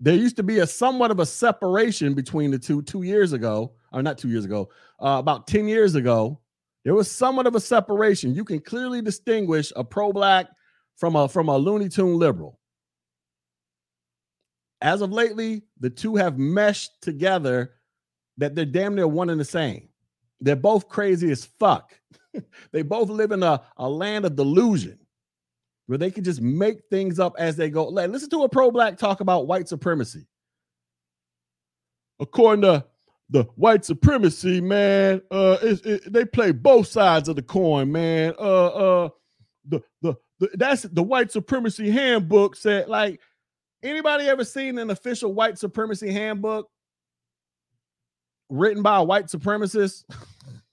[0.00, 3.72] There used to be a somewhat of a separation between the two two years ago
[3.92, 4.68] or not two years ago,
[5.00, 6.38] uh, about 10 years ago,
[6.84, 8.34] there was somewhat of a separation.
[8.34, 10.46] You can clearly distinguish a pro-black
[10.96, 12.58] from a from a Looney Tune liberal.
[14.80, 17.74] as of lately, the two have meshed together
[18.38, 19.88] that they're damn near one and the same.
[20.40, 21.92] They're both crazy as fuck.
[22.72, 24.98] they both live in a, a land of delusion
[25.86, 27.88] where they can just make things up as they go.
[27.88, 30.26] Listen to a pro black talk about white supremacy.
[32.20, 32.84] According to
[33.30, 38.34] the white supremacy, man, uh, it, it, they play both sides of the coin, man.
[38.38, 39.08] Uh, uh,
[39.68, 43.20] the, the the that's the white supremacy handbook said like
[43.82, 46.68] anybody ever seen an official white supremacy handbook
[48.48, 50.04] written by a white supremacist?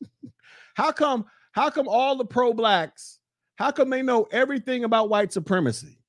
[0.76, 3.20] how come how come all the pro blacks
[3.58, 6.00] how come they know everything about white supremacy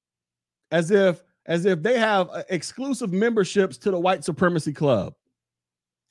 [0.70, 5.14] as if as if they have uh, exclusive memberships to the white supremacy club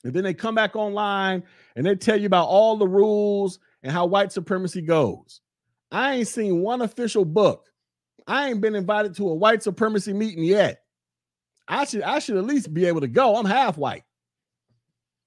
[0.04, 1.42] and then they come back online
[1.76, 5.40] and they tell you about all the rules and how white supremacy goes
[5.90, 7.66] I ain't seen one official book.
[8.26, 10.82] I ain't been invited to a white supremacy meeting yet.
[11.66, 13.36] I should I should at least be able to go.
[13.36, 14.04] I'm half white.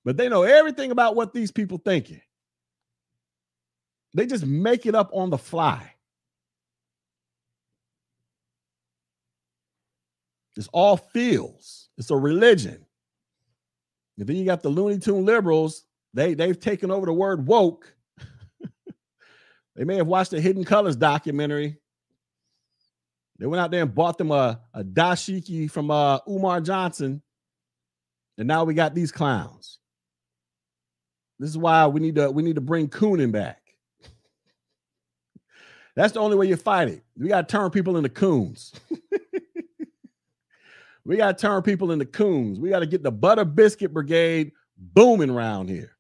[0.04, 2.22] But they know everything about what these people thinking.
[4.14, 5.94] They just make it up on the fly.
[10.58, 11.90] It's all feels.
[11.98, 12.86] It's a religion.
[14.22, 15.84] And then you got the Looney Tune liberals.
[16.14, 17.92] They they've taken over the word woke
[19.76, 21.78] they may have watched the Hidden Colors documentary.
[23.40, 27.24] They went out there and bought them a, a dashiki from uh, Umar Johnson.
[28.38, 29.80] And now we got these clowns.
[31.40, 33.60] This is why we need to we need to bring Coonan back.
[35.96, 37.04] That's the only way you fight it.
[37.18, 38.72] We got to turn people into coons.
[41.06, 42.60] we got to turn people into coons.
[42.60, 45.96] We got to get the butter biscuit brigade booming around here.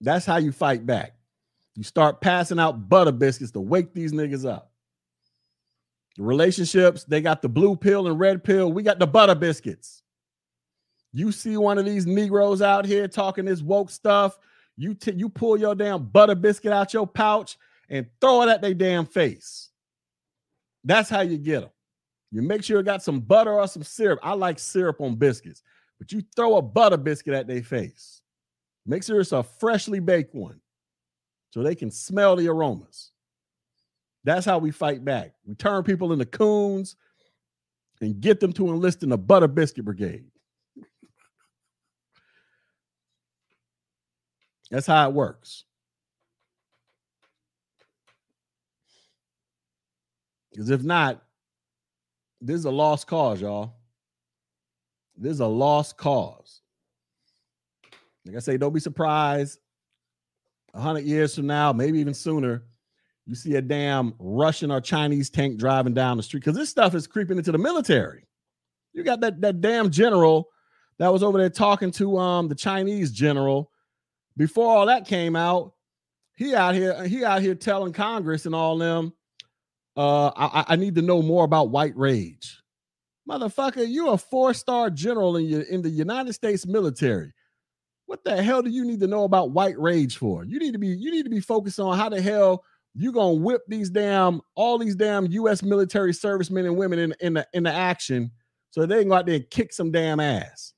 [0.00, 1.14] That's how you fight back.
[1.76, 4.72] You start passing out butter biscuits to wake these niggas up.
[6.16, 8.72] The relationships, they got the blue pill and red pill.
[8.72, 10.02] We got the butter biscuits.
[11.12, 14.38] You see one of these Negroes out here talking this woke stuff,
[14.76, 17.58] you t- you pull your damn butter biscuit out your pouch
[17.88, 19.70] and throw it at their damn face.
[20.84, 21.70] That's how you get them.
[22.32, 24.20] You make sure it got some butter or some syrup.
[24.22, 25.62] I like syrup on biscuits,
[25.98, 28.20] but you throw a butter biscuit at their face.
[28.86, 30.60] Make sure it's a freshly baked one
[31.50, 33.10] so they can smell the aromas.
[34.24, 35.34] That's how we fight back.
[35.46, 36.96] We turn people into coons
[38.00, 40.24] and get them to enlist in the butter biscuit brigade.
[44.70, 45.64] That's how it works.
[50.50, 51.22] Because if not,
[52.40, 53.74] this is a lost cause, y'all.
[55.16, 56.62] This is a lost cause.
[58.24, 59.58] Like I say, don't be surprised.
[60.74, 62.62] A hundred years from now, maybe even sooner,
[63.26, 66.94] you see a damn Russian or Chinese tank driving down the street because this stuff
[66.94, 68.26] is creeping into the military.
[68.92, 70.48] You got that that damn general
[70.98, 73.70] that was over there talking to um the Chinese general
[74.36, 75.74] before all that came out.
[76.36, 79.12] He out here he out here telling Congress and all them,
[79.96, 82.60] uh, I, I need to know more about white rage.
[83.28, 87.32] Motherfucker, you're a four-star general in your in the United States military.
[88.06, 90.44] What the hell do you need to know about white rage for?
[90.44, 92.64] You need to be you need to be focused on how the hell
[92.94, 95.62] you gonna whip these damn all these damn U.S.
[95.62, 98.32] military servicemen and women in in the in the action
[98.70, 100.72] so they can go out there and kick some damn ass.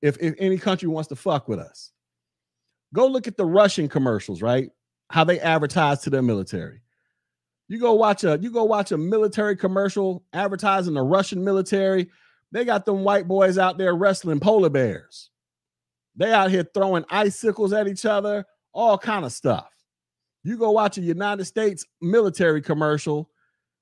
[0.00, 1.92] If if any country wants to fuck with us,
[2.94, 4.70] go look at the Russian commercials, right?
[5.10, 6.80] How they advertise to their military.
[7.68, 12.10] You go watch a you go watch a military commercial advertising the Russian military.
[12.50, 15.30] They got them white boys out there wrestling polar bears.
[16.16, 19.68] They out here throwing icicles at each other, all kind of stuff.
[20.42, 23.30] You go watch a United States military commercial,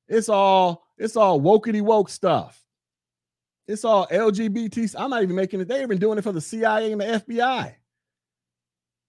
[0.09, 2.61] it's all it's all wokety woke stuff.
[3.69, 4.95] It's all LGBT.
[4.99, 5.69] I'm not even making it.
[5.69, 7.75] They're even doing it for the CIA and the FBI.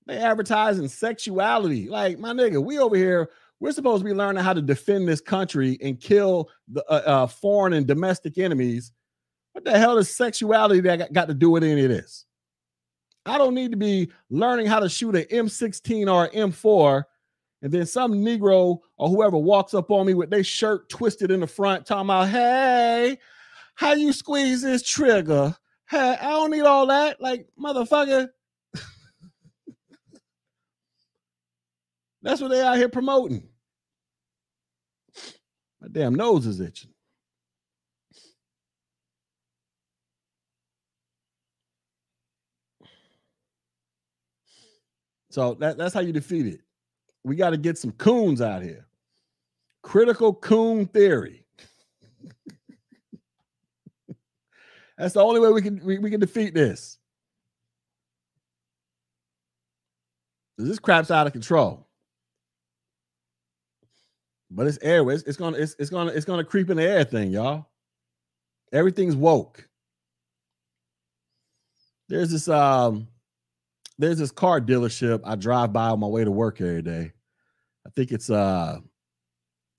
[0.07, 1.89] They advertising sexuality.
[1.89, 3.29] Like my nigga, we over here.
[3.59, 7.27] We're supposed to be learning how to defend this country and kill the uh, uh,
[7.27, 8.91] foreign and domestic enemies.
[9.53, 12.25] What the hell is sexuality that got, to do with any of this?
[13.25, 17.03] I don't need to be learning how to shoot an M16 or an M4,
[17.63, 21.39] and then some Negro or whoever walks up on me with their shirt twisted in
[21.39, 23.17] the front, talking about, hey,
[23.73, 25.55] how you squeeze this trigger?
[25.89, 27.19] Hey, I don't need all that.
[27.19, 28.29] Like, motherfucker.
[32.27, 33.47] That's what they out here promoting.
[35.79, 36.91] My damn nose is itching.
[45.29, 46.59] So that, that's how you defeat it.
[47.23, 48.87] We got to get some coons out here.
[49.81, 51.45] Critical coon theory.
[54.97, 56.97] That's the only way we can we, we can defeat this.
[60.57, 61.86] This crap's out of control.
[64.49, 65.09] But it's air.
[65.11, 67.67] It's, it's gonna it's, it's gonna it's gonna creep in the air thing, y'all.
[68.71, 69.67] Everything's woke.
[72.09, 73.07] There's this um
[73.97, 77.11] there's this car dealership I drive by on my way to work every day.
[77.85, 78.79] I think it's uh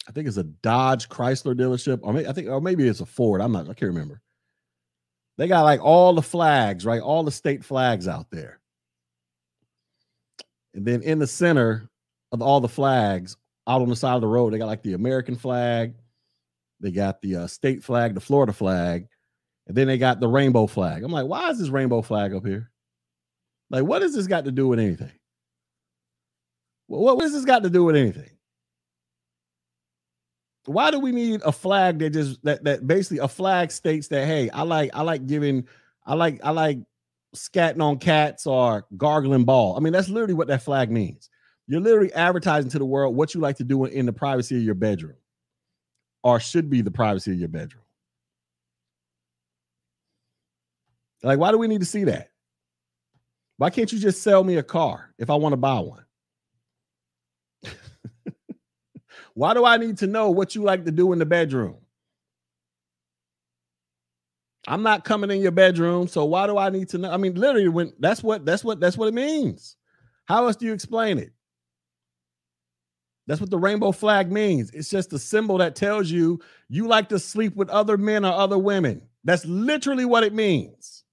[0.08, 3.06] I think it's a Dodge Chrysler dealership, or maybe I think or maybe it's a
[3.06, 3.40] Ford.
[3.40, 4.22] I'm not, I can't remember.
[5.36, 7.00] They got like all the flags, right?
[7.00, 8.58] All the state flags out there.
[10.74, 11.88] And then in the center
[12.32, 13.36] of all the flags,
[13.68, 15.94] out on the side of the road, they got like the American flag,
[16.80, 19.06] they got the uh, state flag, the Florida flag,
[19.66, 21.04] and then they got the rainbow flag.
[21.04, 22.70] I'm like, why is this rainbow flag up here?
[23.70, 25.12] Like, what has this got to do with anything?
[26.86, 28.30] What, what has this got to do with anything?
[30.64, 34.26] Why do we need a flag that just that that basically a flag states that
[34.26, 35.66] hey, I like I like giving
[36.04, 36.78] I like I like
[37.34, 39.76] scatting on cats or gargling ball.
[39.76, 41.30] I mean, that's literally what that flag means.
[41.68, 44.62] You're literally advertising to the world what you like to do in the privacy of
[44.62, 45.16] your bedroom,
[46.24, 47.84] or should be the privacy of your bedroom.
[51.22, 52.30] Like, why do we need to see that?
[53.58, 56.04] Why can't you just sell me a car if I want to buy one?
[59.34, 61.76] why do I need to know what you like to do in the bedroom?
[64.66, 67.10] I'm not coming in your bedroom, so why do I need to know?
[67.10, 69.76] I mean, literally, when that's what that's what that's what it means.
[70.26, 71.32] How else do you explain it?
[73.28, 74.70] That's what the rainbow flag means.
[74.70, 76.40] It's just a symbol that tells you
[76.70, 79.02] you like to sleep with other men or other women.
[79.22, 81.05] That's literally what it means.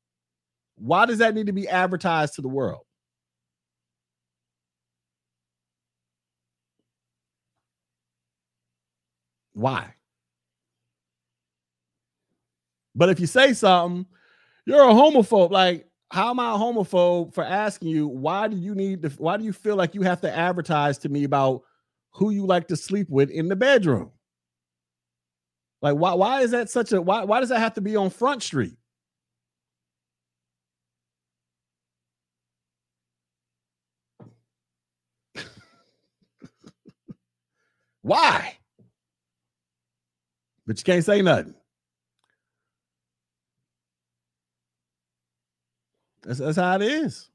[0.78, 2.84] Why does that need to be advertised to the world?
[9.52, 9.94] Why?
[12.96, 14.06] But if you say something,
[14.66, 15.52] you're a homophobe.
[15.52, 19.36] Like, how am I a homophobe for asking you why do you need to why
[19.36, 21.64] do you feel like you have to advertise to me about
[22.16, 24.12] who you like to sleep with in the bedroom.
[25.82, 28.10] Like why why is that such a why why does that have to be on
[28.10, 28.78] Front Street?
[38.02, 38.58] why?
[40.66, 41.54] But you can't say nothing.
[46.24, 47.30] That's, that's how it is.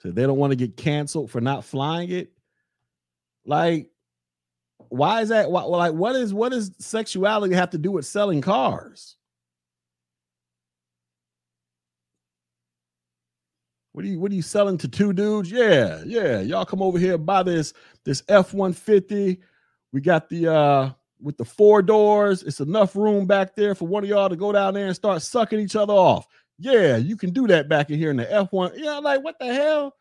[0.00, 2.32] So they don't want to get canceled for not flying it.
[3.44, 3.90] Like,
[4.88, 5.50] why is that?
[5.50, 9.16] Why, like, what is what does sexuality have to do with selling cars?
[13.92, 15.50] What are you what are you selling to two dudes?
[15.50, 16.40] Yeah, yeah.
[16.40, 17.74] Y'all come over here buy this
[18.04, 19.38] this F-150.
[19.92, 20.90] We got the uh
[21.20, 22.42] with the four doors.
[22.42, 25.22] It's enough room back there for one of y'all to go down there and start
[25.22, 26.26] sucking each other off.
[26.60, 28.72] Yeah, you can do that back in here in the F1.
[28.76, 29.94] Yeah, like what the hell?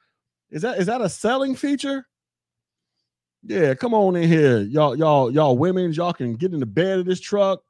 [0.51, 2.05] Is that is that a selling feature?
[3.43, 4.59] Yeah, come on in here.
[4.59, 7.61] Y'all, y'all, y'all women, y'all can get in the bed of this truck.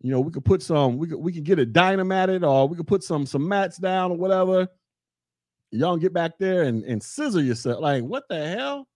[0.00, 2.76] You know, we could put some, we could we could get it dynamated, or we
[2.76, 4.66] could put some some mats down or whatever.
[5.70, 7.80] Y'all get back there and, and scissor yourself.
[7.80, 8.88] Like, what the hell?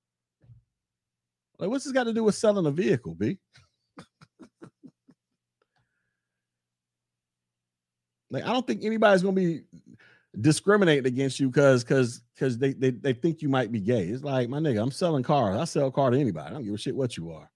[1.59, 3.39] Like, what's this got to do with selling a vehicle, B?
[8.37, 9.63] Like I don't think anybody's gonna be
[10.39, 14.09] discriminating against you because because because they, they they think you might be gay.
[14.09, 15.57] It's like my nigga, I'm selling cars.
[15.57, 16.51] I sell a car to anybody.
[16.51, 17.51] I don't give a shit what you are.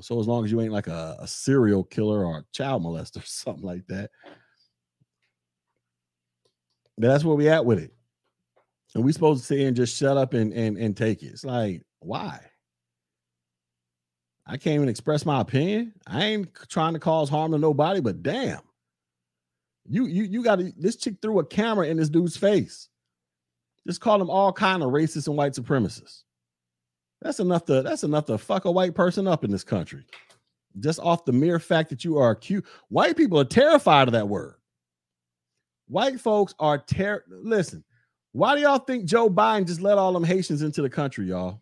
[0.00, 3.16] So as long as you ain't like a, a serial killer or a child molester
[3.24, 4.12] or something like that.
[6.96, 7.92] That's where we at with it.
[8.94, 11.32] And we supposed to sit and just shut up and and and take it.
[11.32, 12.38] It's like, why?
[14.46, 15.94] I can't even express my opinion.
[16.06, 18.60] I ain't trying to cause harm to nobody, but damn.
[19.88, 22.88] You you you got to this chick threw a camera in this dude's face.
[23.86, 26.22] Just call him all kind of racist and white supremacists.
[27.22, 30.04] That's enough to that's enough to fuck a white person up in this country.
[30.78, 32.64] Just off the mere fact that you are cute.
[32.88, 34.54] White people are terrified of that word.
[35.88, 37.82] White folks are ter listen.
[38.32, 41.60] Why do y'all think Joe Biden just let all them Haitians into the country, y'all?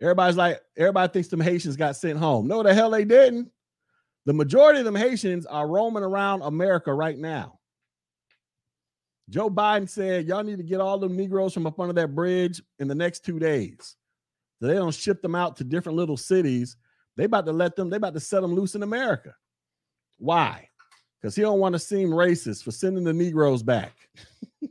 [0.00, 2.48] Everybody's like, everybody thinks them Haitians got sent home.
[2.48, 3.50] No, the hell they didn't.
[4.26, 7.58] The majority of them Haitians are roaming around America right now.
[9.30, 12.60] Joe Biden said, Y'all need to get all them Negroes from up under that bridge
[12.78, 13.96] in the next two days.
[14.60, 16.76] So they don't ship them out to different little cities.
[17.16, 19.34] They about to let them, they about to set them loose in America.
[20.18, 20.68] Why?
[21.20, 23.94] Because he don't want to seem racist for sending the Negroes back.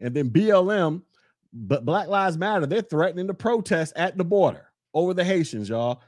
[0.00, 1.02] and then BLM,
[1.52, 4.66] but Black Lives Matter, they're threatening to protest at the border.
[4.94, 6.00] over the Haitians, y'all.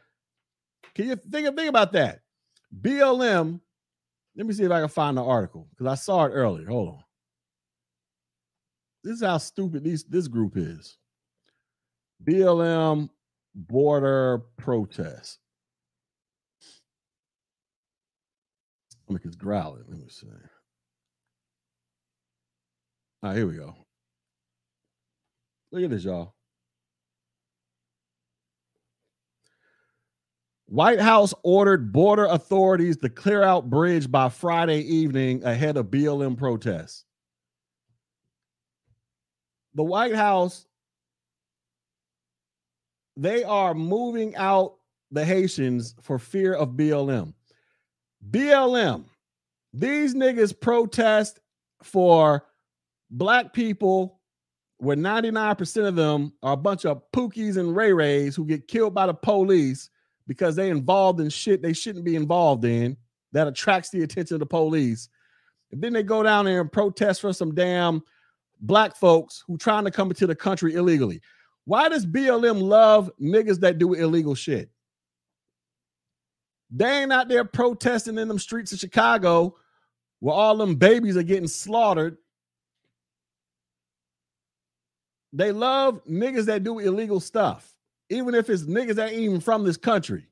[0.95, 2.21] Can you think, think about that?
[2.81, 3.61] BLM.
[4.37, 6.67] Let me see if I can find the article because I saw it earlier.
[6.69, 7.05] Hold on.
[9.03, 10.97] This is how stupid these this group is.
[12.25, 13.09] BLM
[13.55, 15.39] border protest.
[19.05, 19.85] Stomach is growling.
[19.89, 20.27] Let me see.
[23.23, 23.75] All right, here we go.
[25.73, 26.35] Look at this, y'all.
[30.71, 36.39] White House ordered border authorities to clear out bridge by Friday evening ahead of BLM
[36.39, 37.07] protests.
[39.75, 40.67] The White House,
[43.17, 44.77] they are moving out
[45.11, 47.35] the Haitians for fear of BLM.
[48.31, 49.07] BLM,
[49.73, 51.41] these niggas protest
[51.83, 52.47] for
[53.11, 54.21] black people
[54.79, 58.95] where 99% of them are a bunch of pookies and ray rays who get killed
[58.95, 59.91] by the police
[60.31, 62.97] because they involved in shit they shouldn't be involved in
[63.33, 65.09] that attracts the attention of the police.
[65.73, 68.01] And then they go down there and protest for some damn
[68.61, 71.21] black folks who trying to come into the country illegally.
[71.65, 74.71] Why does BLM love niggas that do illegal shit?
[76.71, 79.57] They ain't out there protesting in them streets of Chicago
[80.21, 82.19] where all them babies are getting slaughtered.
[85.33, 87.70] They love niggas that do illegal stuff
[88.11, 90.27] even if it's niggas that ain't even from this country.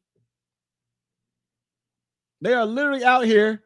[2.41, 3.63] They are literally out here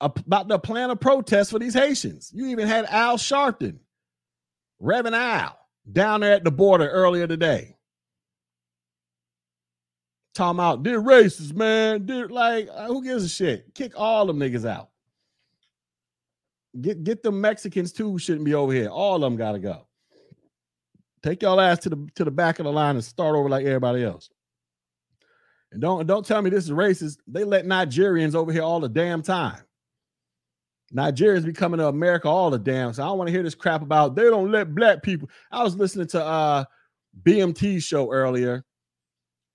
[0.00, 2.30] about to plan a protest for these Haitians.
[2.34, 3.78] You even had Al Sharpton,
[4.80, 5.56] Reverend Al,
[5.90, 7.76] down there at the border earlier today.
[10.34, 12.06] Talking about they're racist, man.
[12.06, 13.74] They're like, uh, who gives a shit?
[13.74, 14.88] Kick all them niggas out.
[16.80, 18.88] Get get the Mexicans too shouldn't be over here.
[18.88, 19.86] All of them gotta go.
[21.22, 23.64] Take y'all ass to the to the back of the line and start over like
[23.64, 24.28] everybody else.
[25.70, 27.18] And don't don't tell me this is racist.
[27.26, 29.62] They let Nigerians over here all the damn time.
[30.92, 32.92] Nigerians be coming to America all the damn.
[32.92, 35.30] So I don't want to hear this crap about they don't let black people.
[35.50, 36.64] I was listening to uh
[37.22, 38.64] BMT show earlier,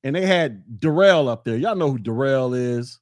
[0.03, 1.57] and they had Darrell up there.
[1.57, 2.99] Y'all know who Darrell is.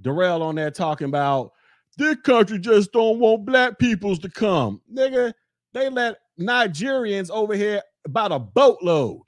[0.00, 1.52] Darrell on there talking about
[1.96, 4.80] this country just don't want black peoples to come.
[4.92, 5.32] Nigga,
[5.72, 6.16] they let
[6.46, 9.20] Nigerians over here about a boatload.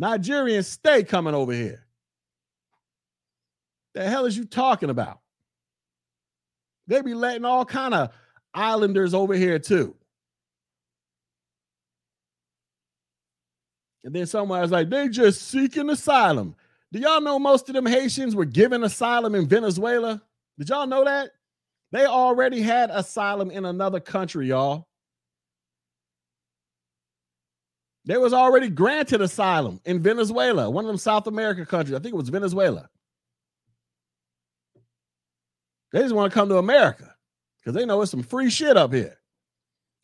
[0.00, 1.84] Nigerians stay coming over here.
[3.94, 5.20] The hell is you talking about?
[6.86, 8.12] They be letting all kind of
[8.54, 9.94] islanders over here too.
[14.04, 16.54] And then someone was like, they just seeking asylum.
[16.92, 20.22] Do y'all know most of them Haitians were given asylum in Venezuela?
[20.58, 21.32] Did y'all know that?
[21.90, 24.86] They already had asylum in another country, y'all.
[28.04, 31.94] They was already granted asylum in Venezuela, one of them South American countries.
[31.94, 32.88] I think it was Venezuela.
[35.92, 37.14] They just want to come to America
[37.58, 39.18] because they know it's some free shit up here.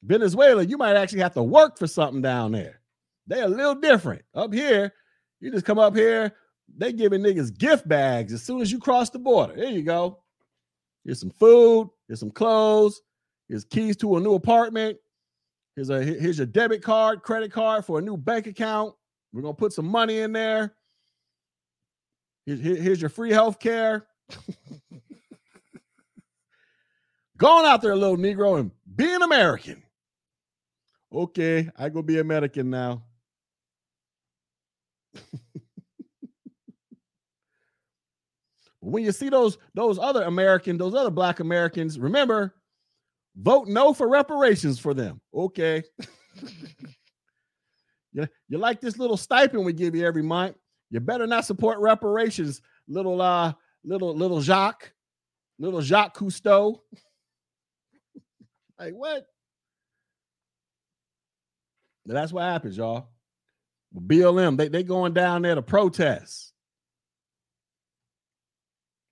[0.02, 2.80] Venezuela, you might actually have to work for something down there.
[3.26, 4.22] They're a little different.
[4.34, 4.92] Up here,
[5.40, 6.34] you just come up here,
[6.76, 9.54] they giving niggas gift bags as soon as you cross the border.
[9.54, 10.23] There you go.
[11.04, 11.90] Here's some food.
[12.08, 13.02] Here's some clothes.
[13.48, 14.98] Here's keys to a new apartment.
[15.76, 18.94] Here's a here's your debit card, credit card for a new bank account.
[19.32, 20.76] We're gonna put some money in there.
[22.46, 24.06] Here's, here's your free health care.
[27.36, 29.82] Going out there, little Negro, and be an American.
[31.12, 33.02] Okay, I go be American now.
[38.84, 42.54] when you see those those other American, those other black Americans, remember,
[43.36, 45.20] vote no for reparations for them.
[45.32, 45.82] Okay.
[48.12, 50.56] you, you like this little stipend we give you every month.
[50.90, 53.54] You better not support reparations, little uh
[53.84, 54.92] little little Jacques,
[55.58, 56.80] little Jacques Cousteau.
[58.78, 59.26] like what?
[62.06, 63.08] That's what happens, y'all.
[63.96, 66.53] BLM, they they going down there to protest.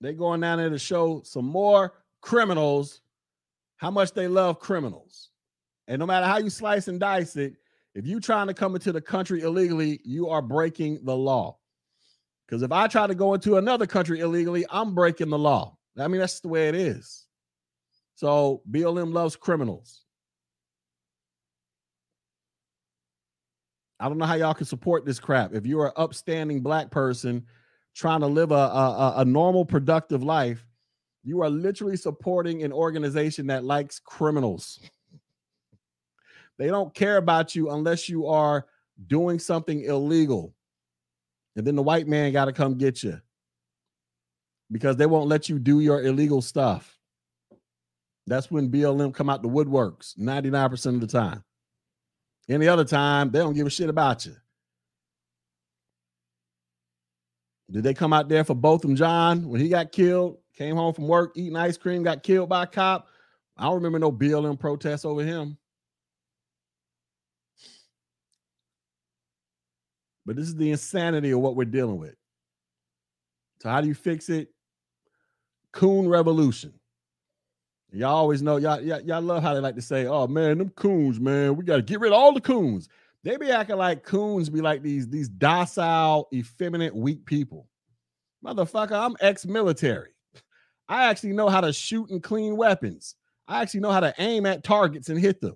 [0.03, 2.99] They're going down there to show some more criminals
[3.77, 5.29] how much they love criminals.
[5.87, 7.53] And no matter how you slice and dice it,
[7.95, 11.57] if you're trying to come into the country illegally, you are breaking the law.
[12.45, 15.77] Because if I try to go into another country illegally, I'm breaking the law.
[15.97, 17.25] I mean, that's the way it is.
[18.15, 20.03] So BLM loves criminals.
[24.01, 25.53] I don't know how y'all can support this crap.
[25.53, 27.45] If you're an upstanding black person
[27.95, 30.65] trying to live a, a, a normal, productive life,
[31.23, 34.79] you are literally supporting an organization that likes criminals.
[36.57, 38.65] They don't care about you unless you are
[39.07, 40.53] doing something illegal.
[41.55, 43.19] And then the white man got to come get you
[44.71, 46.97] because they won't let you do your illegal stuff.
[48.25, 51.43] That's when BLM come out the woodworks 99% of the time.
[52.49, 54.35] Any other time, they don't give a shit about you.
[57.71, 60.37] Did they come out there for Botham Jean when he got killed?
[60.55, 63.07] Came home from work eating ice cream, got killed by a cop.
[63.57, 65.57] I don't remember no BLM protests over him.
[70.25, 72.15] But this is the insanity of what we're dealing with.
[73.61, 74.49] So, how do you fix it?
[75.71, 76.73] Coon revolution.
[77.91, 81.19] Y'all always know y'all, y'all love how they like to say, "Oh man, them coons,
[81.19, 82.89] man, we got to get rid of all the coons."
[83.23, 87.67] They be acting like coons be like these these docile, effeminate, weak people.
[88.45, 90.09] Motherfucker, I'm ex-military.
[90.89, 93.15] I actually know how to shoot and clean weapons.
[93.47, 95.55] I actually know how to aim at targets and hit them.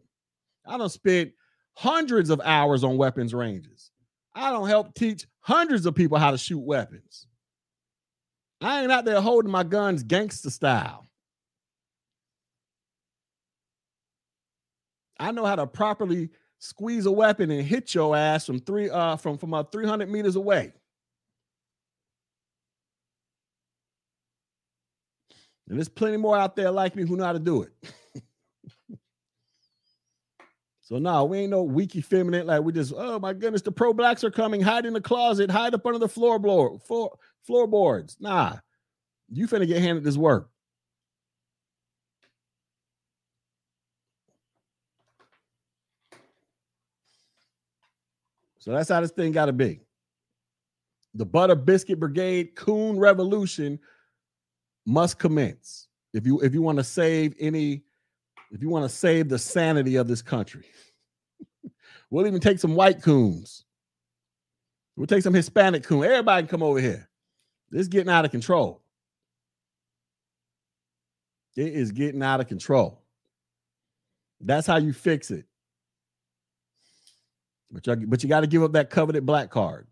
[0.65, 1.31] I don't spend
[1.73, 3.91] hundreds of hours on weapons ranges.
[4.34, 7.27] I don't help teach hundreds of people how to shoot weapons.
[8.61, 11.07] I ain't out there holding my guns gangster style.
[15.19, 19.15] I know how to properly squeeze a weapon and hit your ass from three uh
[19.15, 20.73] from from about 300 meters away.
[25.69, 27.71] And there's plenty more out there like me who know how to do it.
[30.81, 33.93] so now we ain't no weak effeminate like we just oh my goodness the pro
[33.93, 38.15] blacks are coming hide in the closet hide up under the floor blower floor floorboards
[38.21, 38.55] nah
[39.29, 40.49] you finna get handed this work
[48.68, 49.80] So that's how this thing got to be.
[51.14, 53.80] The Butter Biscuit Brigade Coon Revolution
[54.85, 55.88] must commence.
[56.14, 57.84] If you if you want to save any,
[58.52, 60.65] if you want to save the sanity of this country,
[62.10, 63.64] we'll even take some white coons.
[64.98, 66.03] We'll take some Hispanic coon.
[66.03, 67.07] Everybody can come over here.
[67.72, 68.81] This is getting out of control.
[71.56, 73.02] It is getting out of control.
[74.41, 75.45] That's how you fix it.
[77.72, 79.88] But you, but you got to give up that coveted black card.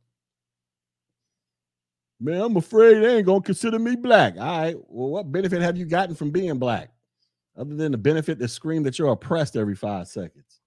[2.19, 4.35] Man, I'm afraid they ain't gonna consider me black.
[4.37, 4.75] All right.
[4.87, 6.91] Well, what benefit have you gotten from being black?
[7.57, 10.61] Other than the benefit to scream that you're oppressed every five seconds.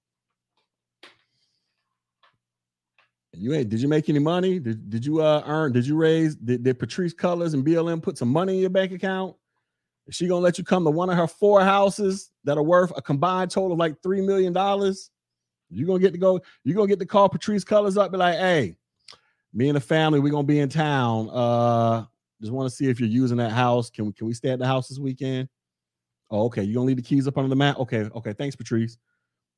[3.32, 4.58] You ain't did you make any money?
[4.58, 8.18] Did, did you uh earn, did you raise, did, did Patrisse Cullors and BLM put
[8.18, 9.36] some money in your bank account?
[10.06, 12.92] Is she gonna let you come to one of her four houses that are worth
[12.96, 15.10] a combined total of like three million dollars?
[15.70, 18.36] You're gonna get to go, you're gonna get to call Patrisse Cullors up, be like,
[18.36, 18.76] hey,
[19.52, 21.28] me and the family, we're gonna be in town.
[21.30, 22.04] Uh
[22.40, 23.90] just want to see if you're using that house.
[23.90, 25.48] Can we can we stay at the house this weekend?
[26.30, 26.62] Oh, okay.
[26.62, 27.78] You're gonna leave the keys up under the mat.
[27.78, 28.32] Okay, okay.
[28.32, 28.96] Thanks, Patrisse.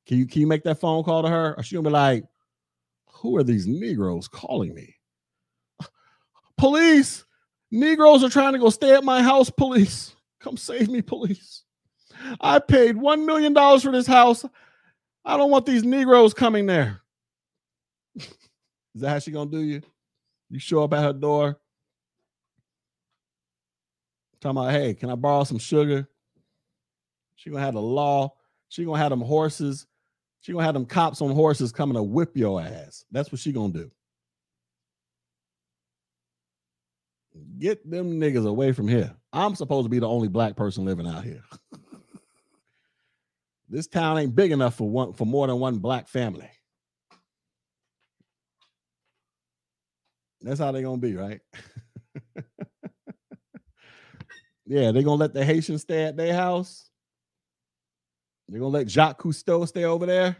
[0.07, 1.55] Can you can you make that phone call to her?
[1.57, 2.23] Or she gonna be like,
[3.07, 4.95] who are these Negroes calling me?
[6.57, 7.25] Police!
[7.71, 9.49] Negroes are trying to go stay at my house.
[9.49, 11.63] Police, come save me, police.
[12.41, 14.43] I paid $1 million for this house.
[15.23, 17.01] I don't want these Negroes coming there.
[18.15, 19.81] Is that how she gonna do you?
[20.49, 21.59] You show up at her door,
[24.41, 26.09] talking about, hey, can I borrow some sugar?
[27.35, 28.33] She gonna have the law.
[28.69, 29.87] She gonna have them horses.
[30.41, 33.05] She gonna have them cops on horses coming to whip your ass.
[33.11, 33.91] That's what she gonna do.
[37.59, 39.15] Get them niggas away from here.
[39.31, 41.43] I'm supposed to be the only black person living out here.
[43.71, 46.49] This town ain't big enough for one for more than one black family.
[50.41, 51.39] That's how they're gonna be, right?
[54.65, 56.89] yeah, they're gonna let the Haitians stay at their house.
[58.49, 60.35] They're gonna let Jacques Cousteau stay over there.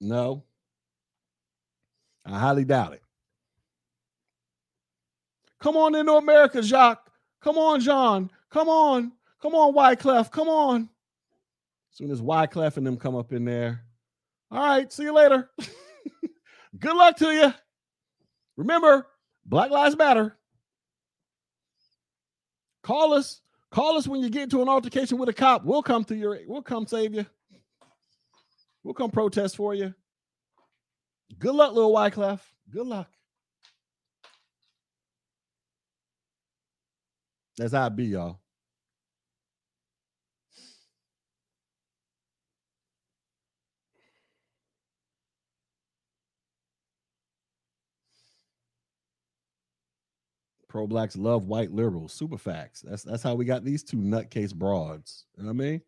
[0.00, 0.42] No,
[2.26, 3.02] I highly doubt it.
[5.60, 7.08] Come on into America, Jacques.
[7.40, 8.32] Come on, John.
[8.50, 9.12] Come on.
[9.40, 10.32] Come on, Wyclef.
[10.32, 10.88] Come on
[11.98, 13.82] soon as Wyclef and them come up in there,
[14.52, 15.50] all right, see you later.
[16.78, 17.52] Good luck to you.
[18.56, 19.06] Remember,
[19.44, 20.36] Black Lives Matter.
[22.84, 23.40] Call us.
[23.70, 25.64] Call us when you get into an altercation with a cop.
[25.64, 26.38] We'll come to your.
[26.46, 27.26] We'll come save you.
[28.82, 29.92] We'll come protest for you.
[31.38, 32.40] Good luck, little Wyclef.
[32.70, 33.10] Good luck.
[37.58, 38.40] That's how it be, y'all.
[50.78, 52.12] Pro blacks love white liberals.
[52.12, 52.82] Super facts.
[52.82, 55.24] That's that's how we got these two nutcase broads.
[55.36, 55.82] You know what I mean?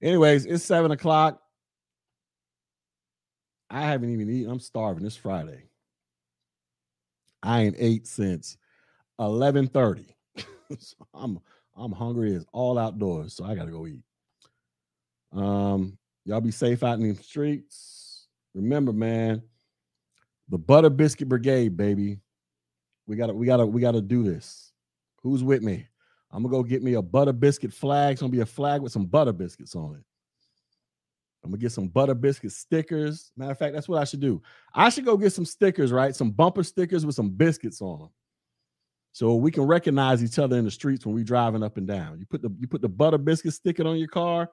[0.00, 1.42] Anyways, it's seven o'clock.
[3.68, 4.52] I haven't even eaten.
[4.52, 5.04] I'm starving.
[5.04, 5.64] It's Friday.
[7.42, 8.56] I ain't ate since
[9.20, 10.04] 11:30.
[10.78, 11.40] so I'm
[11.76, 14.04] I'm hungry as all outdoors, so I gotta go eat.
[15.32, 18.28] Um, y'all be safe out in the streets.
[18.54, 19.42] Remember, man,
[20.48, 22.20] the butter biscuit brigade, baby.
[23.06, 24.72] We gotta, we gotta, we gotta do this.
[25.22, 25.86] Who's with me?
[26.30, 28.12] I'm gonna go get me a butter biscuit flag.
[28.12, 30.04] It's gonna be a flag with some butter biscuits on it.
[31.44, 33.32] I'm gonna get some butter biscuit stickers.
[33.36, 34.42] Matter of fact, that's what I should do.
[34.74, 36.14] I should go get some stickers, right?
[36.14, 38.10] Some bumper stickers with some biscuits on them.
[39.12, 42.18] So we can recognize each other in the streets when we're driving up and down.
[42.18, 44.48] You put the you put the butter biscuit sticker on your car.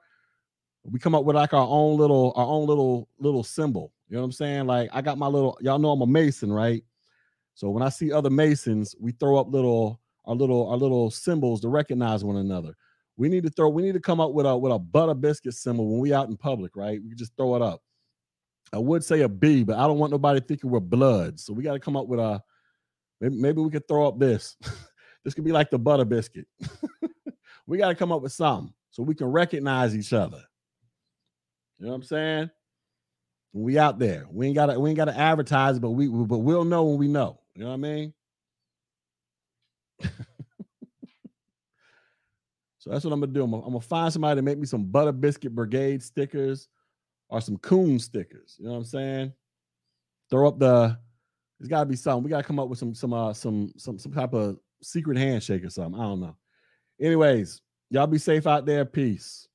[0.84, 3.92] We come up with like our own little our own little little symbol.
[4.08, 4.66] You know what I'm saying?
[4.66, 6.84] Like I got my little y'all know I'm a mason, right?
[7.60, 11.60] So when I see other masons, we throw up little our little our little symbols
[11.60, 12.74] to recognize one another.
[13.18, 15.52] We need to throw, we need to come up with a with a butter biscuit
[15.52, 16.98] symbol when we out in public, right?
[17.06, 17.82] We just throw it up.
[18.72, 21.38] I would say a B, but I don't want nobody thinking we're blood.
[21.38, 22.42] So we got to come up with a
[23.20, 24.56] maybe, maybe we could throw up this.
[25.22, 26.46] this could be like the butter biscuit.
[27.66, 30.42] we got to come up with something so we can recognize each other.
[31.78, 32.50] You know what I'm saying?
[33.52, 36.38] We out there, we ain't got to we ain't got to advertise, but we but
[36.38, 37.39] we'll know when we know.
[37.54, 38.14] You know what I mean?
[42.80, 43.44] So that's what I'm gonna do.
[43.44, 46.66] I'm gonna, I'm gonna, find somebody to make me some butter biscuit brigade stickers
[47.28, 48.56] or some coon stickers.
[48.58, 49.32] You know what I'm saying?
[50.30, 50.98] Throw up the.
[51.58, 52.24] There's got to be something.
[52.24, 55.18] We got to come up with some some uh some some some type of secret
[55.18, 56.00] handshake or something.
[56.00, 56.34] I don't know.
[56.98, 57.60] Anyways,
[57.90, 58.86] y'all be safe out there.
[58.86, 59.46] Peace.